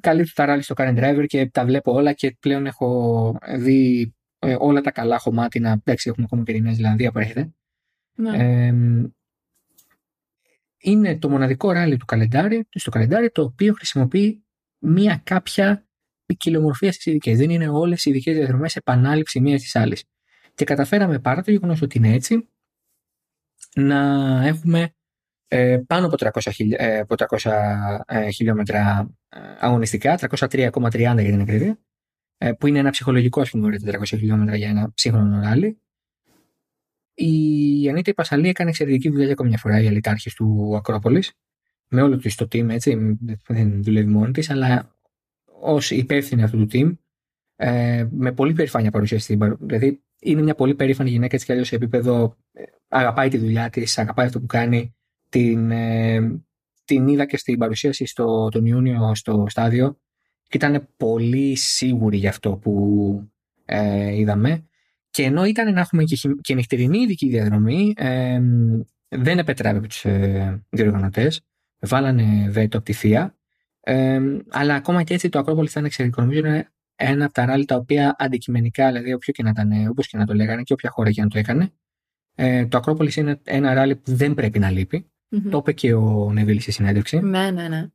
καλύπτω 0.00 0.32
τα 0.34 0.44
ράλι 0.44 0.62
στο 0.62 0.74
Current 0.76 0.98
Driver 0.98 1.24
και 1.26 1.46
τα 1.46 1.64
βλέπω 1.64 1.92
όλα 1.92 2.12
και 2.12 2.36
πλέον 2.40 2.66
έχω 2.66 3.38
δει 3.56 4.14
ε, 4.38 4.56
όλα 4.58 4.80
τα 4.80 4.90
καλά 4.90 5.18
χωμάτινα. 5.18 5.70
Εντάξει, 5.70 6.08
έχουμε 6.08 6.24
ακόμα 6.26 6.42
και 6.42 6.52
τη 6.52 6.60
Νέα 6.60 6.72
Ζηλανδία 6.72 7.12
που 7.12 7.18
έρχεται. 7.18 7.52
Ναι. 8.14 8.66
Ε, 8.66 8.74
είναι 10.78 11.18
το 11.18 11.28
μοναδικό 11.28 11.72
ράλι 11.72 11.96
του 11.96 12.04
καλεντάρι, 12.04 12.66
στο 12.70 12.90
καλεντάρι 12.90 13.30
το 13.30 13.42
οποίο 13.42 13.72
χρησιμοποιεί 13.74 14.44
μία 14.78 15.20
κάποια 15.24 15.86
ποικιλομορφία 16.26 16.92
στις 16.92 17.06
ειδικές. 17.06 17.38
Δεν 17.38 17.50
είναι 17.50 17.68
όλες 17.68 18.04
οι 18.04 18.10
ειδικές 18.10 18.36
διαδρομές 18.36 18.76
επανάληψη 18.76 19.40
μίας 19.40 19.60
της 19.60 19.76
άλλης. 19.76 20.04
Και 20.54 20.64
καταφέραμε 20.64 21.18
παρά 21.18 21.42
το 21.42 21.50
γεγονός 21.50 21.82
ότι 21.82 21.98
είναι 21.98 22.12
έτσι 22.12 22.48
να 23.74 23.98
έχουμε 24.46 24.94
ε, 25.48 25.78
πάνω 25.86 26.06
από 26.06 26.16
300, 26.18 26.50
χιλι- 26.52 26.80
ε, 26.80 26.98
από 26.98 27.14
300 27.18 28.00
ε, 28.06 28.30
χιλιόμετρα 28.30 29.10
ε, 29.28 29.38
αγωνιστικά, 29.58 30.18
303,30 30.18 30.98
για 30.98 31.14
την 31.14 31.40
ακρίβεια, 31.40 31.78
ε, 32.38 32.52
που 32.52 32.66
είναι 32.66 32.78
ένα 32.78 32.90
ψυχολογικό 32.90 33.40
ας 33.40 33.50
πούμε, 33.50 33.66
όριο, 33.66 33.80
τα 33.80 33.98
400 33.98 34.04
χιλιόμετρα 34.04 34.56
για 34.56 34.68
ένα 34.68 34.92
σύγχρονο 34.94 35.40
ράλι. 35.40 35.80
Η 37.14 37.88
Ανίτα 37.88 38.10
η 38.10 38.14
Πασαλή 38.14 38.48
έκανε 38.48 38.70
εξαιρετική 38.70 39.08
δουλειά 39.08 39.24
για 39.24 39.32
ακόμη 39.32 39.48
μια 39.48 39.58
φορά, 39.58 39.80
η 39.80 39.86
αλητάρχη 39.86 40.34
του 40.34 40.76
Ακρόπολης. 40.76 41.32
Με 41.88 42.02
όλο 42.02 42.16
της 42.16 42.34
το 42.34 42.44
team, 42.44 42.68
έτσι. 42.68 43.18
Δεν 43.46 43.82
δουλεύει 43.82 44.10
μόνη 44.10 44.32
της, 44.32 44.50
αλλά 44.50 44.96
ως 45.60 45.90
υπεύθυνη 45.90 46.42
αυτού 46.42 46.66
του 46.66 46.68
team, 46.72 46.96
ε, 47.56 48.06
με 48.10 48.32
πολύ 48.32 48.52
περηφάνεια 48.52 48.90
παρουσιαστή. 48.90 49.38
Δηλαδή, 49.60 50.02
είναι 50.22 50.42
μια 50.42 50.54
πολύ 50.54 50.74
περήφανη 50.74 51.10
γυναίκα 51.10 51.34
έτσι 51.34 51.46
κι 51.46 51.52
αλλιώς 51.52 51.68
σε 51.68 51.74
επίπεδο. 51.74 52.36
ε, 52.52 52.62
αγαπάει 52.88 53.28
τη 53.28 53.38
δουλειά 53.38 53.70
της, 53.70 53.98
αγαπάει 53.98 54.26
αυτό 54.26 54.40
που 54.40 54.46
κάνει. 54.46 54.94
Την, 55.28 55.70
ε, 55.70 56.42
την 56.84 57.08
είδα 57.08 57.26
και 57.26 57.36
στην 57.36 57.58
παρουσίαση 57.58 58.06
στο, 58.06 58.48
τον 58.48 58.66
Ιούνιο 58.66 59.14
στο 59.14 59.46
στάδιο 59.48 60.00
και 60.42 60.56
ήταν 60.56 60.88
πολύ 60.96 61.56
σίγουρη 61.56 62.16
για 62.16 62.28
αυτό 62.28 62.56
που 62.56 63.30
ε, 63.64 64.14
είδαμε. 64.16 64.66
Και 65.10 65.22
ενώ 65.22 65.44
ήταν 65.44 65.72
να 65.72 65.80
έχουμε 65.80 66.04
και, 66.04 66.16
χει- 66.16 66.40
και 66.40 66.54
νυχτερινή 66.54 66.98
ειδική 66.98 67.28
διαδρομή, 67.28 67.92
ε, 67.96 68.40
δεν 69.08 69.38
επετράπει 69.38 69.76
από 69.76 69.86
τους 69.86 70.04
ε, 70.04 70.64
διοργανωτές. 70.70 71.40
Βάλανε 71.78 72.48
βέτο 72.50 72.76
από 72.76 72.86
τη 72.86 72.92
θεία. 72.92 73.36
Ε, 73.80 74.20
αλλά 74.48 74.74
ακόμα 74.74 75.02
και 75.02 75.14
έτσι 75.14 75.28
το 75.28 75.38
Ακρόπολη 75.38 75.68
θα 75.68 75.78
είναι 75.78 75.88
εξαιρετικό. 75.88 76.20
Νομίζω 76.20 76.38
είναι 76.38 76.72
ένα 77.04 77.24
από 77.24 77.34
τα 77.34 77.44
ράλι 77.44 77.64
τα 77.64 77.76
οποία 77.76 78.14
αντικειμενικά, 78.18 78.86
δηλαδή 78.86 79.12
όποιο 79.12 79.32
και 79.32 79.42
να 79.42 79.50
ήταν, 79.50 79.70
όπως 79.90 80.06
και 80.08 80.16
να 80.16 80.26
το 80.26 80.34
λέγανε 80.34 80.62
και 80.62 80.72
όποια 80.72 80.90
χώρα 80.90 81.10
και 81.10 81.22
να 81.22 81.28
το 81.28 81.38
έκανε, 81.38 81.72
ε, 82.34 82.66
το 82.66 82.76
Ακρόπολης 82.76 83.16
είναι 83.16 83.40
ένα 83.44 83.74
ράλι 83.74 83.96
που 83.96 84.14
δεν 84.14 84.34
πρέπει 84.34 84.58
να 84.58 84.70
λείπει. 84.70 85.06
Μμμ. 85.28 85.50
Το 85.50 85.58
είπε 85.58 85.72
και 85.72 85.94
ο 85.94 86.30
Νεβίλη 86.32 86.60
στη 86.60 86.72
συνέντευξη. 86.72 87.18
Ναι, 87.18 87.50
ναι, 87.50 87.68
ναι. 87.68 87.86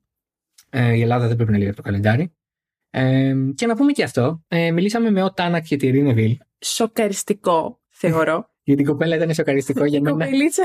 Ε, 0.70 0.94
η 0.94 1.02
Ελλάδα 1.02 1.28
δεν 1.28 1.36
πρέπει 1.36 1.52
να 1.52 1.58
λείπει 1.58 1.70
από 1.70 1.78
το 1.78 1.84
καλεντάρι. 1.84 2.32
Ε, 2.90 3.34
και 3.56 3.66
να 3.66 3.76
πούμε 3.76 3.92
και 3.92 4.04
αυτό. 4.04 4.44
Ε, 4.48 4.72
μιλήσαμε 4.72 5.12
με 5.12 5.24
ο 5.24 5.34
Τάνακ 5.34 5.66
και 5.66 5.76
τη 5.76 5.90
Ρίνεβιλ. 5.90 6.38
Σοκαριστικό, 6.60 7.82
θεωρώ. 7.90 8.50
Γιατί 8.68 8.82
η 8.82 8.86
κοπέλα 8.86 9.16
ήταν 9.16 9.34
σοκαριστικό 9.34 9.86
για 9.86 9.98
Η 9.98 10.02
μένα. 10.02 10.26
κοπελίτσα, 10.26 10.64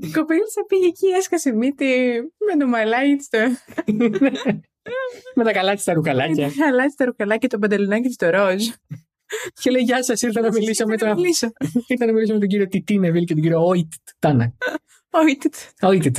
η 0.00 0.10
κοπελίτσα 0.10 0.64
πήγε 0.68 0.86
εκεί, 0.86 1.06
έσκασε 1.06 1.52
μύτη 1.52 1.86
με 2.38 2.58
το 2.58 2.66
μαλάκι 2.66 3.16
της, 3.16 3.28
το 3.28 3.38
με 5.34 5.44
τα 5.44 5.52
καλά 5.52 5.74
τη 5.74 5.84
τα 5.84 5.92
ρουκαλάκια. 5.92 6.50
χαλάσει 6.50 6.96
τα 6.96 7.04
ρουκαλάκια 7.04 7.38
και 7.48 7.54
το 7.54 7.58
παντελονάκι 7.58 8.06
της 8.06 8.16
το 8.16 8.30
ροζ. 8.30 8.66
και 9.60 9.70
λέει 9.70 9.82
Γεια 9.82 10.02
σας, 10.04 10.22
ήρθα 10.22 10.40
να 10.40 10.50
μιλήσω 10.52 10.86
με 10.86 10.94
Ήθελα 10.94 11.10
τον. 11.10 11.18
να 11.18 11.22
μιλήσω. 11.22 11.52
ήρθα 11.86 12.06
να 12.06 12.12
μιλήσω 12.12 12.32
με 12.32 12.38
τον 12.38 12.48
κύριο 12.48 12.66
Τιτή 12.68 12.98
Νεβίλ 12.98 13.24
και 13.24 13.32
τον 13.34 13.42
κύριο 13.42 13.66
Όιτ 13.66 13.92
Τάνακ. 14.18 14.52
Όχι, 15.10 15.36
τι- 15.36 15.58
Όιτ. 15.80 16.18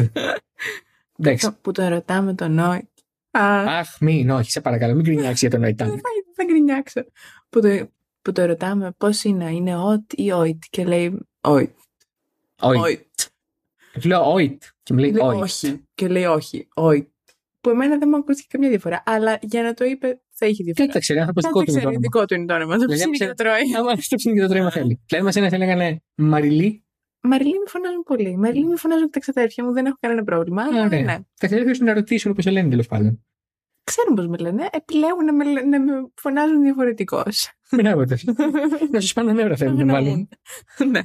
Εντάξει. 1.20 1.45
το- 1.45 1.55
που 1.61 1.72
τον 1.72 1.88
ρωτάμε 1.88 2.34
τον 2.34 2.53
Νόη. 2.53 2.89
Α, 3.32 3.63
Αχ, 3.80 3.99
μην, 3.99 4.30
όχι, 4.30 4.51
σε 4.51 4.61
παρακαλώ, 4.61 4.93
μην 4.93 5.03
γκρινιάξεις 5.03 5.39
για 5.39 5.49
τον 5.49 5.59
δεν 5.61 5.70
Ιτάλιο. 5.70 5.93
θα, 5.93 6.01
θα 6.36 6.43
γκρινιάξω. 6.45 7.03
Που 7.49 7.61
το, 7.61 7.89
που 8.22 8.32
το 8.32 8.45
ρωτάμε 8.45 8.91
πώς 8.97 9.24
είναι, 9.24 9.51
είναι 9.51 9.78
οτ 9.78 10.13
ή 10.13 10.32
οιτ 10.47 10.63
και 10.70 10.84
λέει 10.86 11.05
οιτ. 11.05 11.78
Όχι. 12.61 12.91
Οιτ. 12.91 13.07
Του 14.01 14.07
λέω 14.07 14.38
οιτ. 14.38 14.63
Και 14.84 14.93
μου 14.93 14.99
λέει 14.99 15.11
Λέει 15.11 15.28
όχι. 15.28 15.41
όχι. 15.41 15.84
Και 15.95 16.07
λέει 16.07 16.26
όχι. 16.26 16.67
Οιτ. 16.93 17.07
Που 17.62 17.70
εμένα 17.70 17.97
δεν 17.97 18.07
μου 18.12 18.16
ακούστηκε 18.18 18.47
καμία 18.51 18.70
διαφορά. 18.70 19.03
Αλλά 19.05 19.38
για 19.41 19.62
να 19.64 19.74
το 19.74 19.86
είπε 19.86 20.22
θα 20.32 20.45
είχε 20.45 20.64
διαφορά. 20.64 20.86
Κοίταξε, 20.88 21.14
ρε, 21.14 21.20
άνθρωπο 21.20 21.41
Θα 21.41 21.47
δικό 21.47 21.60
το 21.60 21.66
του 21.66 21.72
είναι 21.72 21.80
το 21.82 21.88
ξέρει, 21.88 21.95
όνομα. 21.95 22.10
δικό 22.12 22.26
του 22.26 22.34
είναι 22.36 22.45
το 22.45 22.53
όνομα. 22.53 22.74
Το 22.74 22.80
Δηλαδή, 22.80 22.99
ψήνει 22.99 23.18
και 23.18 23.24
άμα 23.24 23.34
το 23.34 23.43
τρώει. 23.43 23.76
Άμα 23.78 23.95
στο 24.01 24.16
ψήνει 24.16 24.36
και 24.36 24.41
το 24.41 24.47
τρώει, 24.47 24.62
μα 24.62 24.72
θέλει. 24.72 25.01
Δηλαδή, 25.07 25.26
μας 25.26 25.36
ένα 25.36 25.49
θα 25.49 25.57
λέγανε 25.57 26.01
Μαριλή. 26.16 26.84
Μαριλή 27.22 27.51
με 27.60 27.66
φωνάζουν 27.68 28.03
πολύ. 28.03 28.38
Μαριλή 28.38 28.66
με 28.66 28.76
φωνάζουν 28.76 29.05
και 29.05 29.12
τα 29.12 29.20
ξαδέρφια 29.20 29.64
μου, 29.64 29.72
δεν 29.74 29.86
έχω 29.86 29.95
κανένα 29.99 30.24
πρόβλημα. 30.24 30.62
Αλλά 30.64 30.86
Ωραία. 30.86 31.01
ναι. 31.01 31.18
Τα 31.39 31.47
ξαδέρφια 31.47 31.74
σου 31.74 31.84
να 31.84 31.93
ρωτήσουν 31.93 32.32
όπως 32.32 32.43
σε 32.43 32.49
λένε 32.51 32.70
τέλος 32.70 32.88
πάντων. 32.88 33.24
Ξέρουν 33.84 34.16
πώς 34.16 34.28
με 34.28 34.38
λένε. 34.38 34.68
Επιλέγουν 34.72 35.26
να 35.26 35.34
με, 35.34 35.44
λέ- 35.44 35.66
να 35.66 35.80
με 35.80 35.92
φωνάζουν 36.16 36.62
διαφορετικώ. 36.62 37.24
Μπράβο, 37.72 38.06
το. 38.06 38.16
Να 38.92 39.00
σου 39.00 39.08
σπάνε 39.08 39.34
νεύρα 39.34 39.56
θέλουν, 39.56 39.86
μάλλον. 39.86 40.28
ναι. 40.92 41.02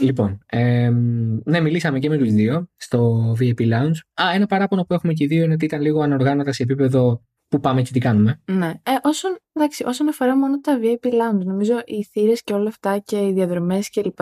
Λοιπόν, 0.00 0.38
εμ, 0.46 1.38
ναι, 1.44 1.60
μιλήσαμε 1.60 1.98
και 1.98 2.08
με 2.08 2.18
τους 2.18 2.32
δύο 2.32 2.68
στο 2.76 3.30
VIP 3.40 3.60
Lounge. 3.60 3.96
Α, 4.22 4.24
ένα 4.34 4.46
παράπονο 4.46 4.84
που 4.84 4.94
έχουμε 4.94 5.12
και 5.12 5.24
οι 5.24 5.26
δύο 5.26 5.44
είναι 5.44 5.52
ότι 5.52 5.64
ήταν 5.64 5.80
λίγο 5.80 6.00
ανοργάνωτα 6.02 6.52
σε 6.52 6.62
επίπεδο 6.62 7.22
που 7.48 7.60
πάμε 7.60 7.82
και 7.82 7.92
τι 7.92 7.98
κάνουμε. 7.98 8.40
ναι. 8.44 8.66
Ε, 8.66 8.90
όσον, 9.02 9.36
εντάξει, 9.52 9.84
όσον 9.86 10.08
αφορά 10.08 10.36
μόνο 10.36 10.60
τα 10.60 10.78
VIP 10.82 11.06
lounge, 11.08 11.44
νομίζω 11.44 11.82
οι 11.84 12.04
θύρες 12.04 12.42
και 12.42 12.52
όλα 12.52 12.68
αυτά 12.68 12.98
και 12.98 13.16
οι 13.26 13.32
διαδρομές 13.32 13.90
κλπ. 13.90 14.20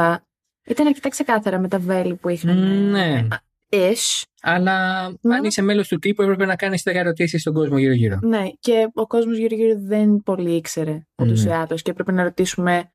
Ήταν 0.67 0.87
αρκετά 0.87 1.09
ξεκάθαρα 1.09 1.59
με 1.59 1.69
τα 1.69 1.79
βέλη 1.79 2.15
που 2.15 2.29
είχαν. 2.29 2.57
Ναι. 2.91 3.27
Ish. 3.73 4.23
Αλλά 4.43 5.09
Ναι. 5.21 5.35
αν 5.35 5.45
είσαι 5.45 5.63
μέλος 5.63 5.89
του 5.89 5.99
τύπου, 5.99 6.23
έπρεπε 6.23 6.45
να 6.47 6.57
κάνεις 6.57 6.83
10 6.83 6.95
ερωτήσεις 6.95 7.41
στον 7.41 7.55
κόσμο 7.55 7.79
γύρω-γύρω. 7.79 8.19
Ναι, 8.23 8.43
και 8.61 8.89
ο 8.95 9.07
κόσμος 9.07 9.37
γύρω-γύρω 9.39 9.81
δεν 9.81 10.23
πολύ 10.25 10.51
ήξερε 10.57 11.07
ούτως 11.23 11.45
ή 11.45 11.47
Ναι. 11.47 11.55
άλλως 11.55 11.83
και 11.83 11.91
έπρεπε 11.91 12.13
να 12.13 12.23
ρωτήσουμε 12.23 12.93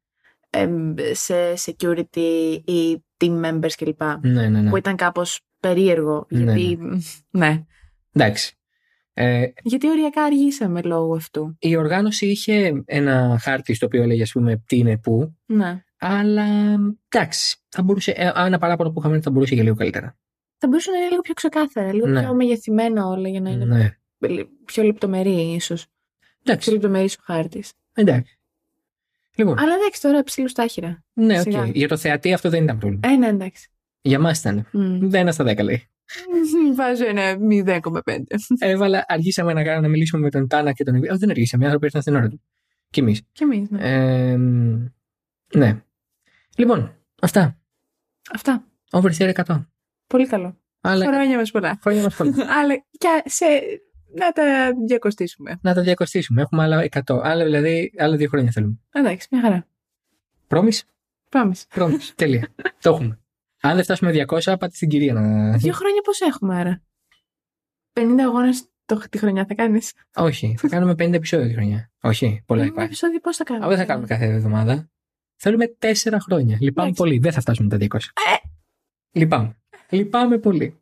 εμ, 0.49 0.93
σε 1.11 1.33
security 1.65 2.57
ή 2.65 3.03
team 3.19 3.45
members 3.45 3.71
κλπ. 3.77 4.01
Ναι, 4.21 4.49
ναι, 4.49 4.61
ναι. 4.61 4.69
Που 4.69 4.77
ήταν 4.77 4.95
κάπως 4.95 5.39
περίεργο. 5.59 6.25
Ναι, 6.29 6.39
Γιατί, 6.53 6.79
ναι. 7.39 7.63
Εντάξει. 8.13 8.55
Ε, 9.17 9.45
γιατί 9.63 9.89
οριακά 9.89 10.23
αργήσαμε 10.23 10.81
λόγω 10.81 11.15
αυτού. 11.15 11.55
η 11.59 11.75
οργάνωση 11.75 12.25
είχε 12.27 12.83
ένα 12.85 13.37
χάρτη 13.41 13.73
στο 13.73 13.85
οποίο 13.85 14.01
έλεγε, 14.03 14.21
ας 14.21 14.31
πούμε, 14.31 14.63
τι 14.65 14.77
είναι 14.77 14.97
πού. 14.97 15.35
Ναι. 15.45 15.83
Αλλά 15.99 16.45
εντάξει, 17.09 17.57
θα 17.69 17.83
μπορούσε, 17.83 18.11
ε, 18.11 18.31
ένα 18.35 18.57
παράπονο 18.57 18.89
που 18.89 18.99
είχαμε 18.99 19.07
είναι 19.07 19.15
ότι 19.15 19.23
θα 19.23 19.31
μπορούσε 19.31 19.55
και 19.55 19.61
λίγο 19.63 19.75
καλύτερα. 19.75 20.17
Θα 20.57 20.67
μπορούσε 20.67 20.91
να 20.91 20.97
είναι 20.97 21.09
λίγο 21.09 21.21
πιο 21.21 21.33
ξεκάθαρα, 21.33 21.93
λίγο 21.93 22.07
Ναι. 22.07 22.21
πιο 22.23 22.33
μεγεθυμένα 22.33 23.05
όλα 23.05 23.29
για 23.29 23.41
να 23.41 23.49
είναι 23.49 23.65
Ναι. 23.65 23.95
πιο 24.65 24.83
λεπτομερή, 24.83 25.53
ίσως. 25.53 25.85
Πιο 26.19 26.29
Εντάξει, 26.43 26.71
λεπτομερής 26.71 27.15
ο 27.17 27.21
χάρτης. 27.23 27.73
εντάξει. 27.93 28.39
Λοιπόν, 29.37 29.59
Αλλά 29.59 29.73
εντάξει, 29.73 30.01
τώρα 30.01 30.23
ψύλλους 30.23 30.47
στ' 30.49 30.66
άχυρα. 30.66 31.03
ναι, 31.13 31.35
οκ. 31.37 31.41
σιγά. 31.41 31.65
Για 31.65 31.87
το 31.87 31.97
θεατή 31.97 32.33
αυτό 32.33 32.49
δεν 32.49 32.63
ήταν 32.63 32.77
πρόβλημα. 32.77 33.07
Ε, 33.09 33.15
ναι, 33.15 33.27
εντάξει. 33.27 33.69
Για 34.01 34.19
μας 34.19 34.39
ήταν. 34.39 34.67
Μμ. 34.71 34.97
Δεν 35.09 35.21
ένας 35.21 35.33
στα 35.33 35.43
δέκα 35.43 35.63
λέει. 35.63 35.89
Βάζω 36.75 37.05
ένα 37.05 37.37
0,5. 37.37 38.23
Έβαλα, 38.59 39.05
αργήσαμε 39.07 39.53
να, 39.53 39.63
κάνουμε- 39.63 39.81
να 39.81 39.87
μιλήσουμε 39.89 40.21
με 40.21 40.29
τον 40.29 40.47
Τάνακ 40.47 40.71
και 40.71 40.83
τον 40.83 40.95
Νεβίλ. 40.95 41.09
Όχι, 41.09 41.17
δεν 41.17 41.29
αργήσαμε, 41.29 41.63
οι 41.63 41.65
άνθρωποι 41.65 41.85
ήρθαν 41.85 42.01
στην 42.01 42.15
ώρα 42.15 42.27
του. 42.27 42.41
Κι 42.89 42.99
εμείς. 42.99 43.21
Κι 43.31 43.43
εμείς, 43.43 43.69
ναι. 43.69 43.79
Ε, 44.31 44.37
ναι. 45.57 45.81
Λοιπόν, 46.57 46.95
αυτά. 47.21 47.59
Αυτά. 48.31 48.63
Overseer 48.91 49.33
100. 49.45 49.67
Πολύ 50.07 50.27
καλό. 50.27 50.57
Άλλα 50.81 51.05
Χρόνια 51.05 51.37
μας 51.37 51.51
πολλά. 51.51 51.79
χρόνια 51.81 52.03
μας 52.03 52.15
πολλά. 52.15 52.33
Αλλά 52.59 52.75
και 52.97 53.07
σε... 53.25 53.45
να 54.15 54.31
τα 54.31 54.71
διακοστήσουμε. 54.87 55.59
να 55.61 55.73
τα 55.73 55.81
διακοστήσουμε. 55.81 56.41
Έχουμε 56.41 56.63
άλλα 56.63 56.87
100. 57.05 57.19
Άλλα 57.23 57.43
δηλαδή, 57.43 57.91
άλλα 57.97 58.15
δύο 58.15 58.29
χρόνια 58.29 58.51
θέλουμε. 58.51 58.79
Εντάξει, 58.91 59.27
μια 59.31 59.41
χαρά. 59.41 59.67
Πρόμης. 60.47 60.83
Πάμε. 61.29 61.53
Πρόμης. 61.69 62.13
Τέλεια. 62.15 62.47
Το 62.81 62.89
έχουμε. 62.89 63.19
Αν 63.61 63.75
δεν 63.75 63.83
φτάσουμε 63.83 64.11
200, 64.11 64.25
πάτε 64.43 64.75
στην 64.75 64.89
κυρία 64.89 65.13
να. 65.13 65.57
Δύο 65.57 65.73
χρόνια 65.73 66.01
πώς 66.03 66.21
έχουμε 66.21 66.55
άρα; 66.59 66.83
50 67.93 68.03
αγώνες 68.19 68.69
τη 69.09 69.17
χρονιά 69.17 69.45
θα 69.45 69.53
κάνεις; 69.53 69.93
Όχι, 70.15 70.55
θα 70.57 70.67
κάνουμε 70.67 70.91
50 70.91 71.13
επεισόδια 71.13 71.47
τη 71.47 71.53
χρονιά. 71.53 71.91
Όχι, 72.01 72.43
πολλά 72.45 72.61
Ένα 72.61 72.69
υπάρχει. 72.69 72.89
επεισόδιο 72.89 73.19
πώς 73.19 73.37
θα 73.37 73.43
κάνουμε; 73.43 73.65
Α, 73.65 73.69
δεν 73.69 73.77
θα 73.77 73.85
κάνουμε 73.85 74.07
κάθε 74.07 74.25
εβδομάδα. 74.25 74.89
Θέλουμε 75.35 75.77
4 75.79 75.93
χρόνια. 76.19 76.57
Λυπάμαι 76.59 76.87
Εντάξει. 76.87 76.93
πολύ. 76.93 77.17
Δεν 77.19 77.31
θα 77.31 77.41
φτάσουμε 77.41 77.69
τα 77.69 77.77
200. 77.77 77.99
Λυπάμαι. 79.11 79.59
Λυπάμαι 79.89 80.37
πολύ. 80.37 80.79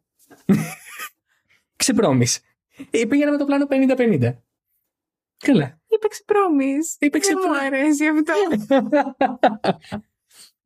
Ξεπρόμης. 1.76 2.40
Ε, 2.92 3.06
Πήγαινα 3.06 3.32
με 3.32 3.38
το 3.38 3.46
πλάνο 3.46 3.66
50-50. 3.70 4.34
Καλά. 5.38 5.82
Είπε 5.88 6.08
ξεπρόμη. 6.08 6.74
Είπε 7.00 7.18
Δεν 7.20 7.38
μου 7.48 7.58
αρέσει 7.66 8.06
αυτό. 8.08 8.34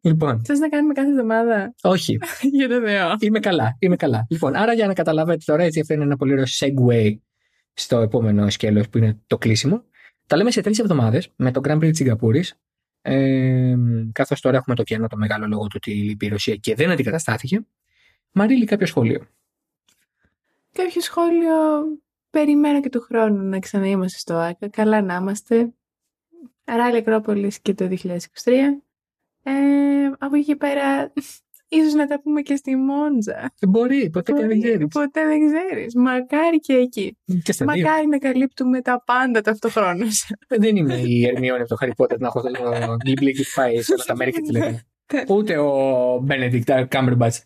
λοιπόν, 0.01 0.41
Θες 0.45 0.59
να 0.59 0.69
κάνουμε 0.69 0.93
κάθε 0.93 1.09
εβδομάδα; 1.09 1.75
όχι. 1.81 2.17
Για 2.57 2.67
το 2.67 2.81
Θεό. 2.85 3.15
Είμαι 3.19 3.39
καλά. 3.39 3.75
Είμαι 3.79 3.95
καλά. 3.95 4.25
Λοιπόν, 4.29 4.55
άρα 4.55 4.73
για 4.73 4.87
να 4.87 4.93
καταλάβετε 4.93 5.41
τώρα, 5.45 5.63
έτσι 5.63 5.79
αυτό 5.79 5.93
είναι 5.93 6.03
ένα 6.03 6.17
πολύ 6.17 6.31
ωραίο 6.31 6.45
segue 6.59 7.17
στο 7.73 7.99
επόμενο 7.99 8.49
σκέλος 8.49 8.89
που 8.89 8.97
είναι 8.97 9.19
το 9.27 9.37
κλείσιμο. 9.37 9.83
Τα 10.27 10.35
λέμε 10.37 10.51
σε 10.51 10.61
τρεις 10.61 10.79
εβδομάδες 10.79 11.33
με 11.35 11.51
το 11.51 11.61
Grand 11.63 11.75
Prix 11.77 11.79
της 11.87 11.97
Σιγκαπούρης. 11.97 12.59
Ε, 13.01 13.75
Καθώς 14.11 14.41
τώρα 14.41 14.57
έχουμε 14.57 14.75
το 14.75 14.83
κενό 14.83 15.07
το 15.07 15.17
μεγάλο 15.17 15.47
λόγο 15.47 15.61
του 15.63 15.73
ότι 15.75 15.91
λείπει 15.91 16.25
η 16.25 16.29
Ρωσία 16.29 16.55
και 16.55 16.75
δεν 16.75 16.89
αντικαταστάθηκε. 16.89 17.65
Μαρίλη, 18.37 18.65
κάποιο 18.65 18.87
σχόλιο. 18.87 19.27
Κάποιο 20.71 21.01
σχόλιο. 21.01 21.55
Περιμένω 22.29 22.81
και 22.81 22.89
του 22.89 23.01
χρόνου 23.01 23.43
να 23.43 23.59
ξαναείμαστε 23.59 24.17
στο 24.17 24.33
ΆΚΑ. 24.33 24.69
Καλά 24.69 25.01
να 25.01 25.15
είμαστε. 25.15 25.73
Ράλι 26.63 26.97
Ακρόπολης 26.97 27.59
και 27.59 27.73
το 27.73 27.87
2023. 28.03 28.17
Ε, 29.43 29.51
από 30.19 30.35
εκεί 30.35 30.45
και 30.45 30.55
πέρα, 30.55 31.13
ίσως 31.67 31.93
να 31.93 32.07
τα 32.07 32.21
πούμε 32.21 32.41
και 32.41 32.55
στη 32.55 32.75
Μόντζα. 32.75 33.53
Δεν 33.59 33.69
μπορεί, 33.69 34.09
ποτέ 34.09 34.31
και 34.31 34.45
δεν 34.45 34.61
ξέρεις. 34.61 34.87
Ποτέ 34.87 35.25
δεν 35.25 35.47
ξέρεις. 35.47 35.95
Μακάρι 35.95 36.59
και 36.59 36.73
εκεί. 36.73 37.17
Και 37.43 37.51
στα 37.51 37.65
δύο. 37.65 37.83
Μακάρι 37.83 38.07
να 38.07 38.17
καλύπτουμε 38.17 38.81
τα 38.81 39.03
πάντα 39.05 39.41
ταυτοχρόνως. 39.41 40.31
Δεν 40.47 40.75
είμαι 40.75 40.95
η 40.95 41.25
Ερμιόνη 41.25 41.61
από 41.61 41.69
το 41.69 41.77
Harry 41.81 42.03
Potter 42.03 42.17
να 42.19 42.27
έχω 42.27 42.39
αυτό 42.39 42.51
το 42.51 42.97
γλυμπλίκι 43.05 43.43
που 43.43 43.51
πάει 43.55 43.81
σε 43.81 43.93
όλα 43.93 44.03
τα 44.03 44.15
μέρη 44.15 44.31
και 44.31 44.41
τη 44.41 44.51
λέγανε. 44.51 44.81
Ούτε 45.35 45.57
ο 45.57 46.25
Benedict 46.27 46.87
Cumberbatch. 46.87 47.37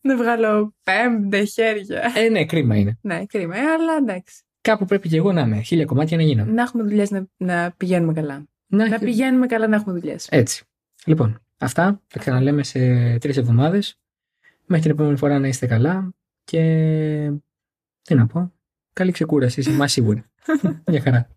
Να 0.00 0.16
βγάλω 0.16 0.74
πέμπτε 0.84 1.44
χέρια. 1.44 2.12
Ε, 2.16 2.28
ναι, 2.28 2.44
κρίμα 2.44 2.76
είναι. 2.76 2.98
ναι, 3.00 3.26
κρίμα, 3.26 3.56
ε, 3.56 3.60
αλλά 3.60 3.96
εντάξει. 3.98 4.42
Κάπου 4.60 4.84
πρέπει 4.84 5.08
και 5.08 5.16
εγώ 5.16 5.32
να 5.32 5.40
είμαι. 5.40 5.60
Χίλια 5.60 5.84
κομμάτια 5.84 6.16
να 6.16 6.22
γίνω. 6.22 6.44
Να 6.44 6.62
έχουμε 6.62 6.82
δουλειές 6.82 7.10
να, 7.10 7.26
να 7.36 7.74
πηγαίνουμε 7.76 8.12
καλά. 8.12 8.46
Να, 8.66 8.88
Να 8.88 8.98
πηγαίνουμε 8.98 9.46
καλά 9.46 9.66
να 9.66 9.76
έχουμε 9.76 9.98
δουλειές. 9.98 10.28
Έτσι. 10.30 10.64
Λοιπόν, 11.04 11.40
αυτά 11.58 12.02
θα 12.06 12.18
ξαναλέμε 12.18 12.62
σε 12.62 12.78
τρεις 13.18 13.36
εβδομάδες. 13.36 13.98
Μέχρι 14.66 14.82
την 14.82 14.90
επόμενη 14.90 15.16
φορά 15.16 15.38
να 15.38 15.48
είστε 15.48 15.66
καλά 15.66 16.14
και 16.44 16.60
τι 18.02 18.14
να 18.14 18.26
πω. 18.26 18.52
Καλή 18.92 19.12
ξεκούραση, 19.12 19.62
σε 19.62 19.70
εμάς 19.70 19.92
σίγουρα. 19.92 20.30
Μια 20.90 21.00
χαρά. 21.00 21.28